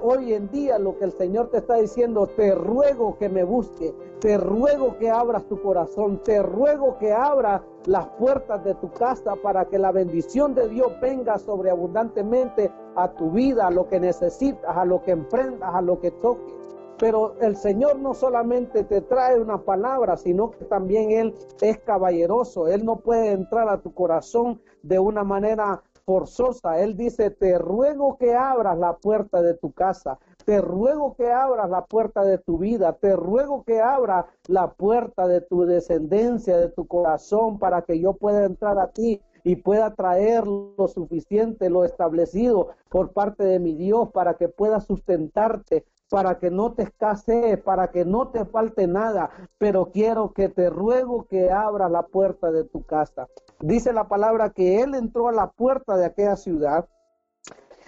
hoy 0.02 0.34
en 0.34 0.50
día 0.50 0.78
lo 0.78 0.98
que 0.98 1.06
el 1.06 1.12
Señor 1.14 1.50
te 1.50 1.58
está 1.58 1.76
diciendo, 1.76 2.28
te 2.28 2.54
ruego 2.54 3.18
que 3.18 3.30
me 3.30 3.44
busque, 3.44 3.94
te 4.20 4.38
ruego 4.38 4.98
que 4.98 5.10
abras 5.10 5.46
tu 5.46 5.62
corazón, 5.62 6.22
te 6.24 6.42
ruego 6.44 6.98
que 7.00 7.12
abras 7.12 7.62
las 7.86 8.08
puertas 8.10 8.64
de 8.64 8.76
tu 8.76 8.92
casa 8.92 9.36
para 9.38 9.66
que 9.66 9.80
la 9.80 9.92
bendición 9.92 10.54
de 10.54 10.70
Dios 10.70 10.92
venga 11.02 11.40
sobreabundantemente 11.40 12.72
a 12.96 13.12
tu 13.14 13.32
vida, 13.32 13.68
a 13.68 13.72
lo 13.72 13.88
que 13.88 14.00
necesitas, 14.00 14.78
a 14.78 14.86
lo 14.86 15.02
que 15.02 15.12
emprendas, 15.12 15.74
a 15.74 15.82
lo 15.82 16.00
que 16.00 16.12
toques. 16.12 16.54
Pero 17.00 17.34
el 17.42 17.56
Señor 17.56 17.98
no 17.98 18.14
solamente 18.14 18.84
te 18.84 19.02
trae 19.02 19.40
una 19.40 19.58
palabra, 19.58 20.18
sino 20.18 20.52
que 20.52 20.66
también 20.66 21.10
Él 21.10 21.36
es 21.60 21.80
caballeroso. 21.80 22.68
Él 22.68 22.86
no 22.86 22.98
puede 22.98 23.32
entrar 23.32 23.68
a 23.70 23.82
tu 23.82 23.92
corazón 23.96 24.62
de 24.84 25.00
una 25.00 25.24
manera 25.24 25.82
forzosa. 26.06 26.80
Él 26.80 26.96
dice, 26.96 27.30
te 27.32 27.58
ruego 27.58 28.18
que 28.18 28.36
abras 28.36 28.78
la 28.78 28.98
puerta 28.98 29.42
de 29.42 29.54
tu 29.54 29.72
casa, 29.72 30.20
te 30.46 30.62
ruego 30.62 31.16
que 31.16 31.32
abras 31.32 31.70
la 31.70 31.86
puerta 31.86 32.24
de 32.24 32.38
tu 32.38 32.58
vida, 32.58 32.94
te 32.94 33.16
ruego 33.16 33.64
que 33.64 33.82
abras 33.82 34.26
la 34.48 34.72
puerta 34.72 35.28
de 35.28 35.42
tu 35.42 35.66
descendencia, 35.66 36.58
de 36.58 36.70
tu 36.70 36.88
corazón, 36.88 37.60
para 37.60 37.84
que 37.84 38.00
yo 38.00 38.14
pueda 38.14 38.46
entrar 38.46 38.80
a 38.80 38.92
ti 38.92 39.22
y 39.44 39.56
pueda 39.58 39.96
traer 39.96 40.46
lo 40.46 40.88
suficiente, 40.88 41.70
lo 41.70 41.84
establecido 41.84 42.70
por 42.90 43.12
parte 43.14 43.44
de 43.44 43.60
mi 43.60 43.76
Dios, 43.76 44.12
para 44.12 44.36
que 44.36 44.50
pueda 44.50 44.80
sustentarte, 44.80 45.86
para 46.12 46.40
que 46.40 46.52
no 46.52 46.74
te 46.74 46.84
escasee, 46.84 47.56
para 47.56 47.90
que 47.90 48.04
no 48.04 48.28
te 48.32 48.44
falte 48.44 48.86
nada, 48.86 49.30
pero 49.58 49.92
quiero 49.94 50.34
que 50.34 50.50
te 50.50 50.70
ruego 50.70 51.26
que 51.30 51.50
abras 51.50 51.90
la 51.90 52.04
puerta 52.04 52.52
de 52.52 52.66
tu 52.66 52.84
casa. 52.84 53.30
Dice 53.62 53.94
la 53.94 54.10
palabra 54.10 54.50
que 54.50 54.82
él 54.82 54.94
entró 54.94 55.30
a 55.30 55.32
la 55.32 55.50
puerta 55.52 55.96
de 55.96 56.04
aquella 56.04 56.36
ciudad 56.36 56.90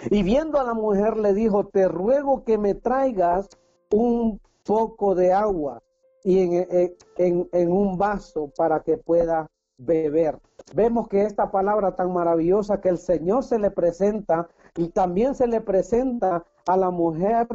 y 0.10 0.24
viendo 0.24 0.58
a 0.58 0.64
la 0.64 0.74
mujer 0.74 1.18
le 1.18 1.34
dijo, 1.34 1.68
te 1.68 1.90
ruego 1.90 2.46
que 2.46 2.58
me 2.58 2.76
traigas 2.76 3.50
un 3.92 4.40
poco 4.66 5.16
de 5.16 5.34
agua 5.34 5.84
y 6.24 6.40
en, 6.40 6.96
en, 7.18 7.50
en 7.52 7.72
un 7.74 7.98
vaso 7.98 8.50
para 8.56 8.84
que 8.84 8.96
pueda 8.98 9.48
beber. 9.78 10.40
Vemos 10.74 11.10
que 11.10 11.24
esta 11.24 11.52
palabra 11.52 11.98
tan 11.98 12.14
maravillosa 12.14 12.80
que 12.80 12.88
el 12.88 13.00
Señor 13.00 13.44
se 13.44 13.60
le 13.60 13.70
presenta 13.70 14.48
y 14.78 14.88
también 14.88 15.36
se 15.36 15.46
le 15.46 15.60
presenta 15.60 16.46
a 16.66 16.78
la 16.78 16.90
mujer 16.90 17.48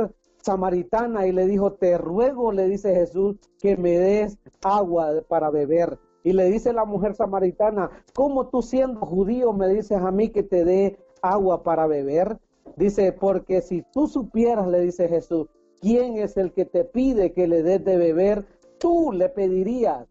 samaritana 0.42 1.26
y 1.26 1.32
le 1.32 1.46
dijo, 1.46 1.72
te 1.72 1.98
ruego, 1.98 2.52
le 2.52 2.68
dice 2.68 2.94
Jesús, 2.94 3.36
que 3.60 3.76
me 3.76 3.98
des 3.98 4.38
agua 4.62 5.10
para 5.28 5.50
beber. 5.50 5.98
Y 6.24 6.32
le 6.32 6.44
dice 6.46 6.72
la 6.72 6.84
mujer 6.84 7.14
samaritana, 7.14 7.90
¿cómo 8.14 8.48
tú 8.48 8.62
siendo 8.62 9.00
judío 9.00 9.52
me 9.52 9.68
dices 9.68 9.98
a 9.98 10.10
mí 10.10 10.30
que 10.30 10.42
te 10.42 10.64
dé 10.64 10.98
agua 11.22 11.62
para 11.62 11.86
beber? 11.86 12.38
Dice, 12.76 13.12
porque 13.12 13.60
si 13.60 13.82
tú 13.92 14.06
supieras, 14.06 14.66
le 14.68 14.80
dice 14.80 15.08
Jesús, 15.08 15.48
quién 15.80 16.16
es 16.16 16.36
el 16.36 16.52
que 16.52 16.64
te 16.64 16.84
pide 16.84 17.32
que 17.32 17.48
le 17.48 17.62
des 17.62 17.84
de 17.84 17.96
beber, 17.96 18.46
tú 18.78 19.12
le 19.12 19.28
pedirías 19.28 20.06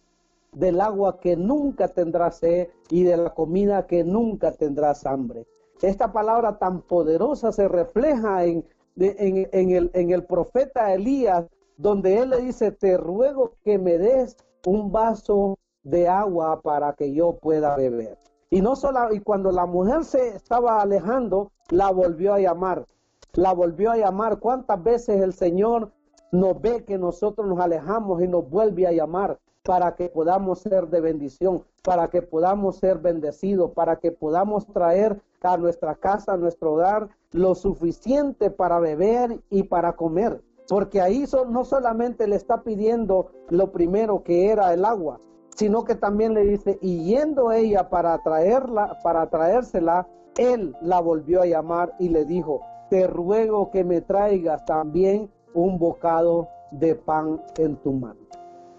del 0.51 0.81
agua 0.81 1.19
que 1.19 1.35
nunca 1.35 1.87
tendrás 1.89 2.37
sed 2.39 2.69
y 2.89 3.03
de 3.03 3.17
la 3.17 3.33
comida 3.33 3.85
que 3.85 4.03
nunca 4.03 4.51
tendrás 4.51 5.05
hambre. 5.05 5.45
Esta 5.81 6.11
palabra 6.11 6.57
tan 6.57 6.81
poderosa 6.81 7.51
se 7.51 7.67
refleja 7.67 8.45
en 8.45 8.65
en, 8.97 9.71
el, 9.71 9.91
en 9.93 10.11
el 10.11 10.23
profeta 10.23 10.93
Elías, 10.93 11.45
donde 11.77 12.19
él 12.19 12.31
le 12.31 12.41
dice, 12.41 12.71
te 12.71 12.97
ruego 12.97 13.53
que 13.63 13.77
me 13.77 13.97
des 13.97 14.35
un 14.65 14.91
vaso 14.91 15.57
de 15.83 16.07
agua 16.07 16.61
para 16.61 16.93
que 16.93 17.13
yo 17.13 17.37
pueda 17.37 17.75
beber. 17.75 18.17
Y 18.49 18.61
no 18.61 18.75
solo, 18.75 19.13
y 19.13 19.19
cuando 19.19 19.51
la 19.51 19.65
mujer 19.65 20.03
se 20.03 20.29
estaba 20.29 20.81
alejando, 20.81 21.51
la 21.69 21.91
volvió 21.91 22.33
a 22.33 22.39
llamar. 22.39 22.85
La 23.33 23.53
volvió 23.53 23.91
a 23.91 23.97
llamar. 23.97 24.39
¿Cuántas 24.39 24.81
veces 24.83 25.21
el 25.21 25.33
Señor 25.33 25.91
nos 26.31 26.59
ve 26.61 26.83
que 26.83 26.97
nosotros 26.97 27.47
nos 27.47 27.59
alejamos 27.59 28.21
y 28.21 28.27
nos 28.27 28.49
vuelve 28.49 28.87
a 28.87 28.91
llamar 28.91 29.37
para 29.63 29.95
que 29.95 30.07
podamos 30.07 30.59
ser 30.59 30.87
de 30.87 31.01
bendición, 31.01 31.63
para 31.83 32.09
que 32.09 32.21
podamos 32.21 32.77
ser 32.77 32.99
bendecidos, 32.99 33.71
para 33.71 33.97
que 33.97 34.11
podamos 34.13 34.65
traer 34.67 35.21
a 35.41 35.57
nuestra 35.57 35.95
casa, 35.95 36.33
a 36.33 36.37
nuestro 36.37 36.73
hogar, 36.73 37.09
lo 37.31 37.55
suficiente 37.55 38.49
para 38.49 38.79
beber 38.79 39.39
y 39.49 39.63
para 39.63 39.93
comer. 39.93 40.41
Porque 40.67 40.99
ahí 41.01 41.25
no 41.49 41.63
solamente 41.63 42.27
le 42.27 42.35
está 42.35 42.63
pidiendo 42.63 43.31
lo 43.49 43.71
primero 43.71 44.23
que 44.23 44.49
era 44.49 44.73
el 44.73 44.83
agua, 44.83 45.19
sino 45.55 45.83
que 45.85 45.95
también 45.95 46.33
le 46.33 46.43
dice, 46.43 46.77
y 46.81 47.05
yendo 47.05 47.51
ella 47.51 47.89
para 47.89 48.17
traerla, 48.21 48.99
para 49.03 49.29
traérsela, 49.29 50.07
él 50.37 50.75
la 50.81 50.99
volvió 50.99 51.41
a 51.41 51.45
llamar 51.45 51.95
y 51.99 52.09
le 52.09 52.25
dijo, 52.25 52.61
te 52.89 53.07
ruego 53.07 53.71
que 53.71 53.83
me 53.83 54.01
traigas 54.01 54.65
también 54.65 55.31
un 55.53 55.79
bocado 55.79 56.47
de 56.71 56.95
pan 56.95 57.41
en 57.57 57.75
tu 57.77 57.93
mano. 57.93 58.19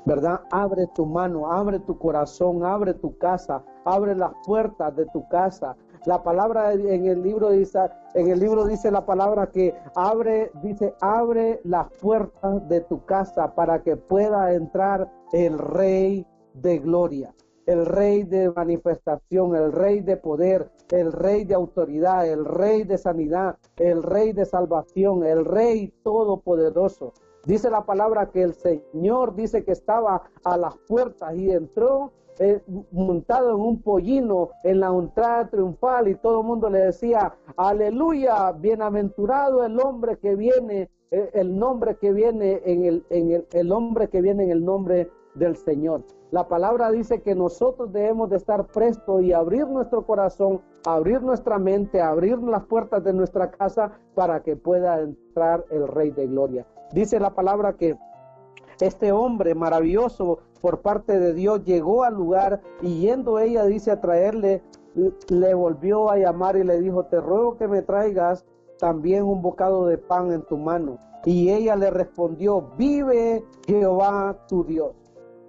¿Verdad? 0.05 0.41
Abre 0.51 0.87
tu 0.95 1.05
mano, 1.05 1.51
abre 1.51 1.81
tu 1.81 1.99
corazón, 1.99 2.65
abre 2.65 2.95
tu 2.95 3.17
casa, 3.19 3.63
abre 3.85 4.15
las 4.15 4.33
puertas 4.47 4.95
de 4.97 5.05
tu 5.07 5.27
casa, 5.29 5.77
La 6.07 6.23
palabra 6.23 6.73
en 6.73 7.07
el 7.07 7.23
libro 7.23 7.51
dice, 7.51 7.79
en 8.15 8.31
el 8.31 8.41
libro 8.41 8.67
dice 8.67 8.91
la 8.91 9.05
palabra 9.05 9.51
que 9.51 9.75
abre, 9.95 10.51
dice, 10.63 10.95
abre 11.01 11.61
las 11.65 11.91
puertas 12.01 12.69
de 12.69 12.81
tu 12.83 13.05
casa 13.05 13.55
para 13.55 13.83
que 13.83 13.97
pueda 13.97 14.55
entrar 14.55 15.11
el 15.33 15.59
rey 15.59 16.27
de 16.55 16.79
gloria 16.79 17.35
el 17.69 17.85
rey 17.85 18.23
de 18.23 18.51
manifestación, 18.51 19.55
el 19.55 19.73
rey 19.73 20.01
de 20.01 20.17
poder, 20.17 20.71
el 20.91 21.13
rey 21.13 21.45
de 21.45 21.55
autoridad, 21.55 22.27
el 22.27 22.47
rey 22.47 22.85
de 22.85 22.97
sanidad, 22.97 23.59
el 23.77 24.03
rey 24.03 24.33
de 24.33 24.47
salvación, 24.47 25.23
el 25.23 25.45
rey 25.45 25.93
todopoderoso. 26.03 27.13
Dice 27.45 27.69
la 27.69 27.85
palabra 27.85 28.31
que 28.31 28.41
el 28.41 28.55
Señor 28.55 29.35
dice 29.35 29.65
que 29.65 29.73
estaba 29.73 30.23
a 30.45 30.57
las 30.57 30.79
puertas 30.89 31.37
y 31.37 31.51
entró 31.51 32.13
eh, 32.39 32.63
montado 32.93 33.51
en 33.51 33.61
un 33.61 33.83
pollino 33.83 34.51
en 34.65 34.81
la 34.81 34.89
entrada 34.89 35.49
triunfal 35.49 36.09
y 36.09 36.15
todo 36.15 36.41
el 36.41 36.47
mundo 36.47 36.71
le 36.71 36.79
decía, 36.79 37.35
aleluya, 37.57 38.53
bienaventurado 38.53 39.65
el 39.65 39.79
hombre 39.81 40.19
que 40.19 40.37
viene, 40.37 40.91
eh, 41.11 41.31
el 41.35 41.59
nombre 41.59 41.97
que 41.97 42.13
viene 42.13 42.63
en 42.65 42.85
el, 42.85 43.07
en 43.11 43.31
el, 43.33 43.47
el 43.53 43.73
hombre 43.73 44.09
que 44.09 44.21
viene 44.21 44.45
en 44.45 44.51
el 44.51 44.65
nombre 44.65 45.11
del 45.35 45.57
Señor. 45.57 46.05
La 46.31 46.47
palabra 46.47 46.91
dice 46.91 47.23
que 47.23 47.35
nosotros 47.35 47.91
debemos 47.91 48.29
de 48.29 48.37
estar 48.37 48.67
prestos 48.67 49.23
y 49.23 49.33
abrir 49.33 49.67
nuestro 49.67 50.05
corazón, 50.05 50.61
abrir 50.85 51.23
nuestra 51.23 51.59
mente, 51.59 52.03
abrir 52.03 52.39
las 52.39 52.65
puertas 52.67 53.03
de 53.03 53.15
nuestra 53.15 53.51
casa 53.51 53.93
para 54.15 54.43
que 54.43 54.55
pueda 54.55 55.01
entrar 55.01 55.65
el 55.71 55.89
Rey 55.89 56.11
de 56.11 56.27
Gloria. 56.27 56.67
Dice 56.93 57.19
la 57.19 57.35
palabra 57.35 57.75
que 57.75 57.97
este 58.81 59.13
hombre 59.13 59.55
maravilloso 59.55 60.39
por 60.61 60.81
parte 60.81 61.19
de 61.19 61.35
Dios 61.35 61.65
llegó 61.65 62.05
al 62.05 62.15
lugar 62.15 62.61
y 62.83 63.01
yendo 63.01 63.39
ella 63.39 63.65
dice 63.65 63.91
a 63.91 64.01
traerle, 64.01 64.63
le 65.29 65.55
volvió 65.55 66.11
a 66.11 66.17
llamar 66.17 66.57
y 66.57 66.65
le 66.65 66.81
dijo, 66.81 67.05
te 67.05 67.21
ruego 67.21 67.57
que 67.57 67.69
me 67.69 67.83
traigas 67.83 68.45
también 68.79 69.25
un 69.25 69.43
bocado 69.43 69.87
de 69.87 69.99
pan 69.99 70.33
en 70.33 70.43
tu 70.43 70.57
mano. 70.57 70.99
Y 71.25 71.51
ella 71.51 71.77
le 71.77 71.91
respondió, 71.91 72.71
vive 72.77 73.45
Jehová 73.67 74.37
tu 74.49 74.65
Dios. 74.65 74.93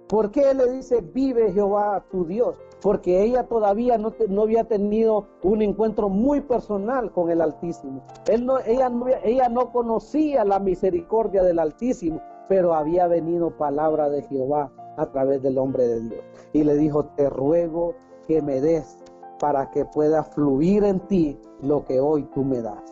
¿Por 0.08 0.32
qué 0.32 0.52
le 0.54 0.68
dice, 0.72 1.00
vive 1.00 1.52
Jehová 1.52 2.04
tu 2.10 2.24
Dios? 2.24 2.56
Porque 2.82 3.22
ella 3.22 3.44
todavía 3.44 3.96
no, 3.96 4.12
no, 4.28 4.42
había 4.42 4.64
tenido 4.64 5.26
un 5.42 5.62
encuentro 5.62 6.08
muy 6.08 6.40
personal 6.40 7.12
con 7.12 7.30
el 7.30 7.40
Altísimo. 7.40 8.02
Él 8.26 8.44
no, 8.44 8.58
ella, 8.58 8.88
no, 8.88 9.06
ella 9.22 9.48
no 9.48 9.70
conocía 9.70 10.44
la 10.44 10.58
misericordia 10.58 11.44
del 11.44 11.60
Altísimo, 11.60 12.20
pero 12.50 12.74
había 12.74 13.06
venido 13.06 13.56
palabra 13.56 14.10
de 14.10 14.22
Jehová 14.22 14.72
a 14.96 15.06
través 15.06 15.40
del 15.40 15.56
hombre 15.56 15.86
de 15.86 16.00
Dios. 16.00 16.24
Y 16.52 16.64
le 16.64 16.74
dijo, 16.74 17.04
te 17.14 17.30
ruego 17.30 17.94
que 18.26 18.42
me 18.42 18.60
des 18.60 18.98
para 19.38 19.70
que 19.70 19.84
pueda 19.84 20.24
fluir 20.24 20.82
en 20.82 20.98
ti 21.06 21.40
lo 21.62 21.84
que 21.84 22.00
hoy 22.00 22.24
tú 22.34 22.42
me 22.42 22.60
das. 22.60 22.82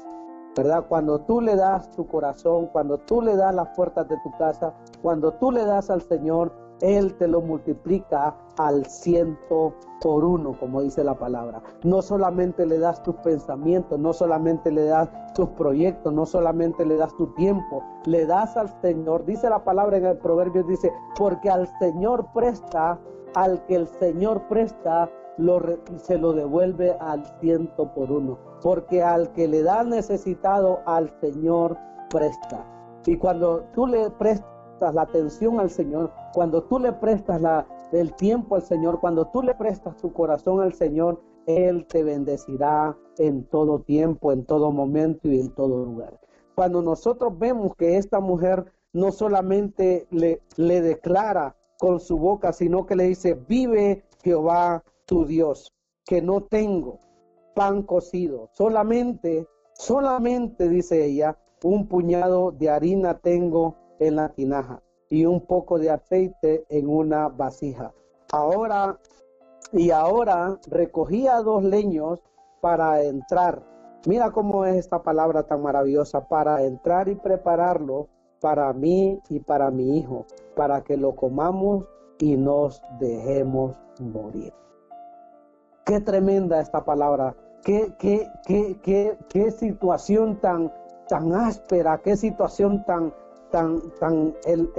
¿Verdad? 0.56 0.84
Cuando 0.88 1.22
tú 1.22 1.40
le 1.40 1.56
das 1.56 1.90
tu 1.90 2.06
corazón, 2.06 2.68
cuando 2.68 2.98
tú 2.98 3.20
le 3.20 3.34
das 3.34 3.52
las 3.52 3.70
puertas 3.74 4.08
de 4.08 4.16
tu 4.22 4.30
casa, 4.38 4.74
cuando 5.02 5.32
tú 5.32 5.50
le 5.50 5.64
das 5.64 5.90
al 5.90 6.02
Señor, 6.02 6.52
él 6.80 7.14
te 7.14 7.26
lo 7.26 7.40
multiplica 7.40 8.34
al 8.56 8.86
ciento 8.86 9.74
por 10.00 10.24
uno, 10.24 10.56
como 10.58 10.82
dice 10.82 11.02
la 11.02 11.14
palabra. 11.14 11.62
No 11.82 12.02
solamente 12.02 12.66
le 12.66 12.78
das 12.78 13.02
tus 13.02 13.16
pensamientos, 13.16 13.98
no 13.98 14.12
solamente 14.12 14.70
le 14.70 14.84
das 14.84 15.08
tus 15.34 15.48
proyectos, 15.50 16.12
no 16.12 16.26
solamente 16.26 16.84
le 16.84 16.96
das 16.96 17.14
tu 17.16 17.26
tiempo, 17.34 17.82
le 18.06 18.26
das 18.26 18.56
al 18.56 18.68
Señor. 18.80 19.24
Dice 19.24 19.48
la 19.50 19.64
palabra 19.64 19.96
en 19.96 20.06
el 20.06 20.18
proverbio, 20.18 20.62
dice, 20.64 20.92
porque 21.16 21.50
al 21.50 21.68
Señor 21.78 22.26
presta, 22.32 22.98
al 23.34 23.64
que 23.66 23.76
el 23.76 23.86
Señor 23.86 24.46
presta, 24.48 25.10
lo, 25.36 25.60
se 25.96 26.18
lo 26.18 26.32
devuelve 26.32 26.96
al 27.00 27.24
ciento 27.40 27.92
por 27.94 28.10
uno. 28.10 28.38
Porque 28.62 29.02
al 29.02 29.32
que 29.32 29.46
le 29.46 29.62
da 29.62 29.84
necesitado, 29.84 30.80
al 30.86 31.12
Señor 31.20 31.76
presta. 32.10 32.64
Y 33.06 33.16
cuando 33.16 33.64
tú 33.74 33.86
le 33.86 34.10
prestas, 34.10 34.57
la 34.80 35.02
atención 35.02 35.60
al 35.60 35.70
Señor, 35.70 36.12
cuando 36.32 36.62
tú 36.62 36.78
le 36.78 36.92
prestas 36.92 37.40
la, 37.40 37.66
el 37.92 38.14
tiempo 38.14 38.56
al 38.56 38.62
Señor, 38.62 39.00
cuando 39.00 39.26
tú 39.28 39.42
le 39.42 39.54
prestas 39.54 39.96
tu 39.96 40.12
corazón 40.12 40.60
al 40.60 40.72
Señor, 40.72 41.20
Él 41.46 41.86
te 41.86 42.02
bendecirá 42.02 42.96
en 43.18 43.44
todo 43.44 43.80
tiempo, 43.80 44.32
en 44.32 44.44
todo 44.44 44.70
momento 44.70 45.28
y 45.28 45.40
en 45.40 45.54
todo 45.54 45.84
lugar. 45.84 46.20
Cuando 46.54 46.82
nosotros 46.82 47.38
vemos 47.38 47.74
que 47.76 47.96
esta 47.96 48.20
mujer 48.20 48.72
no 48.92 49.12
solamente 49.12 50.06
le, 50.10 50.42
le 50.56 50.80
declara 50.80 51.56
con 51.78 52.00
su 52.00 52.18
boca, 52.18 52.52
sino 52.52 52.86
que 52.86 52.96
le 52.96 53.04
dice, 53.04 53.34
vive 53.34 54.04
Jehová 54.22 54.82
tu 55.06 55.24
Dios, 55.24 55.72
que 56.04 56.22
no 56.22 56.42
tengo 56.42 56.98
pan 57.54 57.82
cocido, 57.82 58.50
solamente, 58.52 59.46
solamente, 59.74 60.68
dice 60.68 61.04
ella, 61.04 61.38
un 61.62 61.88
puñado 61.88 62.52
de 62.52 62.70
harina 62.70 63.18
tengo 63.18 63.76
en 63.98 64.16
la 64.16 64.28
tinaja 64.30 64.82
y 65.10 65.24
un 65.24 65.40
poco 65.40 65.78
de 65.78 65.90
aceite 65.90 66.64
en 66.68 66.88
una 66.88 67.28
vasija. 67.28 67.92
Ahora, 68.32 68.98
y 69.72 69.90
ahora 69.90 70.58
recogía 70.68 71.40
dos 71.40 71.64
leños 71.64 72.22
para 72.60 73.02
entrar. 73.02 73.62
Mira 74.06 74.30
cómo 74.30 74.64
es 74.64 74.76
esta 74.76 75.02
palabra 75.02 75.42
tan 75.42 75.62
maravillosa, 75.62 76.28
para 76.28 76.62
entrar 76.62 77.08
y 77.08 77.14
prepararlo 77.14 78.08
para 78.40 78.72
mí 78.72 79.20
y 79.28 79.40
para 79.40 79.70
mi 79.70 79.98
hijo, 79.98 80.24
para 80.54 80.82
que 80.82 80.96
lo 80.96 81.14
comamos 81.14 81.84
y 82.18 82.36
nos 82.36 82.82
dejemos 83.00 83.74
morir. 84.00 84.52
Qué 85.84 86.00
tremenda 86.00 86.60
esta 86.60 86.84
palabra, 86.84 87.34
qué, 87.64 87.94
qué, 87.98 88.28
qué, 88.46 88.78
qué, 88.82 89.18
qué 89.28 89.50
situación 89.50 90.40
tan, 90.40 90.72
tan 91.08 91.34
áspera, 91.34 91.98
qué 91.98 92.16
situación 92.16 92.84
tan, 92.84 93.12
tan, 93.50 93.80
tan 93.98 94.34
el, 94.44 94.70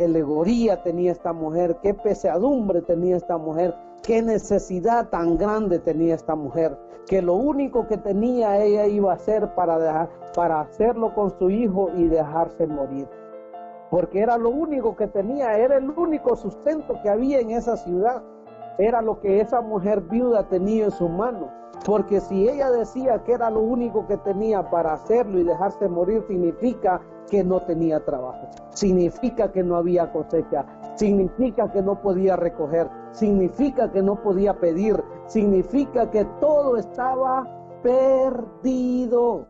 tenía 0.83 1.11
esta 1.11 1.33
mujer, 1.33 1.77
qué 1.81 1.93
pesadumbre 1.93 2.81
tenía 2.81 3.17
esta 3.17 3.37
mujer, 3.37 3.75
qué 4.03 4.21
necesidad 4.21 5.09
tan 5.09 5.37
grande 5.37 5.79
tenía 5.79 6.15
esta 6.15 6.35
mujer, 6.35 6.77
que 7.07 7.21
lo 7.21 7.35
único 7.35 7.87
que 7.87 7.97
tenía 7.97 8.63
ella 8.63 8.85
iba 8.85 9.11
a 9.11 9.15
hacer 9.15 9.53
para, 9.55 9.79
dejar, 9.79 10.09
para 10.35 10.61
hacerlo 10.61 11.13
con 11.13 11.31
su 11.37 11.49
hijo 11.49 11.89
y 11.95 12.07
dejarse 12.07 12.67
morir. 12.67 13.07
Porque 13.89 14.19
era 14.19 14.37
lo 14.37 14.49
único 14.49 14.95
que 14.95 15.07
tenía, 15.07 15.57
era 15.57 15.77
el 15.77 15.89
único 15.89 16.35
sustento 16.35 16.99
que 17.01 17.09
había 17.09 17.39
en 17.39 17.51
esa 17.51 17.75
ciudad. 17.75 18.21
Era 18.77 19.01
lo 19.01 19.19
que 19.19 19.41
esa 19.41 19.61
mujer 19.61 20.01
viuda 20.01 20.47
tenía 20.47 20.85
en 20.85 20.91
su 20.91 21.09
mano. 21.09 21.58
Porque 21.85 22.19
si 22.19 22.47
ella 22.47 22.69
decía 22.71 23.23
que 23.23 23.33
era 23.33 23.49
lo 23.49 23.61
único 23.61 24.05
que 24.07 24.17
tenía 24.17 24.69
para 24.69 24.93
hacerlo 24.93 25.39
y 25.39 25.43
dejarse 25.43 25.87
morir, 25.87 26.23
significa 26.27 27.01
que 27.29 27.43
no 27.43 27.61
tenía 27.61 28.03
trabajo, 28.03 28.47
significa 28.71 29.51
que 29.51 29.63
no 29.63 29.77
había 29.77 30.11
cosecha, 30.11 30.65
significa 30.95 31.71
que 31.71 31.81
no 31.81 32.01
podía 32.01 32.35
recoger, 32.35 32.89
significa 33.11 33.91
que 33.91 34.01
no 34.01 34.21
podía 34.21 34.59
pedir, 34.59 35.01
significa 35.27 36.09
que 36.09 36.25
todo 36.41 36.75
estaba 36.77 37.47
perdido. 37.83 39.47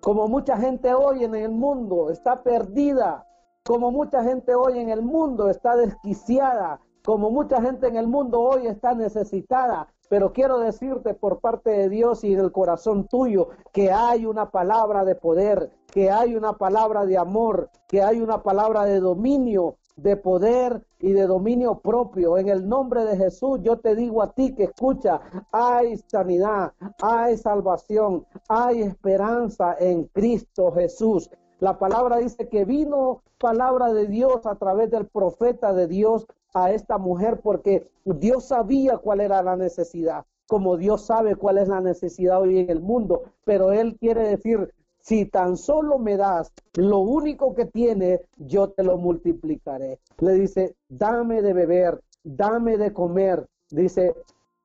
Como 0.00 0.28
mucha 0.28 0.56
gente 0.58 0.92
hoy 0.92 1.24
en 1.24 1.34
el 1.34 1.50
mundo 1.50 2.10
está 2.10 2.42
perdida, 2.42 3.26
como 3.64 3.90
mucha 3.90 4.22
gente 4.22 4.54
hoy 4.54 4.78
en 4.78 4.90
el 4.90 5.02
mundo 5.02 5.48
está 5.48 5.74
desquiciada, 5.76 6.80
como 7.04 7.30
mucha 7.30 7.60
gente 7.62 7.88
en 7.88 7.96
el 7.96 8.06
mundo 8.06 8.40
hoy 8.40 8.66
está 8.66 8.94
necesitada, 8.94 9.88
pero 10.08 10.32
quiero 10.32 10.58
decirte 10.58 11.14
por 11.14 11.40
parte 11.40 11.70
de 11.70 11.88
Dios 11.88 12.24
y 12.24 12.34
del 12.34 12.52
corazón 12.52 13.08
tuyo 13.08 13.48
que 13.72 13.90
hay 13.90 14.26
una 14.26 14.50
palabra 14.50 15.04
de 15.04 15.14
poder, 15.14 15.70
que 15.92 16.10
hay 16.10 16.34
una 16.34 16.54
palabra 16.54 17.06
de 17.06 17.18
amor, 17.18 17.70
que 17.88 18.02
hay 18.02 18.20
una 18.20 18.42
palabra 18.42 18.84
de 18.84 19.00
dominio, 19.00 19.76
de 19.96 20.16
poder 20.16 20.84
y 20.98 21.12
de 21.12 21.26
dominio 21.26 21.78
propio. 21.78 22.36
En 22.38 22.48
el 22.48 22.68
nombre 22.68 23.04
de 23.04 23.16
Jesús 23.16 23.60
yo 23.62 23.78
te 23.78 23.94
digo 23.94 24.22
a 24.22 24.32
ti 24.32 24.54
que 24.54 24.64
escucha, 24.64 25.20
hay 25.52 25.96
sanidad, 26.08 26.72
hay 27.00 27.36
salvación, 27.36 28.26
hay 28.48 28.82
esperanza 28.82 29.76
en 29.78 30.04
Cristo 30.04 30.72
Jesús. 30.72 31.30
La 31.60 31.78
palabra 31.78 32.18
dice 32.18 32.48
que 32.48 32.64
vino 32.64 33.22
palabra 33.44 33.92
de 33.92 34.06
Dios 34.06 34.46
a 34.46 34.54
través 34.54 34.90
del 34.90 35.06
profeta 35.06 35.74
de 35.74 35.86
Dios 35.86 36.26
a 36.54 36.72
esta 36.72 36.96
mujer 36.96 37.40
porque 37.42 37.86
Dios 38.06 38.46
sabía 38.46 38.96
cuál 38.96 39.20
era 39.20 39.42
la 39.42 39.54
necesidad, 39.54 40.24
como 40.48 40.78
Dios 40.78 41.04
sabe 41.04 41.36
cuál 41.36 41.58
es 41.58 41.68
la 41.68 41.82
necesidad 41.82 42.40
hoy 42.40 42.60
en 42.60 42.70
el 42.70 42.80
mundo, 42.80 43.24
pero 43.44 43.70
Él 43.70 43.98
quiere 44.00 44.26
decir, 44.26 44.72
si 44.98 45.26
tan 45.26 45.58
solo 45.58 45.98
me 45.98 46.16
das 46.16 46.54
lo 46.72 47.00
único 47.00 47.54
que 47.54 47.66
tiene, 47.66 48.22
yo 48.38 48.70
te 48.70 48.82
lo 48.82 48.96
multiplicaré. 48.96 50.00
Le 50.20 50.32
dice, 50.32 50.74
dame 50.88 51.42
de 51.42 51.52
beber, 51.52 52.00
dame 52.22 52.78
de 52.78 52.94
comer. 52.94 53.46
Dice, 53.68 54.14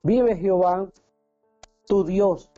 vive 0.03 0.37
Jehová, 0.37 0.89
tu 1.85 2.05
Dios, 2.05 2.49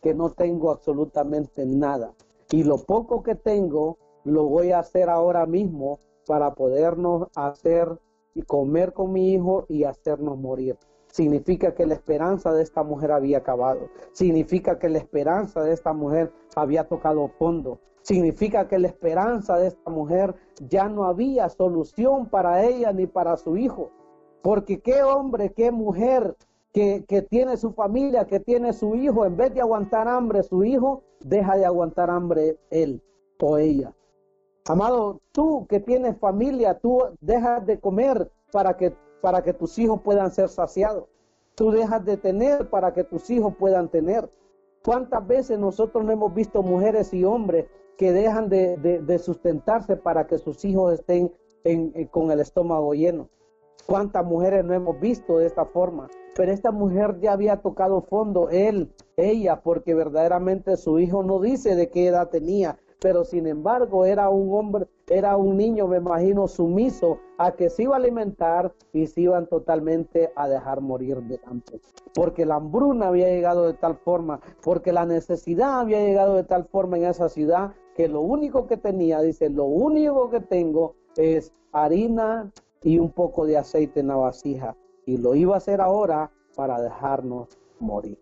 que 0.00 0.14
no 0.14 0.30
tengo 0.30 0.70
absolutamente 0.70 1.66
nada. 1.66 2.14
Y 2.50 2.64
lo 2.64 2.78
poco 2.78 3.22
que 3.22 3.34
tengo, 3.34 3.98
lo 4.28 4.44
voy 4.44 4.72
a 4.72 4.80
hacer 4.80 5.08
ahora 5.08 5.46
mismo 5.46 5.98
para 6.26 6.54
podernos 6.54 7.28
hacer 7.34 7.98
y 8.34 8.42
comer 8.42 8.92
con 8.92 9.12
mi 9.12 9.32
hijo 9.32 9.64
y 9.68 9.84
hacernos 9.84 10.38
morir. 10.38 10.76
significa 11.10 11.74
que 11.74 11.86
la 11.86 11.94
esperanza 11.94 12.52
de 12.52 12.62
esta 12.62 12.82
mujer 12.82 13.10
había 13.10 13.38
acabado. 13.38 13.88
Significa 14.12 14.78
que 14.78 14.90
la 14.90 14.98
esperanza 14.98 15.62
de 15.62 15.72
esta 15.72 15.92
mujer 15.92 16.30
había 16.54 16.86
tocado 16.86 17.28
fondo. 17.38 17.80
Significa 18.02 18.68
que 18.68 18.78
la 18.78 18.88
esperanza 18.88 19.56
de 19.56 19.68
esta 19.68 19.90
mujer 19.90 20.34
ya 20.68 20.88
no 20.88 21.04
había 21.04 21.48
solución 21.48 22.26
para 22.26 22.62
ella 22.62 22.92
ni 22.92 23.06
para 23.06 23.36
su 23.36 23.56
hijo. 23.56 23.90
Porque 24.42 24.80
qué 24.80 25.02
hombre, 25.02 25.52
qué 25.52 25.72
mujer 25.72 26.36
que, 26.72 27.04
que, 27.08 27.22
tiene 27.22 27.56
su 27.56 27.72
familia, 27.72 28.26
que 28.26 28.38
tiene 28.38 28.72
su 28.72 28.94
hijo, 28.94 29.24
en 29.24 29.36
vez 29.36 29.52
de 29.54 29.62
aguantar 29.62 30.06
hambre 30.06 30.42
su 30.42 30.62
hijo, 30.62 31.02
deja 31.20 31.56
de 31.56 31.64
aguantar 31.64 32.10
hambre 32.10 32.58
él 32.70 33.02
o 33.40 33.58
ella. 33.58 33.92
Amado, 34.68 35.22
tú 35.32 35.66
que 35.66 35.80
tienes 35.80 36.18
familia, 36.18 36.78
tú 36.78 37.02
dejas 37.22 37.64
de 37.64 37.80
comer 37.80 38.30
para 38.52 38.76
que, 38.76 38.94
para 39.22 39.42
que 39.42 39.54
tus 39.54 39.78
hijos 39.78 40.02
puedan 40.02 40.30
ser 40.30 40.50
saciados. 40.50 41.04
Tú 41.54 41.70
dejas 41.70 42.04
de 42.04 42.18
tener 42.18 42.68
para 42.68 42.92
que 42.92 43.02
tus 43.02 43.30
hijos 43.30 43.54
puedan 43.58 43.88
tener. 43.88 44.30
¿Cuántas 44.84 45.26
veces 45.26 45.58
nosotros 45.58 46.04
no 46.04 46.12
hemos 46.12 46.34
visto 46.34 46.62
mujeres 46.62 47.14
y 47.14 47.24
hombres 47.24 47.66
que 47.96 48.12
dejan 48.12 48.50
de, 48.50 49.18
sustentarse 49.18 49.96
para 49.96 50.26
que 50.26 50.38
sus 50.38 50.64
hijos 50.66 50.92
estén 50.92 51.32
con 52.10 52.30
el 52.30 52.40
estómago 52.40 52.92
lleno? 52.92 53.30
¿Cuántas 53.86 54.24
mujeres 54.24 54.66
no 54.66 54.74
hemos 54.74 55.00
visto 55.00 55.38
de 55.38 55.46
esta 55.46 55.64
forma? 55.64 56.08
Pero 56.36 56.52
esta 56.52 56.72
mujer 56.72 57.18
ya 57.20 57.32
había 57.32 57.62
tocado 57.62 58.02
fondo, 58.02 58.50
él, 58.50 58.92
ella, 59.16 59.62
porque 59.62 59.94
verdaderamente 59.94 60.76
su 60.76 60.98
hijo 60.98 61.22
no 61.22 61.40
dice 61.40 61.74
de 61.74 61.88
qué 61.88 62.08
edad 62.08 62.28
tenía, 62.28 62.78
pero 63.00 63.24
sin 63.24 63.46
embargo 63.46 64.04
era 64.04 64.28
un 64.28 64.52
hombre, 64.52 64.86
era 65.06 65.36
un 65.36 65.56
niño, 65.56 65.86
me 65.86 65.98
imagino, 65.98 66.48
sumiso 66.48 67.18
a 67.38 67.52
que 67.52 67.70
se 67.70 67.84
iba 67.84 67.94
a 67.94 67.98
alimentar 67.98 68.74
y 68.92 69.06
se 69.06 69.22
iban 69.22 69.46
totalmente 69.46 70.32
a 70.34 70.48
dejar 70.48 70.80
morir 70.80 71.22
de 71.22 71.40
hambre. 71.46 71.80
Porque 72.14 72.44
la 72.44 72.56
hambruna 72.56 73.08
había 73.08 73.28
llegado 73.28 73.66
de 73.66 73.74
tal 73.74 73.96
forma, 73.96 74.40
porque 74.62 74.92
la 74.92 75.06
necesidad 75.06 75.80
había 75.80 76.00
llegado 76.00 76.34
de 76.34 76.44
tal 76.44 76.64
forma 76.64 76.96
en 76.96 77.04
esa 77.04 77.28
ciudad 77.28 77.72
que 77.94 78.08
lo 78.08 78.20
único 78.20 78.66
que 78.66 78.76
tenía, 78.76 79.20
dice, 79.20 79.50
lo 79.50 79.64
único 79.64 80.30
que 80.30 80.40
tengo 80.40 80.94
es 81.16 81.52
harina 81.72 82.50
y 82.82 82.98
un 82.98 83.10
poco 83.10 83.46
de 83.46 83.58
aceite 83.58 84.00
en 84.00 84.08
la 84.08 84.16
vasija. 84.16 84.76
Y 85.06 85.16
lo 85.16 85.34
iba 85.34 85.54
a 85.54 85.58
hacer 85.58 85.80
ahora 85.80 86.30
para 86.54 86.80
dejarnos 86.80 87.48
morir. 87.80 88.18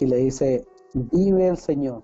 Y 0.00 0.06
le 0.06 0.16
dice, 0.16 0.66
dime 0.92 1.48
el 1.48 1.56
Señor, 1.56 2.02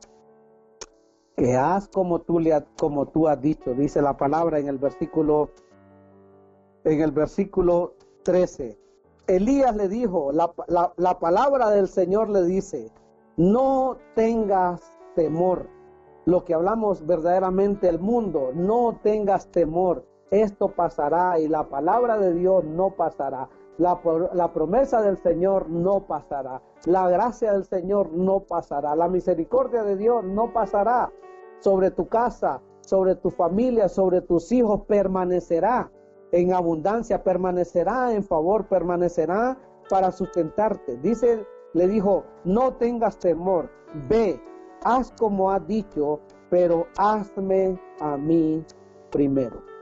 que 1.37 1.57
haz 1.57 1.88
como 1.88 2.20
tú, 2.20 2.38
le, 2.38 2.64
como 2.79 3.07
tú 3.07 3.29
has 3.29 3.40
dicho, 3.40 3.75
dice 3.75 4.01
la 4.01 4.16
palabra 4.16 4.59
en 4.59 4.68
el 4.68 4.79
versículo, 4.79 5.51
en 6.85 7.01
el 7.01 7.12
versículo 7.12 7.94
13. 8.23 8.79
Elías 9.27 9.75
le 9.75 9.88
dijo, 9.88 10.33
la, 10.33 10.53
la 10.97 11.18
palabra 11.18 11.70
del 11.70 11.88
Señor 11.88 12.29
le 12.29 12.42
dice, 12.44 12.90
no 13.37 13.97
tengas 14.14 14.83
temor. 15.14 15.68
Lo 16.27 16.44
que 16.44 16.55
hablamos 16.55 17.07
verdaderamente 17.07 17.88
el 17.88 17.99
mundo, 17.99 18.51
no 18.55 18.99
tengas 19.03 19.49
temor. 19.49 20.07
Esto 20.31 20.68
pasará 20.68 21.38
y 21.38 21.49
la 21.49 21.68
palabra 21.68 22.18
de 22.18 22.33
Dios 22.35 22.64
no 22.64 22.90
pasará. 22.90 23.49
La, 23.79 24.53
promesa 24.53 25.03
del 25.03 25.19
Señor 25.19 25.69
no 25.69 26.07
pasará. 26.07 26.63
La 26.87 27.09
gracia 27.09 27.53
del 27.53 27.65
Señor 27.65 28.13
no 28.13 28.41
pasará. 28.41 28.95
La 28.95 29.09
misericordia 29.09 29.83
de 29.83 29.97
Dios 29.97 30.25
no 30.25 30.53
pasará 30.53 31.13
sobre 31.59 31.91
tu 31.91 32.07
casa, 32.07 32.63
sobre 32.83 33.17
tu 33.17 33.31
familia, 33.31 33.89
sobre 33.89 34.21
tus 34.21 34.53
hijos, 34.53 34.83
permanecerá 34.87 35.91
en 36.31 36.53
abundancia, 36.53 37.23
permanecerá 37.25 38.13
en 38.13 38.23
favor, 38.23 38.67
permanecerá 38.69 39.59
para 39.89 40.13
sustentarte. 40.13 40.97
Dice, 40.99 41.45
le 41.73 41.89
dijo, 41.89 42.25
no 42.45 42.75
tengas 42.75 43.19
temor, 43.19 43.71
ve, 44.09 44.41
haz 44.85 45.13
como 45.19 45.51
has 45.51 45.67
dicho, 45.67 46.21
pero 46.51 46.87
hazme 46.97 47.81
a 48.01 48.17
mí 48.17 48.65
primero. 49.11 49.74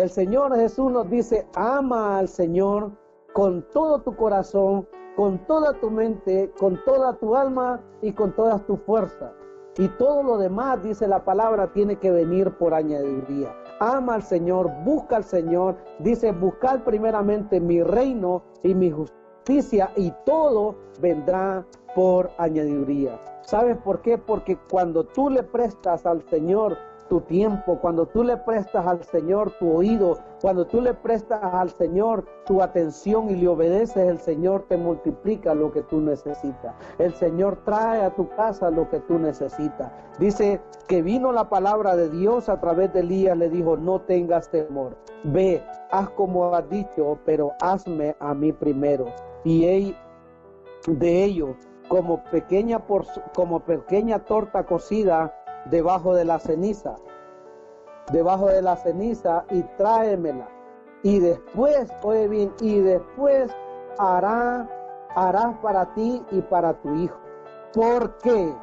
El 0.00 0.08
Señor 0.08 0.56
Jesús 0.56 0.90
nos 0.90 1.10
dice, 1.10 1.46
ama 1.54 2.16
al 2.16 2.26
Señor 2.26 2.90
con 3.34 3.68
todo 3.70 4.00
tu 4.00 4.16
corazón, 4.16 4.88
con 5.14 5.36
toda 5.44 5.74
tu 5.74 5.90
mente, 5.90 6.50
con 6.58 6.82
toda 6.86 7.18
tu 7.18 7.36
alma 7.36 7.82
y 8.00 8.14
con 8.14 8.34
todas 8.34 8.64
tus 8.64 8.80
fuerzas. 8.80 9.30
Y 9.76 9.88
todo 9.98 10.22
lo 10.22 10.38
demás, 10.38 10.82
dice 10.82 11.06
la 11.06 11.22
palabra, 11.22 11.70
tiene 11.74 11.96
que 11.96 12.10
venir 12.10 12.50
por 12.56 12.72
añadiduría. 12.72 13.54
Ama 13.78 14.14
al 14.14 14.22
Señor, 14.22 14.70
busca 14.86 15.16
al 15.16 15.24
Señor. 15.24 15.76
Dice, 15.98 16.32
buscar 16.32 16.82
primeramente 16.82 17.60
mi 17.60 17.82
reino 17.82 18.42
y 18.62 18.74
mi 18.74 18.90
justicia 18.90 19.90
y 19.96 20.14
todo 20.24 20.76
vendrá 21.02 21.66
por 21.94 22.30
añadiduría. 22.38 23.20
¿Sabes 23.42 23.76
por 23.76 24.00
qué? 24.00 24.16
Porque 24.16 24.56
cuando 24.70 25.04
tú 25.04 25.28
le 25.28 25.42
prestas 25.42 26.06
al 26.06 26.22
Señor 26.30 26.78
tu 27.10 27.20
tiempo, 27.22 27.78
cuando 27.80 28.06
tú 28.06 28.22
le 28.22 28.36
prestas 28.36 28.86
al 28.86 29.02
Señor 29.02 29.50
tu 29.58 29.68
oído, 29.70 30.16
cuando 30.40 30.64
tú 30.64 30.80
le 30.80 30.94
prestas 30.94 31.42
al 31.42 31.68
Señor 31.70 32.24
tu 32.46 32.62
atención 32.62 33.28
y 33.30 33.34
le 33.34 33.48
obedeces, 33.48 34.08
el 34.08 34.20
Señor 34.20 34.64
te 34.68 34.76
multiplica 34.76 35.52
lo 35.52 35.72
que 35.72 35.82
tú 35.82 36.00
necesitas. 36.00 36.72
El 36.98 37.12
Señor 37.12 37.64
trae 37.64 38.04
a 38.04 38.14
tu 38.14 38.28
casa 38.30 38.70
lo 38.70 38.88
que 38.88 39.00
tú 39.00 39.18
necesitas. 39.18 39.90
Dice 40.20 40.60
que 40.86 41.02
vino 41.02 41.32
la 41.32 41.48
palabra 41.48 41.96
de 41.96 42.08
Dios 42.08 42.48
a 42.48 42.60
través 42.60 42.92
de 42.92 43.00
Elías, 43.00 43.36
le 43.36 43.50
dijo, 43.50 43.76
no 43.76 44.00
tengas 44.02 44.48
temor. 44.48 44.96
Ve, 45.24 45.64
haz 45.90 46.10
como 46.10 46.54
has 46.54 46.70
dicho, 46.70 47.18
pero 47.24 47.52
hazme 47.60 48.14
a 48.20 48.34
mí 48.34 48.52
primero. 48.52 49.06
Y 49.42 49.96
de 50.86 51.24
ello, 51.24 51.56
como 51.88 52.22
pequeña, 52.22 52.86
por, 52.86 53.04
como 53.34 53.58
pequeña 53.60 54.20
torta 54.20 54.64
cocida, 54.64 55.34
debajo 55.66 56.14
de 56.14 56.24
la 56.24 56.38
ceniza, 56.38 56.96
debajo 58.12 58.46
de 58.46 58.62
la 58.62 58.76
ceniza 58.76 59.44
y 59.50 59.62
tráemela. 59.76 60.48
Y 61.02 61.18
después, 61.18 61.90
oye 62.02 62.28
bien, 62.28 62.52
y 62.60 62.80
después 62.80 63.50
hará, 63.98 64.68
harás 65.14 65.56
para 65.58 65.94
ti 65.94 66.22
y 66.30 66.40
para 66.42 66.74
tu 66.74 66.94
hijo. 66.94 67.18
Porque 67.72 68.54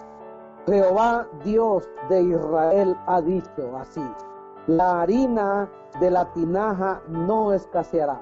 Jehová 0.68 1.28
Dios 1.44 1.90
de 2.10 2.24
Israel 2.24 2.96
ha 3.08 3.22
dicho 3.22 3.78
así, 3.78 4.04
la 4.68 5.02
harina 5.02 5.70
de 6.02 6.12
la 6.12 6.26
tinaja 6.34 7.02
no 7.08 7.54
escaseará, 7.54 8.22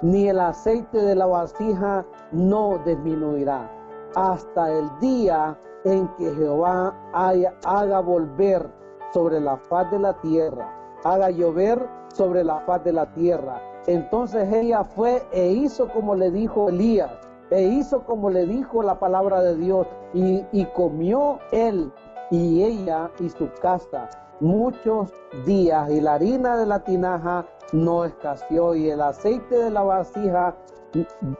ni 0.00 0.28
el 0.28 0.40
aceite 0.40 0.98
de 0.98 1.14
la 1.14 1.26
vasija 1.26 2.04
no 2.32 2.78
disminuirá, 2.78 3.70
hasta 4.14 4.70
el 4.70 4.88
día 5.00 5.58
en 5.84 6.08
que 6.16 6.32
Jehová 6.34 6.94
haga 7.12 8.00
volver 8.00 8.70
sobre 9.12 9.40
la 9.40 9.56
faz 9.56 9.90
de 9.90 9.98
la 9.98 10.14
tierra, 10.20 10.72
haga 11.04 11.30
llover 11.30 11.88
sobre 12.14 12.44
la 12.44 12.60
faz 12.60 12.84
de 12.84 12.92
la 12.92 13.12
tierra. 13.14 13.60
Entonces 13.86 14.52
ella 14.52 14.84
fue 14.84 15.22
e 15.32 15.48
hizo 15.48 15.88
como 15.88 16.14
le 16.14 16.30
dijo 16.30 16.68
Elías, 16.68 17.10
e 17.50 17.62
hizo 17.62 18.04
como 18.04 18.30
le 18.30 18.46
dijo 18.46 18.82
la 18.82 18.98
palabra 18.98 19.40
de 19.42 19.56
Dios, 19.56 19.86
y, 20.14 20.44
y 20.52 20.64
comió 20.66 21.38
él 21.50 21.92
y 22.30 22.62
ella 22.62 23.10
y 23.18 23.28
su 23.28 23.50
casa 23.60 24.08
muchos 24.40 25.12
días, 25.44 25.90
y 25.90 26.00
la 26.00 26.14
harina 26.14 26.56
de 26.56 26.66
la 26.66 26.82
tinaja 26.82 27.46
no 27.72 28.04
escaseó, 28.04 28.74
y 28.74 28.90
el 28.90 29.00
aceite 29.00 29.56
de 29.56 29.70
la 29.70 29.82
vasija 29.82 30.54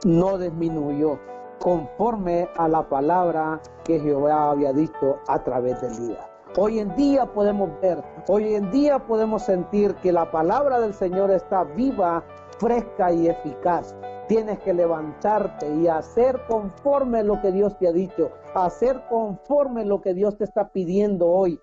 no 0.05 0.37
disminuyó 0.37 1.19
conforme 1.63 2.49
a 2.57 2.67
la 2.67 2.87
palabra 2.89 3.61
que 3.85 3.97
Jehová 3.97 4.51
había 4.51 4.73
dicho 4.73 5.17
a 5.29 5.41
través 5.45 5.79
del 5.81 6.09
día. 6.09 6.19
Hoy 6.57 6.79
en 6.79 6.93
día 6.97 7.25
podemos 7.25 7.69
ver, 7.81 8.03
hoy 8.27 8.55
en 8.55 8.69
día 8.69 8.99
podemos 8.99 9.43
sentir 9.43 9.95
que 9.95 10.11
la 10.11 10.29
palabra 10.29 10.81
del 10.81 10.93
Señor 10.93 11.31
está 11.31 11.63
viva, 11.63 12.21
fresca 12.59 13.13
y 13.13 13.29
eficaz. 13.29 13.95
Tienes 14.27 14.59
que 14.59 14.73
levantarte 14.73 15.73
y 15.73 15.87
hacer 15.87 16.37
conforme 16.49 17.23
lo 17.23 17.41
que 17.41 17.53
Dios 17.53 17.77
te 17.79 17.87
ha 17.87 17.93
dicho, 17.93 18.29
hacer 18.55 19.01
conforme 19.07 19.85
lo 19.85 20.01
que 20.01 20.13
Dios 20.13 20.37
te 20.37 20.43
está 20.43 20.67
pidiendo 20.67 21.29
hoy. 21.29 21.57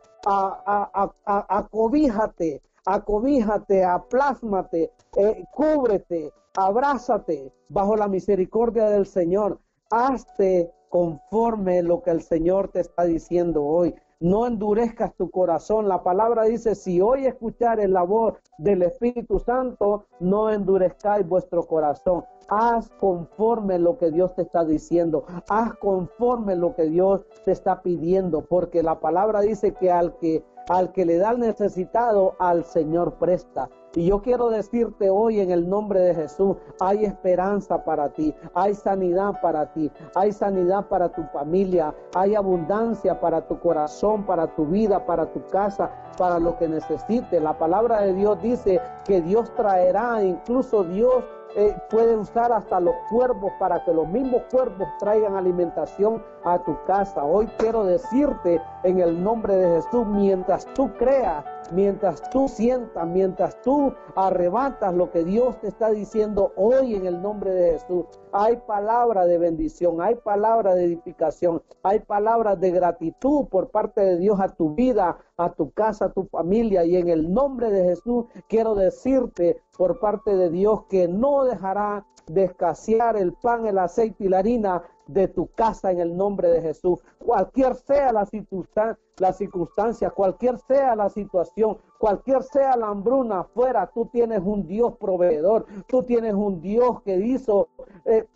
Acobíjate, 1.26 2.62
acobíjate, 2.86 3.84
aplásmate, 3.84 4.92
eh, 5.18 5.44
cúbrete, 5.52 6.32
abrázate 6.56 7.52
bajo 7.68 7.96
la 7.96 8.08
misericordia 8.08 8.88
del 8.88 9.04
Señor 9.04 9.58
hazte 9.90 10.72
conforme 10.88 11.82
lo 11.82 12.02
que 12.02 12.10
el 12.10 12.22
Señor 12.22 12.68
te 12.68 12.80
está 12.80 13.04
diciendo 13.04 13.64
hoy. 13.64 13.94
No 14.18 14.46
endurezcas 14.46 15.14
tu 15.14 15.30
corazón. 15.30 15.88
La 15.88 16.02
palabra 16.02 16.44
dice, 16.44 16.74
si 16.74 17.00
hoy 17.00 17.24
escuchar 17.24 17.78
la 17.88 18.02
voz 18.02 18.34
del 18.58 18.82
Espíritu 18.82 19.38
Santo, 19.38 20.04
no 20.18 20.50
endurezcáis 20.50 21.26
vuestro 21.26 21.62
corazón. 21.62 22.24
Haz 22.48 22.90
conforme 23.00 23.78
lo 23.78 23.96
que 23.96 24.10
Dios 24.10 24.34
te 24.34 24.42
está 24.42 24.64
diciendo. 24.64 25.24
Haz 25.48 25.74
conforme 25.76 26.54
lo 26.54 26.74
que 26.74 26.84
Dios 26.84 27.24
te 27.46 27.52
está 27.52 27.80
pidiendo. 27.80 28.42
Porque 28.42 28.82
la 28.82 29.00
palabra 29.00 29.40
dice 29.40 29.72
que 29.72 29.90
al 29.90 30.18
que 30.18 30.44
Al 30.68 30.92
que 30.92 31.04
le 31.04 31.18
da 31.18 31.30
al 31.30 31.40
necesitado, 31.40 32.36
al 32.38 32.64
Señor 32.64 33.14
presta. 33.14 33.68
Y 33.94 34.06
yo 34.06 34.22
quiero 34.22 34.50
decirte 34.50 35.10
hoy 35.10 35.40
en 35.40 35.50
el 35.50 35.68
nombre 35.68 35.98
de 36.00 36.14
Jesús, 36.14 36.56
hay 36.78 37.04
esperanza 37.04 37.84
para 37.84 38.08
ti, 38.10 38.32
hay 38.54 38.74
sanidad 38.74 39.40
para 39.40 39.72
ti, 39.72 39.90
hay 40.14 40.30
sanidad 40.30 40.86
para 40.86 41.08
tu 41.08 41.24
familia, 41.32 41.92
hay 42.14 42.36
abundancia 42.36 43.18
para 43.18 43.48
tu 43.48 43.58
corazón, 43.58 44.24
para 44.24 44.46
tu 44.54 44.64
vida, 44.66 45.04
para 45.04 45.26
tu 45.32 45.44
casa, 45.46 45.90
para 46.16 46.38
lo 46.38 46.56
que 46.56 46.68
necesites. 46.68 47.42
La 47.42 47.58
palabra 47.58 48.02
de 48.02 48.14
Dios 48.14 48.40
dice 48.40 48.80
que 49.04 49.20
Dios 49.22 49.52
traerá, 49.56 50.22
incluso 50.22 50.84
Dios 50.84 51.24
eh, 51.56 51.76
puede 51.90 52.16
usar 52.16 52.52
hasta 52.52 52.78
los 52.78 52.94
cuervos 53.10 53.52
para 53.58 53.82
que 53.84 53.92
los 53.92 54.06
mismos 54.06 54.42
cuervos 54.50 54.88
traigan 54.98 55.34
alimentación 55.34 56.22
a 56.44 56.58
tu 56.58 56.76
casa. 56.86 57.24
Hoy 57.24 57.48
quiero 57.58 57.84
decirte 57.84 58.60
en 58.84 59.00
el 59.00 59.22
nombre 59.22 59.56
de 59.56 59.82
Jesús, 59.82 60.06
mientras 60.06 60.64
tú 60.74 60.92
creas, 60.98 61.44
mientras 61.72 62.28
tú 62.30 62.48
sientas, 62.48 63.06
mientras 63.06 63.60
tú 63.62 63.94
arrebatas 64.16 64.94
lo 64.94 65.10
que 65.10 65.24
Dios 65.24 65.60
te 65.60 65.68
está 65.68 65.90
diciendo 65.90 66.52
hoy 66.56 66.94
en 66.94 67.06
el 67.06 67.20
nombre 67.22 67.52
de 67.52 67.72
Jesús, 67.72 68.06
hay 68.32 68.56
palabra 68.66 69.26
de 69.26 69.38
bendición, 69.38 70.00
hay 70.00 70.14
palabra 70.16 70.74
de 70.74 70.84
edificación, 70.84 71.62
hay 71.82 72.00
palabras 72.00 72.60
de 72.60 72.70
gratitud 72.70 73.46
por 73.46 73.70
parte 73.70 74.00
de 74.00 74.18
Dios 74.18 74.40
a 74.40 74.48
tu 74.48 74.74
vida, 74.74 75.18
a 75.36 75.52
tu 75.52 75.70
casa, 75.72 76.06
a 76.06 76.12
tu 76.12 76.24
familia. 76.24 76.84
Y 76.84 76.96
en 76.96 77.08
el 77.08 77.32
nombre 77.32 77.70
de 77.70 77.84
Jesús 77.84 78.26
quiero 78.48 78.74
decirte 78.74 79.60
por 79.76 79.98
parte 80.00 80.36
de 80.36 80.50
Dios 80.50 80.84
que 80.88 81.08
no 81.08 81.44
dejará 81.44 82.06
de 82.34 82.44
escasear 82.44 83.16
el 83.16 83.32
pan, 83.32 83.66
el 83.66 83.78
aceite 83.78 84.24
y 84.24 84.28
la 84.28 84.38
harina 84.38 84.82
de 85.06 85.26
tu 85.26 85.48
casa 85.48 85.90
en 85.90 85.98
el 85.98 86.16
nombre 86.16 86.48
de 86.48 86.62
Jesús. 86.62 87.00
Cualquier 87.18 87.74
sea 87.74 88.12
la 88.12 88.24
circunstancia, 88.24 88.98
la 89.18 89.32
circunstancia, 89.32 90.10
cualquier 90.10 90.58
sea 90.58 90.94
la 90.94 91.08
situación, 91.10 91.78
cualquier 91.98 92.42
sea 92.44 92.76
la 92.76 92.88
hambruna 92.88 93.40
afuera, 93.40 93.90
tú 93.92 94.06
tienes 94.06 94.40
un 94.44 94.66
Dios 94.66 94.96
proveedor, 94.98 95.66
tú 95.88 96.04
tienes 96.04 96.34
un 96.34 96.60
Dios 96.60 97.02
que 97.02 97.16
hizo 97.16 97.68
eh, 98.04 98.26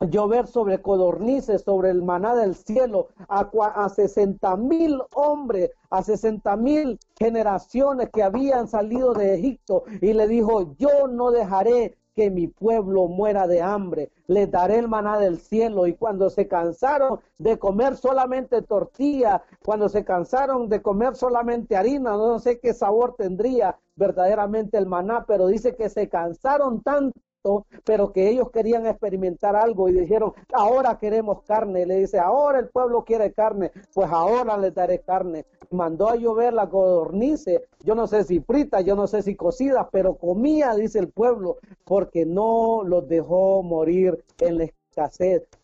llover 0.00 0.48
sobre 0.48 0.82
codornices, 0.82 1.62
sobre 1.62 1.90
el 1.90 2.02
maná 2.02 2.34
del 2.34 2.56
cielo, 2.56 3.08
a, 3.28 3.48
a 3.74 3.88
60 3.88 4.56
mil 4.56 5.00
hombres, 5.14 5.70
a 5.90 6.02
60 6.02 6.56
mil 6.56 6.98
generaciones 7.18 8.10
que 8.10 8.24
habían 8.24 8.66
salido 8.66 9.14
de 9.14 9.34
Egipto 9.34 9.84
y 10.02 10.12
le 10.12 10.26
dijo, 10.26 10.74
yo 10.76 11.06
no 11.06 11.30
dejaré 11.30 11.96
que 12.16 12.30
mi 12.30 12.48
pueblo 12.48 13.06
muera 13.06 13.46
de 13.46 13.60
hambre. 13.60 14.10
Les 14.26 14.50
daré 14.50 14.78
el 14.78 14.88
maná 14.88 15.18
del 15.18 15.38
cielo. 15.38 15.86
Y 15.86 15.94
cuando 15.94 16.30
se 16.30 16.48
cansaron 16.48 17.20
de 17.38 17.58
comer 17.58 17.96
solamente 17.96 18.62
tortilla, 18.62 19.42
cuando 19.64 19.88
se 19.90 20.04
cansaron 20.04 20.68
de 20.68 20.80
comer 20.80 21.14
solamente 21.14 21.76
harina, 21.76 22.12
no 22.12 22.38
sé 22.38 22.58
qué 22.58 22.72
sabor 22.72 23.14
tendría 23.16 23.78
verdaderamente 23.94 24.78
el 24.78 24.86
maná, 24.86 25.24
pero 25.28 25.46
dice 25.46 25.76
que 25.76 25.90
se 25.90 26.08
cansaron 26.08 26.82
tanto 26.82 27.20
pero 27.84 28.12
que 28.12 28.28
ellos 28.28 28.50
querían 28.50 28.86
experimentar 28.86 29.56
algo 29.56 29.88
y 29.88 29.92
dijeron, 29.92 30.32
ahora 30.52 30.98
queremos 30.98 31.42
carne. 31.42 31.86
le 31.86 31.96
dice, 31.96 32.18
ahora 32.18 32.58
el 32.58 32.68
pueblo 32.68 33.04
quiere 33.04 33.32
carne, 33.32 33.72
pues 33.94 34.10
ahora 34.10 34.56
les 34.56 34.74
daré 34.74 35.00
carne. 35.00 35.44
Mandó 35.70 36.08
a 36.08 36.16
llover 36.16 36.52
la 36.52 36.68
codornice, 36.68 37.64
yo 37.80 37.94
no 37.94 38.06
sé 38.06 38.24
si 38.24 38.40
frita, 38.40 38.80
yo 38.80 38.94
no 38.94 39.06
sé 39.06 39.22
si 39.22 39.34
cocida, 39.34 39.88
pero 39.90 40.16
comía, 40.16 40.74
dice 40.74 40.98
el 40.98 41.08
pueblo, 41.08 41.56
porque 41.84 42.24
no 42.24 42.82
los 42.84 43.08
dejó 43.08 43.62
morir 43.62 44.24
en 44.40 44.58
la 44.58 44.64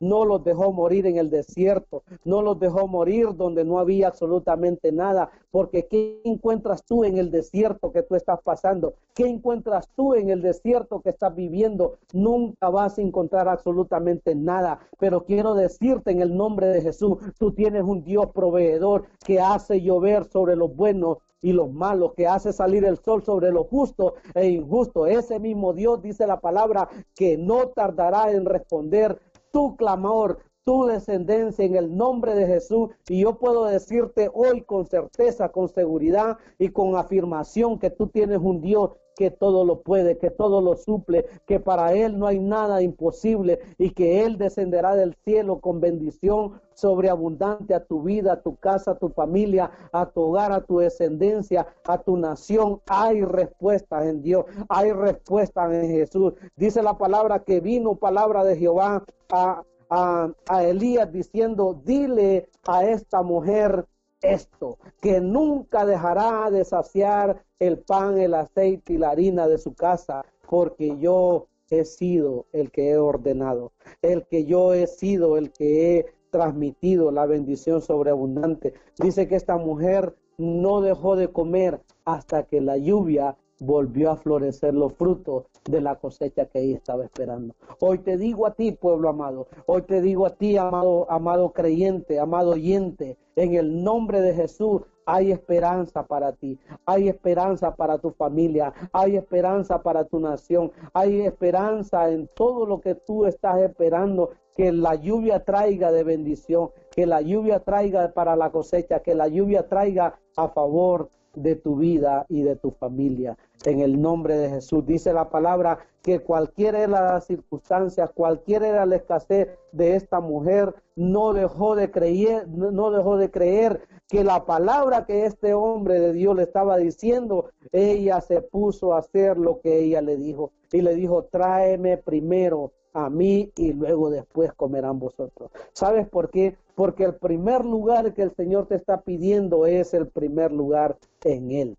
no 0.01 0.25
los 0.25 0.45
dejó 0.45 0.73
morir 0.73 1.07
en 1.07 1.17
el 1.17 1.31
desierto, 1.31 2.03
no 2.25 2.43
los 2.43 2.59
dejó 2.59 2.87
morir 2.87 3.29
donde 3.35 3.65
no 3.65 3.79
había 3.79 4.09
absolutamente 4.09 4.93
nada, 4.93 5.31
porque 5.51 5.87
¿qué 5.87 6.21
encuentras 6.25 6.85
tú 6.85 7.05
en 7.05 7.17
el 7.17 7.31
desierto 7.31 7.93
que 7.93 8.03
tú 8.03 8.15
estás 8.15 8.41
pasando? 8.43 8.95
¿Qué 9.15 9.27
encuentras 9.27 9.89
tú 9.97 10.15
en 10.15 10.29
el 10.29 10.43
desierto 10.43 11.01
que 11.01 11.11
estás 11.11 11.35
viviendo? 11.35 11.97
Nunca 12.13 12.69
vas 12.69 12.99
a 12.99 13.03
encontrar 13.03 13.49
absolutamente 13.49 14.35
nada, 14.35 14.81
pero 14.99 15.25
quiero 15.25 15.55
decirte 15.55 16.11
en 16.11 16.21
el 16.21 16.37
nombre 16.37 16.67
de 16.67 16.83
Jesús, 16.83 17.19
tú 17.39 17.53
tienes 17.53 17.85
un 17.85 18.05
Dios 18.05 18.27
proveedor 18.35 19.05
que 19.25 19.41
hace 19.41 19.81
llover 19.81 20.25
sobre 20.25 20.57
los 20.57 20.75
buenos 20.75 21.19
y 21.43 21.53
los 21.53 21.71
malos, 21.73 22.15
que 22.15 22.27
hace 22.27 22.53
salir 22.53 22.85
el 22.85 22.99
sol 22.99 23.23
sobre 23.23 23.51
lo 23.51 23.65
justo 23.65 24.15
e 24.35 24.49
injusto. 24.49 25.07
Ese 25.07 25.39
mismo 25.39 25.73
Dios 25.75 26.01
dice 26.01 26.27
la 26.27 26.41
palabra 26.41 26.89
que 27.15 27.37
no 27.37 27.69
tardará 27.69 28.31
en 28.31 28.47
responder 28.47 29.21
tu 29.51 29.77
clamor, 29.77 30.39
tu 30.65 30.87
descendencia 30.87 31.65
en 31.65 31.77
el 31.77 31.97
nombre 31.97 32.35
de 32.35 32.47
Jesús. 32.47 32.91
Y 33.09 33.23
yo 33.23 33.39
puedo 33.39 33.65
decirte 33.65 34.31
hoy 34.33 34.63
con 34.63 34.87
certeza, 34.87 35.51
con 35.51 35.69
seguridad 35.69 36.39
y 36.59 36.69
con 36.69 36.97
afirmación 36.97 37.79
que 37.79 37.91
tú 37.91 38.07
tienes 38.07 38.39
un 38.41 38.61
Dios 38.61 38.93
que 39.17 39.31
todo 39.31 39.65
lo 39.65 39.83
puede, 39.83 40.19
que 40.19 40.31
todo 40.31 40.61
lo 40.61 40.77
suple, 40.77 41.27
que 41.47 41.61
para 41.61 41.93
Él 41.95 42.19
no 42.19 42.27
hay 42.27 42.39
nada 42.39 42.83
imposible 42.83 43.61
y 43.79 43.91
que 43.91 44.25
Él 44.25 44.39
descenderá 44.39 44.95
del 44.95 45.15
cielo 45.25 45.61
con 45.61 45.81
bendición 45.81 46.61
sobreabundante 46.75 47.75
a 47.75 47.85
tu 47.85 48.03
vida, 48.03 48.35
a 48.35 48.43
tu 48.43 48.57
casa, 48.57 48.93
a 48.93 48.99
tu 48.99 49.11
familia, 49.11 49.71
a 49.93 50.07
tu 50.07 50.23
hogar, 50.23 50.53
a 50.53 50.63
tu 50.63 50.79
descendencia, 50.79 51.67
a 51.85 51.99
tu 51.99 52.17
nación. 52.17 52.81
Hay 52.87 53.23
respuestas 53.23 54.07
en 54.07 54.23
Dios, 54.23 54.47
hay 54.69 54.93
respuestas 54.93 55.73
en 55.73 55.91
Jesús. 55.91 56.35
Dice 56.57 56.83
la 56.83 56.97
palabra 56.97 57.41
que 57.41 57.61
vino 57.61 57.97
palabra 57.97 58.45
de 58.45 58.57
Jehová 58.57 59.05
a 59.31 59.63
a, 59.93 60.65
Elías 60.65 61.13
diciendo, 61.13 61.81
dile 61.85 62.49
a 62.67 62.85
esta 62.87 63.23
mujer 63.23 63.87
esto, 64.23 64.79
que 65.01 65.21
nunca 65.21 65.85
dejará 65.85 66.51
de 66.51 66.65
saciar 66.65 67.43
el 67.59 67.79
pan, 67.79 68.19
el 68.19 68.35
aceite 68.35 68.95
y 68.95 68.99
la 68.99 69.11
harina 69.11 69.49
de 69.49 69.59
su 69.59 69.75
casa, 69.75 70.25
porque 70.49 70.97
yo 70.99 71.49
he 71.71 71.85
sido 71.85 72.47
el 72.53 72.71
que 72.71 72.91
he 72.91 72.99
ordenado, 72.99 73.73
el 74.03 74.27
que 74.27 74.45
yo 74.45 74.75
he 74.75 74.87
sido 74.87 75.37
el 75.37 75.51
que 75.51 75.99
he 75.99 76.07
transmitido 76.31 77.11
la 77.11 77.27
bendición 77.27 77.83
sobreabundante. 77.83 78.75
Dice 78.99 79.29
que 79.29 79.37
esta 79.37 79.57
mujer 79.57 80.15
no 80.39 80.81
dejó 80.81 81.17
de 81.17 81.29
comer 81.29 81.81
hasta 82.05 82.45
que 82.45 82.61
la 82.61 82.77
lluvia 82.77 83.37
volvió 83.65 84.11
a 84.11 84.17
florecer 84.17 84.75
los 84.75 84.93
frutos 84.95 85.45
de 85.71 85.81
la 85.81 85.95
cosecha 85.95 86.47
que 86.47 86.61
ella 86.61 86.77
estaba 86.77 87.05
esperando. 87.05 87.55
Hoy 87.81 87.99
te 87.99 88.17
digo 88.17 88.47
a 88.47 88.55
ti, 88.55 88.73
pueblo 88.73 89.09
amado, 89.09 89.47
hoy 89.67 89.83
te 89.83 90.03
digo 90.03 90.27
a 90.27 90.31
ti, 90.31 90.57
amado, 90.57 91.07
amado 91.09 91.53
creyente, 91.53 92.19
amado 92.19 92.51
oyente, 92.51 93.17
en 93.37 93.55
el 93.55 93.85
nombre 93.85 94.21
de 94.21 94.35
Jesús, 94.35 94.83
hay 95.07 95.31
esperanza 95.31 96.07
para 96.07 96.33
ti, 96.33 96.59
hay 96.87 97.09
esperanza 97.09 97.75
para 97.77 97.99
tu 97.99 98.11
familia, 98.11 98.73
hay 98.93 99.17
esperanza 99.17 99.83
para 99.83 100.05
tu 100.05 100.19
nación, 100.19 100.73
hay 100.93 101.23
esperanza 101.23 102.11
en 102.11 102.29
todo 102.35 102.67
lo 102.67 102.81
que 102.81 102.97
tú 102.97 103.27
estás 103.27 103.61
esperando, 103.61 104.31
que 104.57 104.73
la 104.73 104.97
lluvia 104.97 105.45
traiga 105.45 105.93
de 105.93 106.05
bendición, 106.05 106.71
que 106.91 107.07
la 107.07 107.21
lluvia 107.21 107.61
traiga 107.61 108.13
para 108.13 108.37
la 108.37 108.51
cosecha, 108.51 109.01
que 109.01 109.15
la 109.15 109.29
lluvia 109.29 109.69
traiga 109.69 110.19
a 110.37 110.49
favor 110.49 111.09
de 111.35 111.57
tu 111.57 111.77
vida 111.77 112.27
y 112.29 112.43
de 112.43 112.57
tu 112.57 112.71
familia. 112.71 113.37
En 113.65 113.81
el 113.81 114.01
nombre 114.01 114.37
de 114.37 114.51
Jesús 114.51 114.85
dice 114.87 115.13
la 115.13 115.31
palabra 115.31 115.79
que 116.03 116.21
cualquiera 116.21 116.81
era 116.81 117.13
la 117.13 117.21
circunstancia, 117.21 118.09
cualquiera 118.09 118.67
era 118.69 118.87
la 118.87 118.97
escasez 118.97 119.49
de 119.71 119.95
esta 119.95 120.21
mujer, 120.21 120.75
no 120.97 121.33
dejó 121.33 121.77
de 121.77 121.91
creer, 121.91 122.49
no 122.49 122.91
dejó 122.91 123.17
de 123.17 123.31
creer 123.31 123.83
que 124.09 124.25
la 124.25 124.45
palabra 124.45 125.07
que 125.07 125.25
este 125.25 125.55
hombre 125.55 126.01
de 126.01 126.13
Dios 126.13 126.37
le 126.37 126.43
estaba 126.43 126.77
diciendo, 126.77 127.51
ella 127.71 128.21
se 128.21 128.43
puso 128.43 128.95
a 128.95 128.99
hacer 128.99 129.39
lo 129.39 129.61
que 129.61 129.79
ella 129.79 130.03
le 130.03 130.17
dijo 130.17 130.53
y 130.73 130.83
le 130.83 130.95
dijo, 130.95 131.25
tráeme 131.25 131.99
primero 131.99 132.73
a 132.95 133.11
mí 133.11 133.51
y 133.57 133.73
luego 133.73 134.11
después 134.11 134.53
comerán 134.53 134.99
vosotros. 134.99 135.51
¿Sabes 135.73 136.09
por 136.09 136.31
qué? 136.31 136.57
Porque 136.75 137.05
el 137.05 137.15
primer 137.15 137.65
lugar 137.65 138.15
que 138.15 138.23
el 138.23 138.35
Señor 138.35 138.67
te 138.67 138.77
está 138.77 139.01
pidiendo 139.01 139.67
es 139.67 139.95
el 139.95 140.09
primer 140.09 140.53
lugar 140.53 140.97
en 141.25 141.51
Él. 141.51 141.77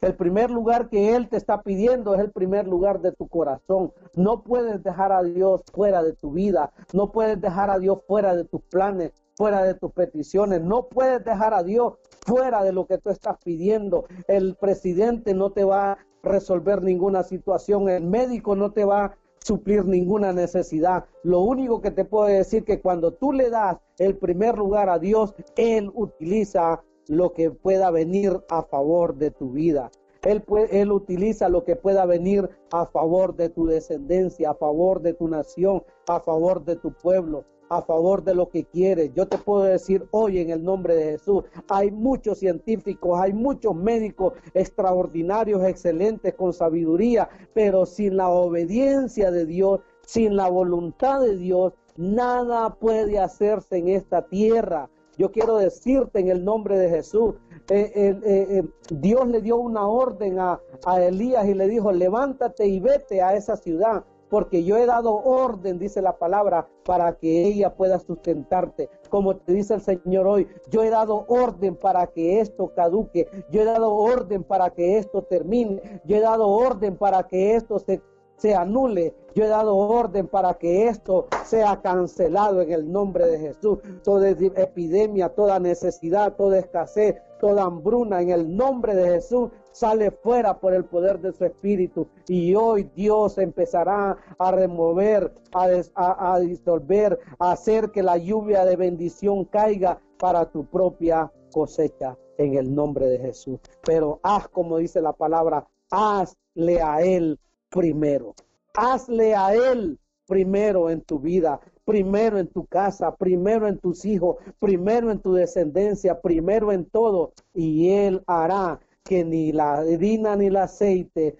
El 0.00 0.14
primer 0.14 0.50
lugar 0.50 0.88
que 0.88 1.14
Él 1.14 1.28
te 1.28 1.36
está 1.36 1.62
pidiendo 1.62 2.14
es 2.14 2.20
el 2.20 2.30
primer 2.30 2.66
lugar 2.66 3.00
de 3.00 3.12
tu 3.12 3.28
corazón. 3.28 3.92
No 4.14 4.42
puedes 4.42 4.82
dejar 4.82 5.12
a 5.12 5.22
Dios 5.22 5.62
fuera 5.72 6.02
de 6.02 6.12
tu 6.12 6.32
vida. 6.32 6.72
No 6.92 7.10
puedes 7.12 7.40
dejar 7.40 7.70
a 7.70 7.78
Dios 7.78 7.98
fuera 8.06 8.34
de 8.34 8.44
tus 8.44 8.62
planes, 8.62 9.12
fuera 9.36 9.62
de 9.62 9.74
tus 9.74 9.92
peticiones. 9.92 10.62
No 10.62 10.86
puedes 10.88 11.24
dejar 11.24 11.54
a 11.54 11.62
Dios 11.62 11.94
fuera 12.26 12.62
de 12.62 12.72
lo 12.72 12.86
que 12.86 12.98
tú 12.98 13.10
estás 13.10 13.36
pidiendo. 13.44 14.04
El 14.28 14.54
presidente 14.54 15.34
no 15.34 15.50
te 15.50 15.64
va 15.64 15.92
a 15.92 15.98
resolver 16.22 16.82
ninguna 16.82 17.22
situación. 17.22 17.88
El 17.88 18.04
médico 18.04 18.54
no 18.56 18.72
te 18.72 18.84
va 18.84 19.16
suplir 19.44 19.84
ninguna 19.84 20.32
necesidad. 20.32 21.04
Lo 21.22 21.40
único 21.40 21.80
que 21.80 21.90
te 21.90 22.04
puedo 22.04 22.26
decir 22.26 22.64
que 22.64 22.80
cuando 22.80 23.12
tú 23.12 23.32
le 23.32 23.50
das 23.50 23.78
el 23.98 24.16
primer 24.16 24.56
lugar 24.58 24.88
a 24.88 24.98
Dios, 24.98 25.34
Él 25.56 25.90
utiliza 25.94 26.82
lo 27.08 27.32
que 27.32 27.50
pueda 27.50 27.90
venir 27.90 28.44
a 28.48 28.62
favor 28.62 29.16
de 29.16 29.30
tu 29.30 29.50
vida. 29.50 29.90
Él, 30.22 30.44
él 30.70 30.92
utiliza 30.92 31.48
lo 31.48 31.64
que 31.64 31.76
pueda 31.76 32.04
venir 32.04 32.48
a 32.72 32.84
favor 32.84 33.34
de 33.36 33.48
tu 33.48 33.66
descendencia, 33.66 34.50
a 34.50 34.54
favor 34.54 35.00
de 35.00 35.14
tu 35.14 35.28
nación, 35.28 35.82
a 36.06 36.20
favor 36.20 36.62
de 36.64 36.76
tu 36.76 36.92
pueblo. 36.92 37.44
A 37.70 37.82
favor 37.82 38.24
de 38.24 38.34
lo 38.34 38.50
que 38.50 38.64
quieres. 38.64 39.12
Yo 39.14 39.26
te 39.26 39.38
puedo 39.38 39.62
decir 39.62 40.06
hoy 40.10 40.38
en 40.40 40.50
el 40.50 40.62
nombre 40.62 40.96
de 40.96 41.12
Jesús, 41.12 41.44
hay 41.68 41.92
muchos 41.92 42.38
científicos, 42.38 43.18
hay 43.18 43.32
muchos 43.32 43.76
médicos 43.76 44.34
extraordinarios, 44.54 45.62
excelentes, 45.64 46.34
con 46.34 46.52
sabiduría, 46.52 47.28
pero 47.54 47.86
sin 47.86 48.16
la 48.16 48.28
obediencia 48.28 49.30
de 49.30 49.46
Dios, 49.46 49.80
sin 50.04 50.34
la 50.34 50.48
voluntad 50.48 51.20
de 51.20 51.36
Dios, 51.36 51.72
nada 51.96 52.74
puede 52.74 53.20
hacerse 53.20 53.78
en 53.78 53.88
esta 53.88 54.26
tierra. 54.26 54.90
Yo 55.16 55.30
quiero 55.30 55.58
decirte 55.58 56.18
en 56.18 56.28
el 56.28 56.44
nombre 56.44 56.76
de 56.76 56.90
Jesús, 56.90 57.34
eh, 57.68 57.92
eh, 57.94 58.18
eh, 58.24 58.64
Dios 58.90 59.28
le 59.28 59.42
dio 59.42 59.58
una 59.58 59.86
orden 59.86 60.40
a, 60.40 60.58
a 60.84 61.04
Elías 61.04 61.46
y 61.46 61.54
le 61.54 61.68
dijo, 61.68 61.92
levántate 61.92 62.66
y 62.66 62.80
vete 62.80 63.22
a 63.22 63.36
esa 63.36 63.56
ciudad 63.56 64.04
porque 64.30 64.64
yo 64.64 64.76
he 64.76 64.86
dado 64.86 65.14
orden, 65.14 65.78
dice 65.78 66.00
la 66.00 66.16
palabra, 66.16 66.68
para 66.84 67.18
que 67.18 67.44
ella 67.46 67.74
pueda 67.74 67.98
sustentarte. 67.98 68.88
Como 69.10 69.36
te 69.36 69.52
dice 69.52 69.74
el 69.74 69.80
Señor 69.80 70.26
hoy, 70.26 70.46
yo 70.70 70.82
he 70.82 70.90
dado 70.90 71.24
orden 71.28 71.74
para 71.74 72.06
que 72.06 72.40
esto 72.40 72.72
caduque, 72.74 73.28
yo 73.50 73.62
he 73.62 73.64
dado 73.64 73.92
orden 73.92 74.44
para 74.44 74.70
que 74.70 74.98
esto 74.98 75.22
termine, 75.22 76.00
yo 76.04 76.16
he 76.16 76.20
dado 76.20 76.48
orden 76.48 76.96
para 76.96 77.24
que 77.24 77.56
esto 77.56 77.80
se, 77.80 78.00
se 78.40 78.54
anule, 78.54 79.14
yo 79.34 79.44
he 79.44 79.48
dado 79.48 79.76
orden 79.76 80.26
para 80.26 80.54
que 80.54 80.88
esto 80.88 81.28
sea 81.44 81.80
cancelado 81.82 82.62
en 82.62 82.72
el 82.72 82.90
nombre 82.90 83.26
de 83.26 83.38
Jesús. 83.38 83.78
Toda 84.02 84.30
epidemia, 84.30 85.28
toda 85.28 85.60
necesidad, 85.60 86.34
toda 86.36 86.58
escasez, 86.58 87.16
toda 87.38 87.64
hambruna 87.64 88.22
en 88.22 88.30
el 88.30 88.56
nombre 88.56 88.94
de 88.94 89.10
Jesús 89.10 89.50
sale 89.72 90.10
fuera 90.10 90.58
por 90.58 90.74
el 90.74 90.84
poder 90.84 91.20
de 91.20 91.32
su 91.32 91.44
espíritu 91.44 92.08
y 92.28 92.54
hoy 92.54 92.90
Dios 92.94 93.38
empezará 93.38 94.16
a 94.38 94.50
remover, 94.50 95.32
a, 95.52 96.38
disolver, 96.40 97.18
a 97.38 97.52
hacer 97.52 97.90
que 97.90 98.02
la 98.02 98.16
lluvia 98.16 98.64
de 98.64 98.76
bendición 98.76 99.44
caiga 99.44 100.00
para 100.18 100.46
tu 100.46 100.64
propia 100.64 101.30
cosecha 101.52 102.16
en 102.38 102.54
el 102.54 102.74
nombre 102.74 103.06
de 103.06 103.18
Jesús. 103.18 103.60
Pero 103.84 104.18
haz 104.22 104.48
como 104.48 104.78
dice 104.78 105.02
la 105.02 105.12
palabra, 105.12 105.66
hazle 105.90 106.80
a 106.82 107.02
Él 107.02 107.38
primero. 107.70 108.34
Hazle 108.74 109.34
a 109.34 109.54
Él 109.54 109.98
primero 110.26 110.90
en 110.90 111.00
tu 111.00 111.18
vida, 111.18 111.60
primero 111.84 112.38
en 112.38 112.46
tu 112.46 112.66
casa, 112.66 113.16
primero 113.16 113.66
en 113.66 113.78
tus 113.78 114.04
hijos, 114.04 114.36
primero 114.58 115.10
en 115.10 115.18
tu 115.18 115.32
descendencia, 115.32 116.20
primero 116.20 116.72
en 116.72 116.84
todo. 116.84 117.32
Y 117.54 117.90
Él 117.90 118.22
hará 118.26 118.78
que 119.02 119.24
ni 119.24 119.52
la 119.52 119.78
harina 119.78 120.36
ni 120.36 120.46
el 120.46 120.56
aceite, 120.56 121.36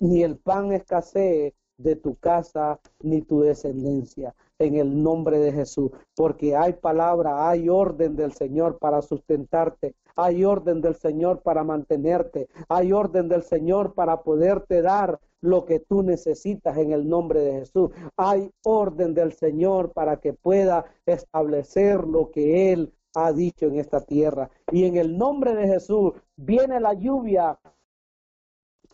ni 0.00 0.22
el 0.22 0.36
pan 0.36 0.72
escasee 0.72 1.54
de 1.78 1.96
tu 1.96 2.16
casa 2.16 2.78
ni 3.00 3.22
tu 3.22 3.40
descendencia 3.40 4.34
en 4.58 4.76
el 4.76 5.02
nombre 5.02 5.38
de 5.38 5.52
Jesús, 5.52 5.90
porque 6.14 6.56
hay 6.56 6.74
palabra, 6.74 7.48
hay 7.48 7.68
orden 7.68 8.16
del 8.16 8.32
Señor 8.32 8.78
para 8.78 9.02
sustentarte, 9.02 9.94
hay 10.14 10.44
orden 10.44 10.80
del 10.80 10.94
Señor 10.94 11.42
para 11.42 11.62
mantenerte, 11.62 12.48
hay 12.68 12.92
orden 12.92 13.28
del 13.28 13.42
Señor 13.42 13.92
para 13.92 14.22
poderte 14.22 14.80
dar 14.80 15.20
lo 15.46 15.64
que 15.64 15.80
tú 15.80 16.02
necesitas 16.02 16.76
en 16.76 16.92
el 16.92 17.08
nombre 17.08 17.40
de 17.40 17.52
Jesús. 17.60 17.90
Hay 18.16 18.50
orden 18.64 19.14
del 19.14 19.32
Señor 19.32 19.92
para 19.92 20.18
que 20.18 20.32
pueda 20.32 20.84
establecer 21.06 22.04
lo 22.04 22.30
que 22.30 22.72
Él 22.72 22.92
ha 23.14 23.32
dicho 23.32 23.66
en 23.66 23.76
esta 23.76 24.00
tierra. 24.00 24.50
Y 24.70 24.84
en 24.84 24.96
el 24.96 25.16
nombre 25.16 25.54
de 25.54 25.68
Jesús 25.68 26.12
viene 26.36 26.80
la 26.80 26.92
lluvia 26.94 27.58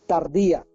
tardía. 0.07 0.67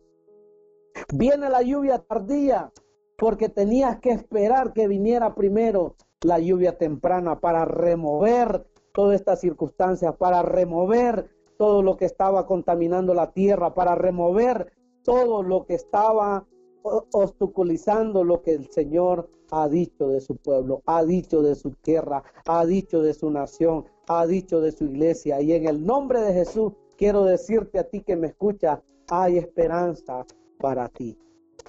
Viene 1.13 1.49
la 1.49 1.61
lluvia 1.61 1.99
tardía 1.99 2.71
porque 3.17 3.49
tenías 3.49 3.99
que 3.99 4.09
esperar 4.09 4.73
que 4.73 4.88
viniera 4.88 5.34
primero 5.36 5.95
la 6.21 6.39
lluvia 6.39 6.78
temprana 6.78 7.39
para 7.39 7.65
remover 7.65 8.67
todas 8.93 9.15
estas 9.15 9.39
circunstancias, 9.39 10.15
para 10.17 10.41
remover 10.41 11.30
todo 11.57 11.82
lo 11.82 11.97
que 11.97 12.05
estaba 12.05 12.45
contaminando 12.45 13.13
la 13.13 13.32
tierra, 13.32 13.73
para 13.73 13.95
remover 13.95 14.71
todo 15.08 15.41
lo 15.41 15.66
que 15.66 15.76
estaba 15.76 16.45
obstaculizando 16.84 18.26
lo 18.26 18.41
que 18.41 18.51
el 18.51 18.70
Señor 18.70 19.30
ha 19.51 19.70
dicho 19.70 20.10
de 20.10 20.20
su 20.20 20.36
pueblo, 20.36 20.82
ha 20.86 21.05
dicho 21.05 21.41
de 21.41 21.55
su 21.55 21.72
tierra, 21.72 22.24
ha 22.45 22.66
dicho 22.66 23.01
de 23.01 23.14
su 23.14 23.32
nación, 23.32 23.86
ha 24.10 24.28
dicho 24.28 24.60
de 24.60 24.74
su 24.74 24.84
iglesia. 24.84 25.39
Y 25.39 25.53
en 25.53 25.66
el 25.66 25.86
nombre 25.86 26.20
de 26.20 26.34
Jesús 26.34 26.74
quiero 26.97 27.24
decirte 27.24 27.80
a 27.80 27.86
ti 27.86 28.01
que 28.01 28.18
me 28.18 28.28
escucha, 28.28 28.84
hay 29.08 29.38
esperanza 29.38 30.26
para 30.60 30.89
ti. 30.89 31.18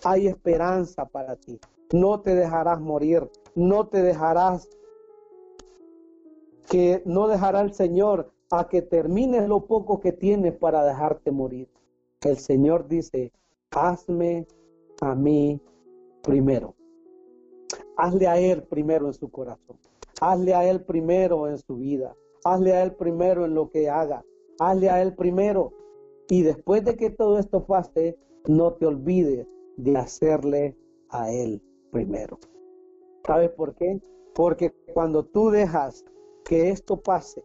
Hay 0.02 0.26
esperanza 0.26 1.04
para 1.04 1.36
ti. 1.36 1.60
No 1.92 2.20
te 2.20 2.34
dejarás 2.34 2.80
morir, 2.80 3.30
no 3.54 3.86
te 3.86 4.02
dejarás 4.02 4.68
que 6.68 7.02
no 7.06 7.28
dejará 7.28 7.60
el 7.60 7.72
Señor 7.72 8.32
a 8.50 8.66
que 8.66 8.82
termines 8.82 9.46
lo 9.46 9.66
poco 9.66 10.00
que 10.00 10.10
tienes 10.10 10.56
para 10.56 10.84
dejarte 10.84 11.30
morir. 11.30 11.68
El 12.22 12.36
Señor 12.38 12.88
dice, 12.88 13.32
hazme 13.70 14.48
a 15.00 15.14
mí 15.14 15.60
primero. 16.22 16.74
Hazle 17.96 18.26
a 18.26 18.40
Él 18.40 18.64
primero 18.64 19.06
en 19.06 19.14
su 19.14 19.30
corazón. 19.30 19.78
Hazle 20.20 20.52
a 20.54 20.68
Él 20.68 20.82
primero 20.84 21.46
en 21.46 21.58
su 21.58 21.76
vida. 21.76 22.16
Hazle 22.44 22.72
a 22.72 22.82
Él 22.82 22.96
primero 22.96 23.44
en 23.44 23.54
lo 23.54 23.70
que 23.70 23.88
haga. 23.88 24.24
Hazle 24.58 24.90
a 24.90 25.00
Él 25.00 25.14
primero. 25.14 25.72
Y 26.28 26.42
después 26.42 26.84
de 26.84 26.96
que 26.96 27.10
todo 27.10 27.38
esto 27.38 27.64
pase, 27.64 28.18
no 28.46 28.72
te 28.72 28.86
olvides 28.86 29.46
de 29.76 29.96
hacerle 29.96 30.76
a 31.10 31.32
Él 31.32 31.62
primero. 31.92 32.40
¿Sabes 33.24 33.50
por 33.50 33.76
qué? 33.76 34.00
Porque 34.34 34.74
cuando 34.92 35.24
tú 35.24 35.50
dejas 35.50 36.04
que 36.44 36.70
esto 36.70 37.00
pase 37.00 37.44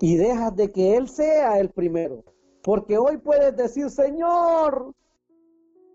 y 0.00 0.16
dejas 0.16 0.54
de 0.54 0.70
que 0.70 0.96
Él 0.96 1.08
sea 1.08 1.58
el 1.58 1.70
primero, 1.70 2.22
porque 2.62 2.98
hoy 2.98 3.18
puedes 3.18 3.56
decir, 3.56 3.90
Señor, 3.90 4.94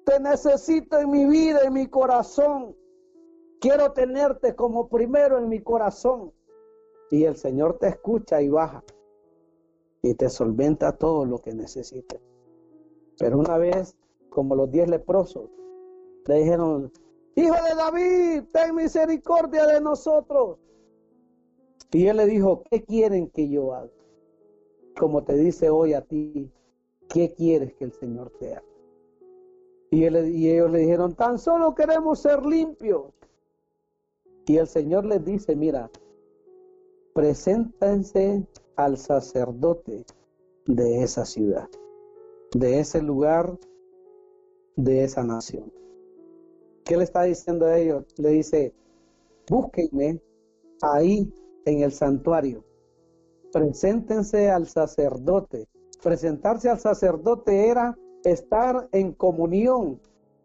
te 0.05 0.19
necesito 0.19 0.99
en 0.99 1.09
mi 1.09 1.25
vida, 1.25 1.61
en 1.63 1.73
mi 1.73 1.87
corazón. 1.87 2.75
Quiero 3.59 3.91
tenerte 3.93 4.55
como 4.55 4.87
primero 4.87 5.37
en 5.37 5.49
mi 5.49 5.61
corazón. 5.61 6.31
Y 7.09 7.23
el 7.23 7.37
Señor 7.37 7.77
te 7.79 7.87
escucha 7.87 8.41
y 8.41 8.49
baja 8.49 8.83
y 10.01 10.13
te 10.13 10.29
solventa 10.29 10.97
todo 10.97 11.25
lo 11.25 11.39
que 11.39 11.53
necesites. 11.53 12.21
Pero 13.17 13.39
una 13.39 13.57
vez, 13.57 13.95
como 14.29 14.55
los 14.55 14.69
diez 14.69 14.89
leprosos, 14.89 15.49
le 16.27 16.35
dijeron, 16.39 16.91
Hijo 17.37 17.53
de 17.53 17.75
David, 17.75 18.43
ten 18.51 18.73
misericordia 18.73 19.67
de 19.67 19.79
nosotros. 19.79 20.57
Y 21.91 22.07
él 22.07 22.17
le 22.17 22.25
dijo, 22.25 22.63
¿qué 22.69 22.83
quieren 22.83 23.29
que 23.29 23.47
yo 23.47 23.75
haga? 23.75 23.91
Como 24.99 25.23
te 25.23 25.35
dice 25.35 25.69
hoy 25.69 25.93
a 25.93 26.01
ti, 26.01 26.51
¿qué 27.09 27.33
quieres 27.33 27.73
que 27.75 27.85
el 27.85 27.93
Señor 27.93 28.31
te 28.39 28.53
haga? 28.53 28.63
Y, 29.89 30.05
ellos 30.05 30.71
le 30.71 30.79
dijeron, 30.79 31.15
tan 31.15 31.39
solo 31.39 31.73
queremos 31.73 32.19
ser 32.19 32.45
limpios. 32.45 33.13
Y 34.45 34.57
el 34.57 34.67
Señor 34.67 35.05
les 35.05 35.23
dice, 35.23 35.55
mira, 35.55 35.89
preséntense 37.13 38.45
al 38.75 38.97
sacerdote 38.97 40.05
de 40.65 41.03
esa 41.03 41.25
ciudad, 41.25 41.69
de 42.53 42.79
ese 42.79 43.01
lugar, 43.01 43.57
de 44.75 45.03
esa 45.03 45.23
nación. 45.23 45.71
¿Qué 46.83 46.95
le 46.95 47.03
está 47.03 47.23
diciendo 47.23 47.65
a 47.65 47.77
ellos? 47.77 48.05
Le 48.17 48.29
dice, 48.29 48.73
búsquenme 49.49 50.21
ahí 50.81 51.33
en 51.65 51.81
el 51.81 51.91
santuario, 51.91 52.63
preséntense 53.51 54.49
al 54.49 54.67
sacerdote. 54.67 55.67
Presentarse 56.07 56.69
al 56.69 56.79
sacerdote 56.79 57.67
era 57.67 57.97
estar 58.23 58.87
en 58.93 59.11
comunión 59.11 59.99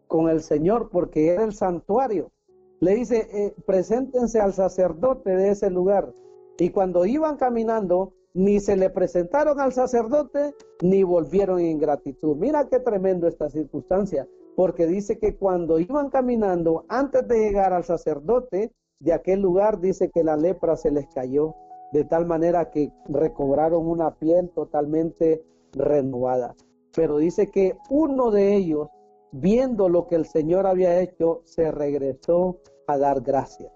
con 0.07 0.27
el 0.27 0.41
Señor 0.41 0.89
porque 0.91 1.29
era 1.29 1.45
el 1.45 1.53
santuario. 1.53 2.33
Le 2.81 2.95
dice, 2.95 3.29
eh, 3.31 3.55
preséntense 3.65 4.41
al 4.41 4.51
sacerdote 4.51 5.29
de 5.29 5.51
ese 5.51 5.69
lugar. 5.69 6.13
Y 6.57 6.71
cuando 6.71 7.05
iban 7.05 7.37
caminando, 7.37 8.11
ni 8.33 8.59
se 8.59 8.75
le 8.75 8.89
presentaron 8.89 9.61
al 9.61 9.71
sacerdote, 9.71 10.53
ni 10.81 11.03
volvieron 11.03 11.61
en 11.61 11.79
gratitud. 11.79 12.35
Mira 12.35 12.67
qué 12.67 12.81
tremendo 12.81 13.25
esta 13.29 13.49
circunstancia, 13.49 14.27
porque 14.57 14.85
dice 14.85 15.17
que 15.17 15.37
cuando 15.37 15.79
iban 15.79 16.09
caminando, 16.09 16.83
antes 16.89 17.25
de 17.25 17.39
llegar 17.39 17.71
al 17.71 17.85
sacerdote 17.85 18.73
de 18.99 19.13
aquel 19.13 19.39
lugar, 19.39 19.79
dice 19.79 20.11
que 20.11 20.25
la 20.25 20.35
lepra 20.35 20.75
se 20.75 20.91
les 20.91 21.07
cayó, 21.15 21.55
de 21.93 22.03
tal 22.03 22.25
manera 22.25 22.69
que 22.69 22.91
recobraron 23.07 23.87
una 23.87 24.15
piel 24.15 24.49
totalmente 24.49 25.41
renovada. 25.73 26.55
Pero 26.95 27.17
dice 27.17 27.49
que 27.49 27.77
uno 27.89 28.31
de 28.31 28.55
ellos, 28.55 28.89
viendo 29.31 29.89
lo 29.89 30.07
que 30.07 30.15
el 30.15 30.25
Señor 30.25 30.67
había 30.67 30.99
hecho, 31.01 31.41
se 31.43 31.71
regresó 31.71 32.59
a 32.87 32.97
dar 32.97 33.21
gracias. 33.21 33.71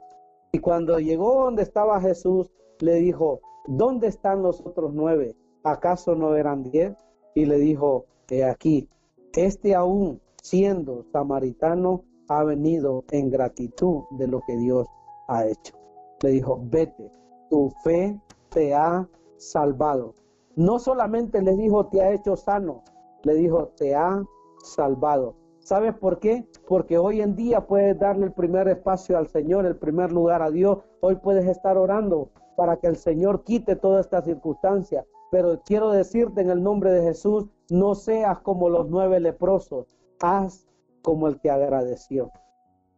Y 0.51 0.59
cuando 0.59 0.99
llegó 0.99 1.43
donde 1.43 1.63
estaba 1.63 1.99
Jesús, 1.99 2.49
le 2.79 2.95
dijo, 2.95 3.41
¿dónde 3.67 4.07
están 4.07 4.43
los 4.43 4.61
otros 4.61 4.93
nueve? 4.93 5.35
¿Acaso 5.63 6.15
no 6.15 6.35
eran 6.35 6.63
diez? 6.63 6.95
Y 7.35 7.45
le 7.45 7.57
dijo, 7.57 8.05
he 8.29 8.43
aquí, 8.43 8.87
este 9.35 9.75
aún 9.75 10.21
siendo 10.41 11.03
samaritano 11.11 12.03
ha 12.29 12.43
venido 12.43 13.03
en 13.11 13.29
gratitud 13.29 14.03
de 14.11 14.27
lo 14.27 14.41
que 14.41 14.57
Dios 14.57 14.87
ha 15.27 15.45
hecho. 15.45 15.75
Le 16.21 16.31
dijo, 16.31 16.59
vete, 16.63 17.11
tu 17.49 17.71
fe 17.83 18.19
te 18.49 18.73
ha 18.73 19.07
salvado. 19.37 20.13
No 20.57 20.79
solamente 20.79 21.39
le 21.43 21.55
dijo, 21.55 21.85
te 21.85 22.01
ha 22.01 22.11
hecho 22.11 22.35
sano, 22.35 22.83
le 23.21 23.35
dijo, 23.35 23.67
te 23.77 23.93
ha 23.93 24.23
salvado. 24.63 25.35
¿Sabes 25.59 25.93
por 25.93 26.17
qué? 26.17 26.47
Porque 26.67 26.97
hoy 26.97 27.21
en 27.21 27.35
día 27.35 27.67
puedes 27.67 27.99
darle 27.99 28.25
el 28.25 28.33
primer 28.33 28.67
espacio 28.67 29.19
al 29.19 29.27
Señor, 29.27 29.67
el 29.67 29.75
primer 29.75 30.11
lugar 30.11 30.41
a 30.41 30.49
Dios. 30.49 30.79
Hoy 31.01 31.17
puedes 31.17 31.45
estar 31.45 31.77
orando 31.77 32.31
para 32.55 32.77
que 32.77 32.87
el 32.87 32.95
Señor 32.95 33.43
quite 33.43 33.75
toda 33.75 34.01
esta 34.01 34.23
circunstancia. 34.23 35.05
Pero 35.29 35.61
quiero 35.63 35.91
decirte 35.91 36.41
en 36.41 36.49
el 36.49 36.63
nombre 36.63 36.91
de 36.91 37.03
Jesús, 37.03 37.45
no 37.69 37.93
seas 37.93 38.39
como 38.39 38.67
los 38.67 38.89
nueve 38.89 39.19
leprosos, 39.19 39.85
haz 40.21 40.65
como 41.03 41.27
el 41.27 41.39
que 41.39 41.51
agradeció 41.51 42.31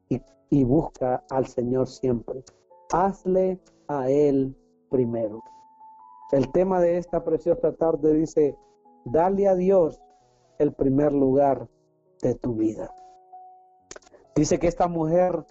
y, 0.07 0.21
y 0.49 0.63
busca 0.63 1.25
al 1.29 1.45
Señor 1.45 1.87
siempre. 1.87 2.41
Hazle 2.93 3.59
a 3.89 4.09
Él 4.09 4.55
primero. 4.89 5.43
El 6.31 6.51
tema 6.51 6.79
de 6.79 6.97
esta 6.97 7.23
preciosa 7.23 7.73
tarde 7.73 8.13
dice, 8.13 8.55
dale 9.05 9.47
a 9.47 9.55
Dios 9.55 9.99
el 10.59 10.73
primer 10.73 11.11
lugar 11.11 11.67
de 12.21 12.35
tu 12.35 12.53
vida. 12.53 12.93
Dice 14.35 14.59
que 14.59 14.67
esta 14.67 14.87
mujer 14.87 15.45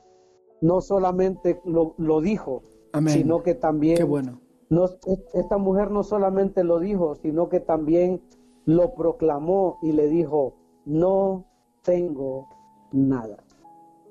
no 0.60 0.80
solamente 0.80 1.60
lo, 1.64 2.20
dijo, 2.20 2.62
sino 3.06 3.42
que 3.42 3.54
también... 3.54 3.96
Qué 3.96 4.04
bueno. 4.04 4.40
No, 4.70 4.84
esta 5.32 5.56
mujer 5.56 5.90
no 5.90 6.02
solamente 6.02 6.62
lo 6.62 6.78
dijo, 6.78 7.14
sino 7.16 7.48
que 7.48 7.60
también 7.60 8.20
lo 8.66 8.94
proclamó 8.94 9.78
y 9.80 9.92
le 9.92 10.08
dijo, 10.08 10.56
no 10.84 11.46
tengo 11.82 12.48
nada, 12.92 13.38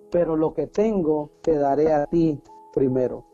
pero 0.09 0.35
lo 0.35 0.55
que 0.55 0.65
tengo 0.65 1.29
te 1.41 1.57
daré 1.57 1.93
a 1.93 2.07
ti 2.07 2.41
primero. 2.73 3.25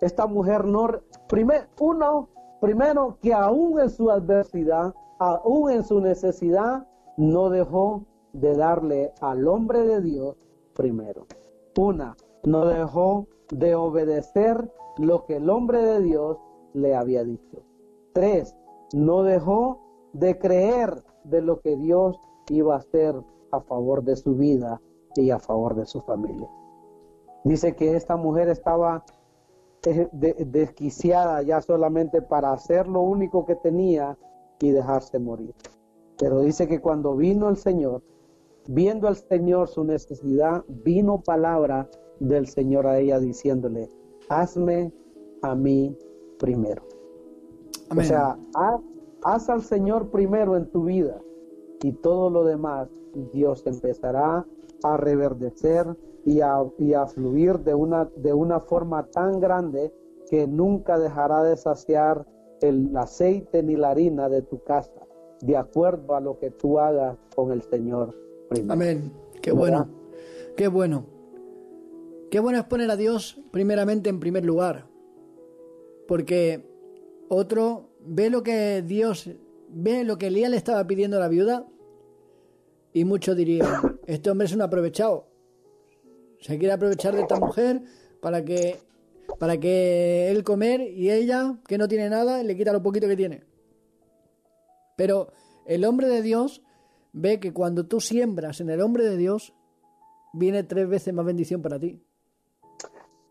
Esta 0.00 0.26
mujer 0.26 0.64
no, 0.64 0.88
primer, 1.28 1.68
uno, 1.80 2.30
primero 2.64 3.18
que 3.20 3.34
aún 3.34 3.78
en 3.78 3.90
su 3.90 4.10
adversidad, 4.10 4.94
aún 5.18 5.70
en 5.70 5.84
su 5.84 6.00
necesidad, 6.00 6.86
no 7.18 7.50
dejó 7.50 8.06
de 8.32 8.56
darle 8.56 9.12
al 9.20 9.46
hombre 9.46 9.80
de 9.80 10.00
Dios 10.00 10.34
primero. 10.72 11.26
Una, 11.76 12.16
no 12.42 12.64
dejó 12.64 13.26
de 13.50 13.74
obedecer 13.74 14.72
lo 14.96 15.26
que 15.26 15.36
el 15.36 15.50
hombre 15.50 15.82
de 15.82 16.00
Dios 16.00 16.38
le 16.72 16.96
había 16.96 17.22
dicho. 17.22 17.62
Tres, 18.14 18.56
no 18.94 19.24
dejó 19.24 19.80
de 20.14 20.38
creer 20.38 21.04
de 21.24 21.42
lo 21.42 21.60
que 21.60 21.76
Dios 21.76 22.18
iba 22.48 22.76
a 22.76 22.78
hacer 22.78 23.14
a 23.52 23.60
favor 23.60 24.04
de 24.04 24.16
su 24.16 24.36
vida 24.36 24.80
y 25.16 25.30
a 25.30 25.38
favor 25.38 25.74
de 25.74 25.84
su 25.84 26.00
familia. 26.00 26.48
Dice 27.44 27.76
que 27.76 27.94
esta 27.94 28.16
mujer 28.16 28.48
estaba 28.48 29.04
eh, 29.86 30.08
desquiciada 30.46 31.42
ya 31.42 31.60
solamente 31.60 32.22
para 32.22 32.52
hacer 32.52 32.88
lo 32.88 33.00
único 33.02 33.44
que 33.44 33.56
tenía 33.56 34.16
y 34.60 34.70
dejarse 34.70 35.18
morir. 35.18 35.54
Pero 36.18 36.40
dice 36.40 36.66
que 36.68 36.80
cuando 36.80 37.16
vino 37.16 37.48
el 37.48 37.56
Señor, 37.56 38.02
viendo 38.68 39.08
al 39.08 39.16
Señor 39.16 39.68
su 39.68 39.84
necesidad, 39.84 40.64
vino 40.68 41.20
palabra 41.20 41.88
del 42.20 42.46
Señor 42.46 42.86
a 42.86 42.98
ella 42.98 43.18
diciéndole, 43.18 43.88
hazme 44.28 44.92
a 45.42 45.54
mí 45.54 45.96
primero. 46.38 46.82
O 47.96 48.02
sea, 48.02 48.38
haz, 49.22 49.48
al 49.48 49.62
Señor 49.62 50.10
primero 50.10 50.56
en 50.56 50.70
tu 50.70 50.84
vida 50.84 51.20
y 51.82 51.92
todo 51.92 52.30
lo 52.30 52.44
demás 52.44 52.88
Dios 53.32 53.66
empezará 53.66 54.46
a 54.82 54.96
reverdecer 54.96 55.96
y 56.24 56.40
a, 56.40 56.64
y 56.78 56.94
a 56.94 57.06
fluir 57.06 57.58
de 57.60 57.74
una, 57.74 58.08
de 58.16 58.32
una 58.32 58.60
forma 58.60 59.06
tan 59.10 59.40
grande 59.40 59.92
que 60.30 60.46
nunca 60.46 60.98
dejará 60.98 61.42
de 61.42 61.56
saciar 61.56 62.26
el 62.60 62.96
aceite 62.96 63.62
ni 63.62 63.76
la 63.76 63.90
harina 63.90 64.28
de 64.28 64.42
tu 64.42 64.62
casa 64.64 65.04
de 65.44 65.56
acuerdo 65.56 66.14
a 66.14 66.20
lo 66.20 66.38
que 66.38 66.50
tú 66.50 66.78
hagas 66.78 67.16
con 67.34 67.52
el 67.52 67.62
Señor 67.62 68.14
primero. 68.48 68.72
Amén. 68.72 69.12
Qué 69.42 69.52
bueno. 69.52 69.88
Qué 70.56 70.68
bueno. 70.68 71.06
Qué 72.30 72.40
bueno 72.40 72.58
es 72.58 72.64
poner 72.64 72.90
a 72.90 72.96
Dios 72.96 73.40
primeramente 73.50 74.08
en 74.08 74.20
primer 74.20 74.44
lugar. 74.44 74.86
Porque 76.08 76.66
otro 77.28 77.90
ve 78.00 78.30
lo 78.30 78.42
que 78.42 78.82
Dios, 78.82 79.30
ve 79.68 80.04
lo 80.04 80.16
que 80.16 80.28
Elías 80.28 80.50
le 80.50 80.56
estaba 80.56 80.86
pidiendo 80.86 81.16
a 81.18 81.20
la 81.20 81.28
viuda 81.28 81.66
y 82.92 83.04
muchos 83.04 83.36
dirían, 83.36 84.00
este 84.06 84.30
hombre 84.30 84.46
es 84.46 84.54
un 84.54 84.62
aprovechado. 84.62 85.26
Se 86.40 86.58
quiere 86.58 86.72
aprovechar 86.72 87.14
de 87.14 87.22
esta 87.22 87.38
mujer 87.38 87.82
para 88.20 88.44
que 88.44 88.78
para 89.38 89.58
que 89.58 90.30
él 90.30 90.44
comer 90.44 90.80
y 90.80 91.10
ella, 91.10 91.58
que 91.66 91.78
no 91.78 91.88
tiene 91.88 92.08
nada, 92.08 92.42
le 92.42 92.56
quita 92.56 92.72
lo 92.72 92.82
poquito 92.82 93.08
que 93.08 93.16
tiene. 93.16 93.42
Pero 94.96 95.32
el 95.66 95.84
hombre 95.84 96.08
de 96.08 96.22
Dios 96.22 96.62
ve 97.12 97.40
que 97.40 97.52
cuando 97.52 97.86
tú 97.86 98.00
siembras 98.00 98.60
en 98.60 98.70
el 98.70 98.80
hombre 98.80 99.04
de 99.04 99.16
Dios, 99.16 99.54
viene 100.32 100.62
tres 100.62 100.88
veces 100.88 101.12
más 101.14 101.24
bendición 101.24 101.62
para 101.62 101.78
ti. 101.78 102.00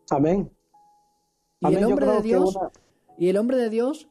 Amén. 0.10 0.52
Y 1.62 1.76
el 1.76 1.84
hombre 1.86 2.06
de 2.06 2.22
Dios, 2.22 2.58
y 3.18 3.30
el 3.30 3.38
hombre 3.38 3.58
de 3.58 3.70
Dios, 3.70 4.10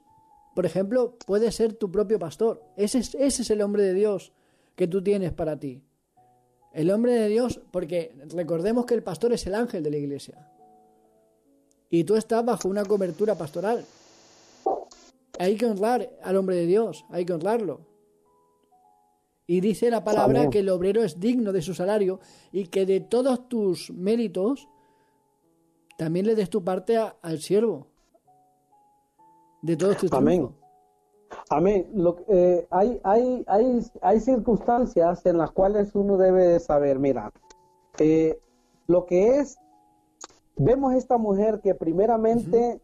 por 0.54 0.64
ejemplo, 0.64 1.16
puede 1.26 1.52
ser 1.52 1.74
tu 1.74 1.90
propio 1.90 2.18
pastor. 2.18 2.62
Ese 2.76 2.98
es, 2.98 3.14
ese 3.14 3.42
es 3.42 3.50
el 3.50 3.60
hombre 3.60 3.82
de 3.82 3.92
Dios 3.92 4.32
que 4.74 4.86
tú 4.86 5.02
tienes 5.02 5.32
para 5.32 5.58
ti. 5.58 5.82
El 6.72 6.90
hombre 6.90 7.12
de 7.12 7.28
Dios, 7.28 7.60
porque 7.70 8.14
recordemos 8.34 8.86
que 8.86 8.94
el 8.94 9.02
pastor 9.02 9.32
es 9.32 9.46
el 9.46 9.54
ángel 9.54 9.82
de 9.82 9.90
la 9.90 9.98
iglesia. 9.98 10.48
Y 11.90 12.04
tú 12.04 12.16
estás 12.16 12.44
bajo 12.44 12.68
una 12.68 12.84
cobertura 12.84 13.34
pastoral. 13.34 13.84
Hay 15.38 15.56
que 15.56 15.66
honrar 15.66 16.08
al 16.22 16.36
hombre 16.36 16.56
de 16.56 16.66
Dios, 16.66 17.04
hay 17.10 17.24
que 17.26 17.34
honrarlo. 17.34 17.80
Y 19.46 19.60
dice 19.60 19.90
la 19.90 20.02
palabra 20.02 20.48
que 20.48 20.60
el 20.60 20.70
obrero 20.70 21.02
es 21.02 21.20
digno 21.20 21.52
de 21.52 21.60
su 21.60 21.74
salario 21.74 22.20
y 22.52 22.68
que 22.68 22.86
de 22.86 23.00
todos 23.00 23.48
tus 23.48 23.90
méritos 23.90 24.68
también 25.98 26.26
le 26.26 26.34
des 26.34 26.48
tu 26.48 26.64
parte 26.64 26.96
al 26.96 27.40
siervo. 27.40 27.88
De 29.60 29.76
todos 29.76 29.98
tus 29.98 30.12
Amén. 30.12 30.48
Amén. 31.50 31.88
Lo, 31.94 32.18
eh, 32.28 32.66
hay, 32.70 33.00
hay, 33.04 33.44
hay, 33.46 33.80
hay 34.00 34.20
circunstancias 34.20 35.24
en 35.26 35.38
las 35.38 35.50
cuales 35.50 35.94
uno 35.94 36.16
debe 36.16 36.58
saber, 36.60 36.98
mira, 36.98 37.32
eh, 37.98 38.38
lo 38.86 39.06
que 39.06 39.38
es, 39.38 39.58
vemos 40.56 40.94
esta 40.94 41.18
mujer 41.18 41.60
que 41.60 41.74
primeramente 41.74 42.80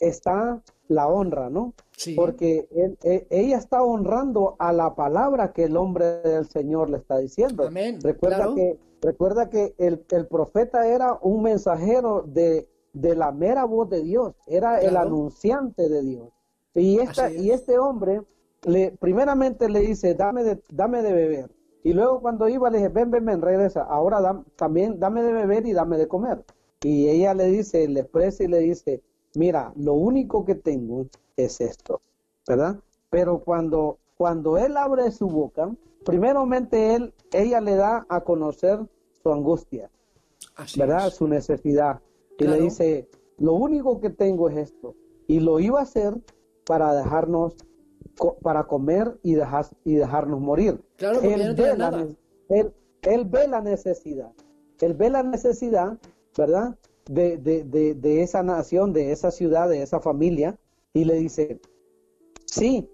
está 0.00 0.62
la 0.88 1.08
honra, 1.08 1.50
¿no? 1.50 1.74
Porque 2.16 2.68
e, 3.02 3.26
ella 3.30 3.58
está 3.58 3.82
honrando 3.82 4.56
a 4.58 4.72
la 4.72 4.94
palabra 4.94 5.52
que 5.52 5.64
el 5.64 5.76
hombre 5.76 6.20
del 6.22 6.46
Señor 6.48 6.90
le 6.90 6.98
está 6.98 7.18
diciendo. 7.18 7.66
Amén. 7.66 7.98
Recuerda 8.02 8.54
que, 8.54 8.78
recuerda 9.02 9.50
que 9.50 9.74
el, 9.78 10.26
profeta 10.28 10.86
era 10.86 11.18
un 11.20 11.42
mensajero 11.42 12.22
de, 12.22 12.68
de, 12.92 13.16
la 13.16 13.32
mera 13.32 13.64
voz 13.64 13.90
de 13.90 14.02
Dios, 14.02 14.34
era 14.46 14.80
el 14.80 14.96
anunciante 14.96 15.88
de 15.88 16.02
Dios. 16.02 16.28
Y, 16.74 16.98
esta, 16.98 17.32
y 17.32 17.50
este 17.50 17.78
hombre, 17.78 18.22
le, 18.64 18.92
primeramente 18.92 19.68
le 19.68 19.80
dice, 19.80 20.14
dame 20.14 20.44
de, 20.44 20.62
dame 20.70 21.02
de 21.02 21.12
beber. 21.12 21.50
Y 21.82 21.92
luego 21.92 22.20
cuando 22.20 22.48
iba 22.48 22.70
le 22.70 22.78
dije, 22.78 22.88
ven, 22.90 23.10
ven, 23.10 23.24
ven, 23.24 23.40
regresa. 23.40 23.82
Ahora 23.82 24.42
también 24.56 24.98
dame 24.98 25.22
de 25.22 25.32
beber 25.32 25.66
y 25.66 25.72
dame 25.72 25.96
de 25.96 26.08
comer. 26.08 26.44
Y 26.82 27.08
ella 27.08 27.34
le 27.34 27.46
dice, 27.46 27.88
le 27.88 28.00
expresa 28.00 28.44
y 28.44 28.48
le 28.48 28.58
dice, 28.58 29.02
mira, 29.34 29.72
lo 29.76 29.94
único 29.94 30.44
que 30.44 30.54
tengo 30.54 31.06
es 31.36 31.60
esto, 31.60 32.00
¿verdad? 32.46 32.78
Pero 33.10 33.40
cuando, 33.40 33.98
cuando 34.16 34.58
él 34.58 34.76
abre 34.76 35.10
su 35.10 35.28
boca, 35.28 35.74
primeramente 36.04 36.94
él, 36.94 37.14
ella 37.32 37.60
le 37.60 37.74
da 37.74 38.06
a 38.08 38.20
conocer 38.22 38.80
su 39.22 39.32
angustia, 39.32 39.90
¿verdad? 40.76 41.10
Su 41.10 41.26
necesidad. 41.26 42.00
Y 42.38 42.44
le 42.44 42.60
dice, 42.60 43.08
lo 43.38 43.54
único 43.54 44.00
que 44.00 44.10
tengo 44.10 44.48
es 44.48 44.56
esto. 44.56 44.94
Y 45.26 45.40
lo 45.40 45.58
iba 45.58 45.80
a 45.80 45.82
hacer 45.82 46.14
para 46.68 46.94
dejarnos, 46.94 47.56
para 48.42 48.64
comer 48.64 49.18
y, 49.24 49.34
dejar, 49.34 49.66
y 49.84 49.94
dejarnos 49.94 50.40
morir. 50.40 50.80
Claro, 50.96 51.20
él, 51.22 51.54
ve 51.54 51.76
la, 51.76 52.06
él, 52.50 52.72
él 53.02 53.24
ve 53.24 53.48
la 53.48 53.60
necesidad. 53.60 54.30
Él 54.80 54.94
ve 54.94 55.10
la 55.10 55.24
necesidad, 55.24 55.98
¿verdad? 56.36 56.76
de, 57.08 57.38
de, 57.38 57.94
de, 57.94 58.22
esa 58.22 58.42
nación, 58.42 58.92
de 58.92 59.12
esa 59.12 59.30
ciudad, 59.30 59.68
de 59.68 59.82
esa 59.82 60.00
familia, 60.00 60.58
y 60.92 61.04
le 61.04 61.14
dice, 61.14 61.60
sí, 62.44 62.88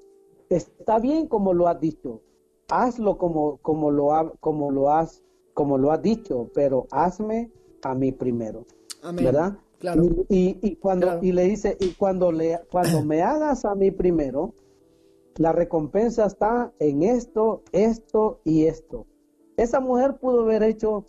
está 0.48 0.98
bien 0.98 1.26
como 1.26 1.52
lo 1.52 1.68
has 1.68 1.80
dicho, 1.80 2.22
hazlo 2.68 3.18
como, 3.18 3.58
como, 3.58 3.90
lo, 3.90 4.14
ha, 4.14 4.32
como, 4.40 4.70
lo, 4.70 4.90
has, 4.90 5.22
como 5.52 5.78
lo 5.78 5.90
has 5.90 6.02
dicho, 6.02 6.50
pero 6.54 6.86
hazme 6.90 7.50
a 7.82 7.94
mí 7.94 8.12
primero. 8.12 8.64
¿Verdad? 9.12 9.58
Claro. 9.84 10.04
Y, 10.28 10.58
y, 10.62 10.76
cuando 10.76 11.22
y 11.22 11.32
le 11.32 11.44
dice 11.44 11.76
y 11.78 11.92
cuando 11.92 12.32
le 12.32 12.60
cuando 12.70 13.04
me 13.04 13.22
hagas 13.22 13.64
a 13.66 13.74
mí 13.74 13.90
primero 13.90 14.54
la 15.36 15.52
recompensa 15.52 16.24
está 16.24 16.72
en 16.78 17.02
esto 17.02 17.62
esto 17.72 18.40
y 18.44 18.64
esto 18.64 19.06
esa 19.58 19.80
mujer 19.80 20.16
pudo 20.16 20.42
haber 20.42 20.62
hecho 20.62 21.04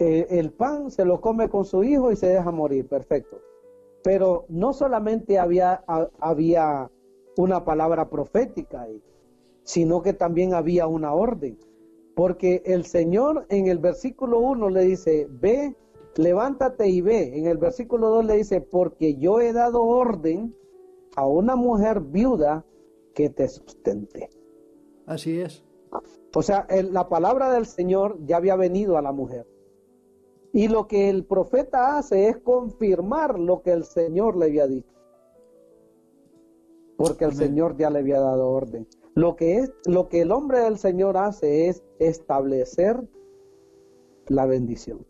el 0.00 0.52
pan 0.52 0.90
se 0.90 1.04
lo 1.04 1.20
come 1.20 1.48
con 1.48 1.64
su 1.64 1.82
hijo 1.82 2.12
y 2.12 2.16
se 2.16 2.28
deja 2.28 2.50
morir, 2.50 2.86
perfecto. 2.86 3.40
Pero 4.02 4.44
no 4.48 4.72
solamente 4.72 5.38
había, 5.38 5.84
había 6.20 6.90
una 7.36 7.64
palabra 7.64 8.08
profética 8.08 8.82
ahí, 8.82 9.02
sino 9.64 10.02
que 10.02 10.12
también 10.12 10.54
había 10.54 10.86
una 10.86 11.12
orden. 11.12 11.58
Porque 12.14 12.62
el 12.64 12.84
Señor 12.84 13.46
en 13.48 13.66
el 13.66 13.78
versículo 13.78 14.38
1 14.38 14.70
le 14.70 14.82
dice, 14.82 15.26
ve, 15.30 15.76
levántate 16.18 16.88
y 16.88 17.00
ve. 17.00 17.38
En 17.38 17.46
el 17.46 17.58
versículo 17.58 18.10
2 18.10 18.24
le 18.26 18.36
dice, 18.36 18.60
porque 18.60 19.14
yo 19.14 19.40
he 19.40 19.52
dado 19.52 19.82
orden 19.82 20.54
a 21.14 21.26
una 21.26 21.54
mujer 21.56 22.00
viuda 22.00 22.66
que 23.14 23.30
te 23.30 23.48
sustente. 23.48 24.28
Así 25.06 25.40
es. 25.40 25.64
O 26.34 26.42
sea, 26.42 26.66
la 26.90 27.08
palabra 27.08 27.52
del 27.52 27.66
Señor 27.66 28.18
ya 28.26 28.36
había 28.36 28.56
venido 28.56 28.98
a 28.98 29.02
la 29.02 29.12
mujer. 29.12 29.46
Y 30.52 30.66
lo 30.68 30.88
que 30.88 31.08
el 31.08 31.24
profeta 31.24 31.96
hace 31.96 32.28
es 32.28 32.38
confirmar 32.38 33.38
lo 33.38 33.62
que 33.62 33.70
el 33.70 33.84
Señor 33.84 34.36
le 34.36 34.46
había 34.46 34.66
dicho. 34.66 34.92
Porque 36.96 37.26
el 37.26 37.34
Señor 37.34 37.76
ya 37.76 37.90
le 37.90 38.00
había 38.00 38.18
dado 38.18 38.48
orden. 38.48 38.88
Lo 39.14 39.36
que 39.36 39.58
es 39.58 39.72
lo 39.86 40.08
que 40.08 40.22
el 40.22 40.32
hombre 40.32 40.60
del 40.60 40.78
Señor 40.78 41.16
hace 41.16 41.68
es 41.68 41.84
establecer 42.00 43.08
la 44.26 44.46
bendición. 44.46 45.06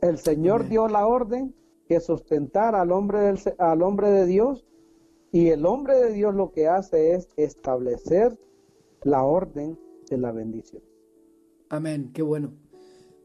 El 0.00 0.18
Señor 0.18 0.68
dio 0.68 0.88
la 0.88 1.06
orden 1.06 1.54
que 1.88 2.00
sustentara 2.00 2.82
al 2.82 2.92
hombre 2.92 3.20
del, 3.20 3.38
al 3.58 3.82
hombre 3.82 4.10
de 4.10 4.26
Dios 4.26 4.64
y 5.32 5.48
el 5.48 5.66
hombre 5.66 5.96
de 5.96 6.12
Dios 6.12 6.34
lo 6.34 6.52
que 6.52 6.68
hace 6.68 7.14
es 7.14 7.28
establecer 7.36 8.38
la 9.02 9.22
orden 9.22 9.78
de 10.08 10.18
la 10.18 10.32
bendición. 10.32 10.82
Amén, 11.68 12.10
qué 12.14 12.22
bueno. 12.22 12.52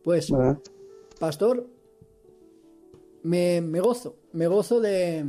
Pues, 0.03 0.31
pastor, 1.19 1.65
me, 3.23 3.61
gozo, 3.79 4.17
me 4.33 4.47
gozo 4.47 4.81
de, 4.81 5.25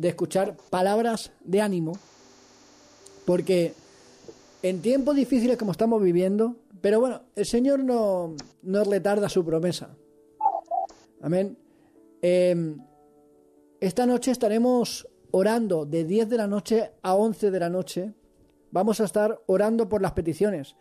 escuchar 0.00 0.56
palabras 0.70 1.32
de 1.44 1.60
ánimo, 1.60 1.92
porque 3.24 3.74
en 4.62 4.80
tiempos 4.80 5.16
difíciles 5.16 5.56
como 5.56 5.72
estamos 5.72 6.00
viviendo, 6.00 6.56
pero 6.80 7.00
bueno, 7.00 7.22
el 7.34 7.44
Señor 7.44 7.82
no, 7.82 8.34
no 8.62 8.84
retarda 8.84 9.28
su 9.28 9.44
promesa. 9.44 9.96
Amén. 11.20 11.58
Em, 12.22 12.78
esta 13.80 14.06
noche 14.06 14.30
estaremos 14.30 15.08
orando 15.30 15.86
de 15.86 16.04
10 16.04 16.28
de 16.28 16.36
la 16.36 16.46
noche 16.46 16.92
a 17.02 17.14
11 17.14 17.50
de 17.50 17.60
la 17.60 17.68
noche. 17.68 18.14
Vamos 18.70 19.00
a 19.00 19.04
estar 19.04 19.40
orando 19.46 19.88
por 19.88 20.02
las 20.02 20.12
peticiones. 20.12 20.76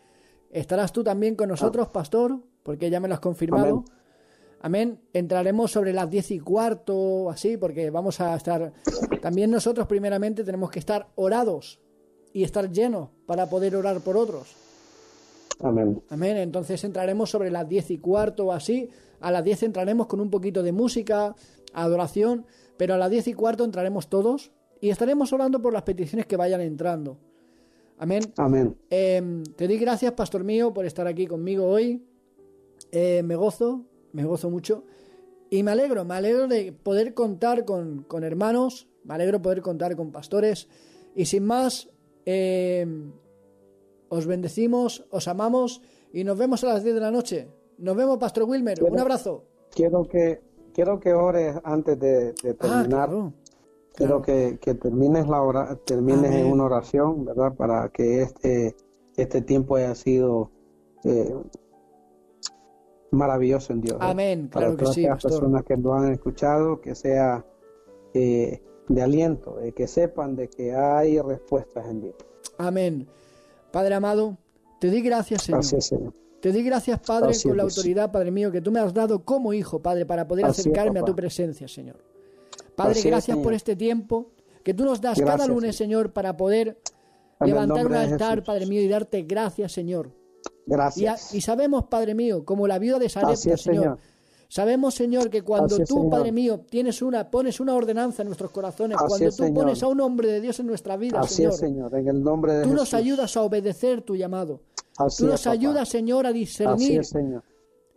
¿Estarás 0.50 0.92
tú 0.94 1.04
también 1.04 1.36
con 1.36 1.50
nosotros, 1.50 1.90
pastor? 1.90 2.42
porque 2.68 2.90
ya 2.90 3.00
me 3.00 3.08
lo 3.08 3.14
has 3.14 3.22
confirmado. 3.22 3.86
Amén. 4.60 5.00
Entraremos 5.14 5.72
sobre 5.72 5.94
las 5.94 6.10
diez 6.10 6.32
y 6.32 6.40
cuarto, 6.42 7.30
así, 7.30 7.56
porque 7.56 7.90
vamos 7.90 8.20
a 8.20 8.36
estar. 8.36 8.74
También 9.22 9.50
nosotros, 9.50 9.88
primeramente, 9.88 10.44
tenemos 10.44 10.70
que 10.70 10.80
estar 10.80 11.08
orados 11.16 11.80
y 12.34 12.44
estar 12.44 12.70
llenos 12.70 13.08
para 13.26 13.50
poder 13.50 13.74
orar 13.78 14.02
por 14.02 14.18
otros. 14.18 14.54
Amén. 15.60 16.02
Amén. 16.10 16.38
Entonces 16.38 16.84
entraremos 16.84 17.30
sobre 17.30 17.52
las 17.52 17.68
diez 17.68 17.90
y 17.92 17.98
cuarto, 17.98 18.52
así. 18.52 18.90
A 19.20 19.32
las 19.32 19.44
diez 19.44 19.64
entraremos 19.64 20.08
con 20.08 20.20
un 20.20 20.30
poquito 20.30 20.62
de 20.64 20.72
música, 20.72 21.36
adoración, 21.74 22.46
pero 22.78 22.94
a 22.94 22.98
las 22.98 23.10
diez 23.10 23.28
y 23.28 23.34
cuarto 23.34 23.64
entraremos 23.64 24.10
todos 24.10 24.52
y 24.80 24.90
estaremos 24.90 25.34
orando 25.34 25.62
por 25.62 25.74
las 25.74 25.84
peticiones 25.84 26.26
que 26.26 26.38
vayan 26.38 26.62
entrando. 26.62 27.18
Amén. 27.98 28.22
Amén. 28.38 28.78
Em, 28.90 29.44
te 29.44 29.68
doy 29.68 29.78
gracias, 29.78 30.12
pastor 30.14 30.44
mío, 30.44 30.74
por 30.74 30.86
estar 30.86 31.08
aquí 31.08 31.26
conmigo 31.26 31.66
hoy. 31.66 32.06
Eh, 32.92 33.24
me 33.24 33.36
gozo, 33.36 33.86
me 34.14 34.24
gozo 34.24 34.50
mucho. 34.50 34.84
Y 35.50 35.64
me 35.64 35.72
alegro, 35.72 36.06
me 36.06 36.16
alegro 36.16 36.48
de 36.48 36.72
poder 36.74 37.14
contar 37.14 37.66
con, 37.66 38.06
hermanos, 38.22 38.88
me 39.04 39.16
alegro 39.16 39.40
de 39.40 39.44
poder 39.44 39.62
contar 39.62 39.96
con 39.96 40.12
pastores. 40.12 40.68
Y 41.16 41.26
sin 41.26 41.46
más, 41.46 41.90
eh, 42.26 42.86
os 44.10 44.26
bendecimos, 44.26 45.06
os 45.12 45.28
amamos 45.28 45.82
y 46.14 46.24
nos 46.24 46.38
vemos 46.38 46.64
a 46.64 46.68
las 46.68 46.84
10 46.84 46.96
de 46.96 47.02
la 47.02 47.12
noche. 47.12 47.48
Nos 47.78 47.96
vemos, 47.96 48.18
Pastor 48.18 48.44
Wilmer. 48.44 48.84
Un 48.84 49.00
abrazo. 49.00 49.44
Quiero 49.72 50.04
que, 50.04 50.42
quiero 50.74 51.00
que 51.00 51.14
ores 51.14 51.56
antes 51.64 52.00
de, 52.00 52.34
ah, 52.44 52.54
terminar. 52.60 53.10
quiero 53.94 54.22
que, 54.22 54.58
termines, 54.82 55.28
la 55.28 55.42
hora, 55.42 55.76
termines 55.86 56.32
en 56.32 56.52
una 56.52 56.66
oración, 56.66 57.26
¿verdad? 57.26 57.54
Para 57.54 57.90
que 57.90 58.24
este, 58.24 58.76
este 59.16 59.42
tiempo 59.42 59.76
haya 59.76 59.94
sido 59.94 60.50
eh, 61.04 61.36
maravilloso 63.12 63.74
en 63.74 63.82
Dios. 63.82 63.98
¿eh? 63.98 64.06
Amén, 64.06 64.48
claro 64.48 64.76
Para 64.76 64.90
que 64.90 64.94
sí. 64.94 65.04
Las 65.04 65.22
personas 65.22 65.64
que 65.64 65.78
lo 65.78 65.94
han 65.94 66.12
escuchado, 66.12 66.82
que 66.82 66.96
sea 66.96 67.46
eh, 68.14 68.62
de 68.88 69.02
aliento, 69.02 69.58
que 69.76 69.88
sepan 69.88 70.36
de 70.36 70.50
que 70.50 70.74
hay 70.74 71.20
respuestas 71.20 71.86
en 71.88 72.02
Dios. 72.02 72.16
Amén. 72.58 73.08
Padre 73.72 73.96
amado, 73.96 74.38
te 74.80 74.90
di 74.90 75.02
gracias, 75.02 75.44
Señor. 75.44 75.64
Señor. 75.64 76.14
Te 76.42 76.52
di 76.52 76.64
gracias, 76.64 77.00
Padre, 77.00 77.34
con 77.44 77.58
la 77.58 77.64
autoridad, 77.64 78.12
Padre 78.12 78.32
mío, 78.32 78.52
que 78.52 78.62
tú 78.62 78.72
me 78.72 78.80
has 78.80 78.94
dado 78.94 79.26
como 79.26 79.54
hijo, 79.54 79.82
Padre, 79.82 80.06
para 80.06 80.28
poder 80.28 80.46
acercarme 80.46 81.00
a 81.00 81.04
tu 81.04 81.16
presencia, 81.16 81.68
Señor. 81.68 81.98
Padre, 82.76 83.02
gracias 83.02 83.38
por 83.38 83.54
este 83.54 83.76
tiempo 83.76 84.32
que 84.64 84.74
tú 84.74 84.86
nos 84.86 85.02
das 85.02 85.20
cada 85.20 85.48
lunes, 85.48 85.76
Señor, 85.76 86.14
para 86.14 86.38
poder 86.38 86.78
levantar 87.40 87.88
un 87.88 87.96
altar, 87.96 88.44
Padre 88.44 88.68
mío, 88.68 88.82
y 88.82 88.88
darte 88.88 89.24
gracias, 89.24 89.72
Señor. 89.72 90.12
Gracias. 90.66 91.34
Y, 91.34 91.42
sabemos, 91.42 91.86
Padre 91.86 92.14
mío, 92.14 92.46
como 92.46 92.68
la 92.68 92.78
viuda 92.78 93.00
de 93.00 93.10
Sarepta, 93.10 93.58
Señor. 93.58 93.98
Sabemos, 94.50 94.96
Señor, 94.96 95.30
que 95.30 95.42
cuando 95.42 95.78
tú, 95.80 96.10
Padre 96.10 96.32
mío, 96.32 96.62
tienes 96.70 97.02
una, 97.02 97.30
pones 97.30 97.60
una 97.60 97.76
ordenanza 97.76 98.22
en 98.22 98.30
nuestros 98.30 98.52
corazones, 98.52 98.98
cuando 98.98 99.30
tú 99.32 99.54
pones 99.54 99.84
a 99.84 99.88
un 99.88 100.00
hombre 100.00 100.32
de 100.32 100.40
Dios 100.40 100.60
en 100.60 100.68
nuestra 100.68 100.96
vida, 100.96 101.22
Señor, 101.24 101.54
Señor, 101.54 101.96
en 101.96 102.08
el 102.08 102.24
nombre 102.24 102.54
de 102.54 102.64
tú 102.64 102.74
nos 102.74 102.94
ayudas 102.94 103.36
a 103.36 103.42
obedecer 103.42 104.02
tu 104.02 104.16
llamado. 104.16 104.62
tú 105.18 105.28
nos 105.28 105.46
ayudas, 105.48 105.90
Señor, 105.90 106.26
a 106.26 106.32
discernir. 106.32 107.04
Señor. 107.04 107.44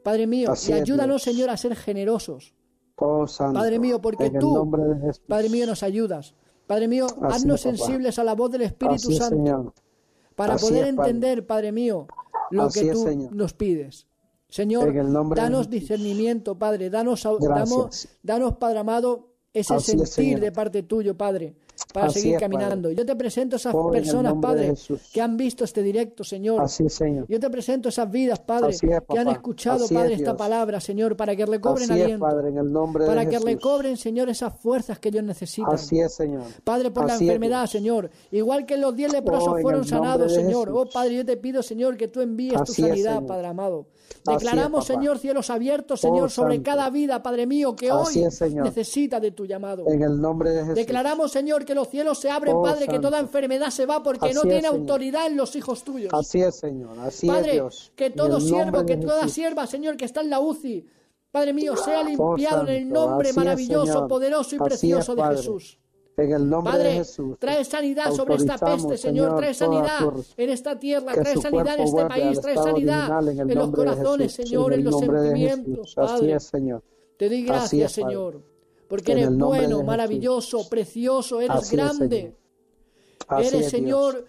Padre 0.03 0.27
mío, 0.27 0.53
y 0.69 0.73
ayúdanos, 0.73 1.23
Señor, 1.23 1.51
a 1.51 1.57
ser 1.57 1.77
generosos. 1.77 2.55
Oh, 2.97 3.27
Santo, 3.27 3.59
Padre 3.59 3.79
mío, 3.79 4.01
porque 4.01 4.31
tú, 4.31 4.71
Padre 5.29 5.49
mío, 5.51 5.67
nos 5.67 5.83
ayudas. 5.83 6.35
Padre 6.67 6.89
mío, 6.89 7.07
haznos 7.23 7.61
sensibles 7.61 8.19
a 8.19 8.25
la 8.25 8.35
voz 8.35 8.51
del 8.51 8.63
Espíritu 8.63 9.13
Santo. 9.13 9.73
Para 10.35 10.57
poder 10.57 10.89
entender, 10.89 11.47
Padre 11.47 11.71
mío, 11.71 12.07
lo 12.51 12.69
que 12.71 12.91
tú 12.93 13.29
nos 13.33 13.53
pides. 13.53 14.07
Señor, 14.51 14.93
danos 15.35 15.71
discernimiento, 15.71 16.59
Padre, 16.59 16.91
danos, 16.91 17.23
danos, 17.23 18.09
danos, 18.23 18.57
Padre 18.57 18.79
amado, 18.81 19.31
ese 19.53 19.81
sentir 19.81 20.39
de 20.39 20.53
parte 20.53 20.83
tuyo, 20.85 21.17
Padre, 21.17 21.55
para 21.93 22.11
seguir 22.11 22.39
caminando. 22.39 22.91
Yo 22.93 23.05
te 23.05 23.17
presento 23.17 23.57
esas 23.57 23.75
personas, 23.91 24.35
Padre, 24.41 24.75
que 25.13 25.21
han 25.21 25.37
visto 25.37 25.65
este 25.65 25.83
directo, 25.83 26.23
Señor. 26.23 26.67
Yo 27.29 27.41
te 27.41 27.51
presento 27.51 27.89
esas 27.89 28.11
vidas, 28.11 28.39
Padre, 28.41 28.77
que 28.79 29.19
han 29.19 29.29
escuchado, 29.29 29.89
Padre, 29.89 30.15
esta 30.15 30.37
palabra, 30.37 30.81
Señor, 30.81 31.17
para 31.17 31.35
que 31.35 31.47
recobren 31.47 31.91
aliento. 31.91 32.27
para 33.07 33.27
que 33.29 33.39
recobren, 33.39 33.97
Señor, 33.97 34.29
esas 34.29 34.55
fuerzas 34.59 34.99
que 34.99 35.09
ellos 35.09 35.25
necesitan. 35.25 35.75
Así 35.75 36.01
es, 36.01 36.15
Señor. 36.15 36.45
Padre, 36.63 36.91
por 36.91 37.07
la 37.07 37.15
enfermedad, 37.15 37.67
Señor. 37.67 38.11
Igual 38.31 38.67
que 38.67 38.77
los 38.77 38.95
diez 38.95 39.13
leprosos 39.13 39.55
oh, 39.57 39.61
fueron 39.61 39.85
sanados, 39.85 40.33
Señor. 40.33 40.71
Oh, 40.73 40.89
Padre, 40.89 41.17
yo 41.17 41.25
te 41.25 41.37
pido, 41.37 41.63
Señor, 41.63 41.97
que 41.97 42.09
tú 42.09 42.21
envíes 42.21 42.63
tu 42.65 42.73
sanidad, 42.73 43.25
Padre 43.27 43.49
amado. 43.49 43.87
Declaramos, 44.25 44.87
Señor, 44.87 45.19
cielos 45.19 45.51
abiertos, 45.51 46.01
Señor, 46.01 46.25
oh, 46.25 46.29
sobre 46.29 46.63
cada 46.63 46.91
vida, 46.91 47.23
Padre 47.23 47.47
mío, 47.47 47.75
que 47.75 47.91
hoy 47.91 48.27
necesita 48.63 49.19
de 49.19 49.31
tu 49.33 49.47
llamado. 49.47 49.85
En 49.89 50.03
el 50.03 50.21
nombre 50.21 50.51
de 50.51 50.61
Jesús. 50.61 50.75
Declaramos, 50.75 51.33
Señor, 51.33 51.65
que 51.65 51.75
los 51.75 51.89
cielos 51.89 52.19
se 52.19 52.31
abren, 52.31 52.57
oh, 52.57 52.63
Padre, 52.63 52.87
que 52.87 52.99
toda 52.99 53.19
enfermedad 53.19 53.71
se 53.71 53.87
va 53.87 54.03
porque 54.03 54.35
no 54.35 54.43
tiene 54.43 54.69
autoridad 54.69 55.27
en 55.27 55.37
los 55.37 55.57
hijos 55.57 55.83
tuyos. 55.85 56.13
Así 56.13 56.43
es, 56.43 56.57
Señor. 56.57 56.99
Así 57.01 57.27
Padre, 57.27 57.49
es, 57.49 57.55
Dios. 57.55 57.93
que 57.97 58.11
todo 58.11 58.41
siervo, 58.41 58.85
que 58.85 58.97
toda 58.97 59.29
sierva, 59.29 59.67
Señor, 59.67 59.97
que 59.97 60.05
está 60.05 60.21
en 60.21 60.31
la 60.31 60.41
UCI, 60.41 60.87
Padre 61.31 61.53
mío, 61.53 61.77
sea 61.77 62.01
oh, 62.01 62.05
limpiado 62.05 62.63
en 62.63 62.75
el 62.75 62.89
nombre 62.89 63.33
maravilloso, 63.33 64.07
poderoso 64.07 64.57
y 64.57 64.59
precioso 64.59 65.15
de 65.15 65.23
Jesús. 65.25 65.80
En 66.21 66.33
el 66.33 66.49
nombre 66.49 66.73
Padre, 66.73 66.89
de 66.89 66.95
Jesús. 66.97 67.39
Trae 67.39 67.65
sanidad 67.65 68.13
sobre 68.13 68.35
esta 68.35 68.59
peste, 68.59 68.99
Señor. 68.99 69.37
Trae 69.37 69.55
sanidad 69.55 70.13
en 70.37 70.51
esta 70.51 70.79
tierra. 70.79 71.15
Trae 71.15 71.37
sanidad 71.37 71.75
en 71.79 71.83
este 71.83 72.05
país. 72.07 72.41
Trae 72.41 72.57
sanidad 72.57 73.29
en, 73.29 73.55
los 73.55 73.71
corazones, 73.71 74.33
Señor, 74.33 74.75
en, 74.75 74.85
los 74.85 74.99
sentimientos. 74.99 75.95
Padre, 75.95 76.39
Señor. 76.41 76.83
Te 77.17 77.29
doy 77.29 77.43
gracias, 77.45 77.93
Señor. 77.93 78.43
Porque 78.89 79.13
eres 79.13 79.35
bueno, 79.37 79.83
maravilloso, 79.83 80.69
precioso, 80.69 81.41
eres 81.41 81.71
grande. 81.71 82.37
eres, 83.39 83.71
Señor. 83.71 84.27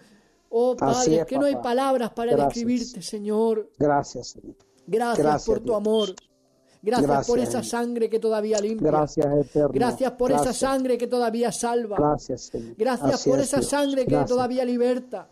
Oh 0.54 0.76
Padre, 0.76 1.20
es 1.20 1.26
que 1.26 1.38
no 1.38 1.46
hay 1.46 1.56
palabras 1.56 2.10
para 2.10 2.36
describirte, 2.36 3.02
Señor. 3.02 3.70
Gracias, 3.78 4.28
Señor. 4.28 4.56
Gracias, 4.86 5.46
por 5.46 5.60
tu 5.60 5.74
amor. 5.74 6.14
Gracias, 6.82 7.26
por 7.28 7.38
esa 7.38 7.62
sangre 7.62 8.10
que 8.10 8.18
todavía 8.18 8.58
limpia. 8.58 8.90
Gracias, 8.90 9.26
eterno. 9.26 9.70
Gracias 9.72 10.12
por 10.12 10.32
esa 10.32 10.52
sangre 10.52 10.98
que 10.98 11.06
todavía 11.06 11.52
salva. 11.52 11.96
Gracias, 11.96 12.42
Señor. 12.42 12.74
Gracias 12.76 13.24
por 13.24 13.38
esa 13.38 13.62
sangre 13.62 14.04
que 14.04 14.16
todavía 14.26 14.64
liberta. 14.64 15.28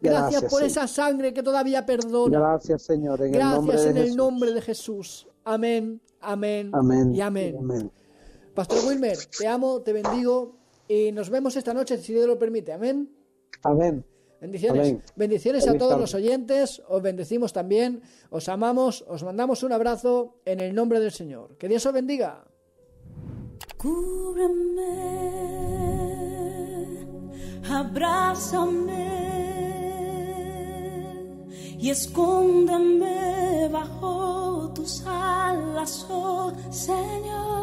Gracias, 0.00 0.44
por 0.44 0.62
esa 0.62 0.86
sangre 0.86 1.34
que 1.34 1.42
todavía 1.42 1.84
perdona. 1.84 2.38
Gracias, 2.38 2.82
Señor. 2.82 3.20
En 3.22 3.32
Gracias 3.32 3.52
el 3.52 3.56
nombre 3.56 3.80
de 3.80 3.90
en 3.90 3.96
el 3.96 4.02
Jesús. 4.04 4.16
nombre 4.16 4.52
de 4.52 4.62
Jesús. 4.62 5.28
Amén, 5.44 6.00
amén, 6.20 6.70
Amén. 6.72 7.14
y 7.14 7.20
amén. 7.20 7.56
Amén. 7.58 7.92
Pastor 8.54 8.78
Wilmer, 8.86 9.18
te 9.38 9.46
amo, 9.46 9.82
te 9.82 9.92
bendigo 9.92 10.56
y 10.88 11.12
nos 11.12 11.28
vemos 11.28 11.56
esta 11.56 11.74
noche 11.74 11.98
si 11.98 12.14
Dios 12.14 12.26
lo 12.26 12.38
permite. 12.38 12.72
Amén. 12.72 13.10
Amén. 13.62 14.04
Bendiciones. 14.40 14.88
Amén. 14.88 15.02
Bendiciones 15.14 15.66
a 15.66 15.74
todos 15.74 15.90
tarde. 15.90 16.00
los 16.02 16.14
oyentes. 16.14 16.82
Os 16.88 17.02
bendecimos 17.02 17.52
también. 17.52 18.02
Os 18.30 18.48
amamos. 18.48 19.04
Os 19.08 19.22
mandamos 19.22 19.62
un 19.62 19.72
abrazo 19.72 20.40
en 20.44 20.60
el 20.60 20.74
nombre 20.74 21.00
del 21.00 21.12
Señor. 21.12 21.56
Que 21.56 21.68
Dios 21.68 21.84
os 21.86 21.92
bendiga. 21.92 22.44
Cúbreme, 23.76 24.82
abrázame 27.70 29.16
y 31.78 31.90
escóndeme 31.90 33.68
bajo 33.70 34.72
tus 34.74 35.04
alas, 35.06 36.06
oh 36.10 36.52
Señor. 36.70 37.56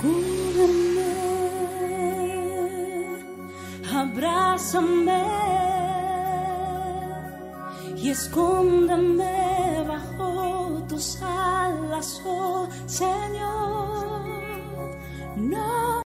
Cúbreme, 0.00 1.10
abrázame 3.92 5.24
y 7.96 8.10
escóndeme 8.10 9.84
bajo 9.86 10.82
tus 10.88 11.20
alas, 11.22 12.22
oh 12.24 12.68
Señor. 12.86 14.22
No 15.36 16.02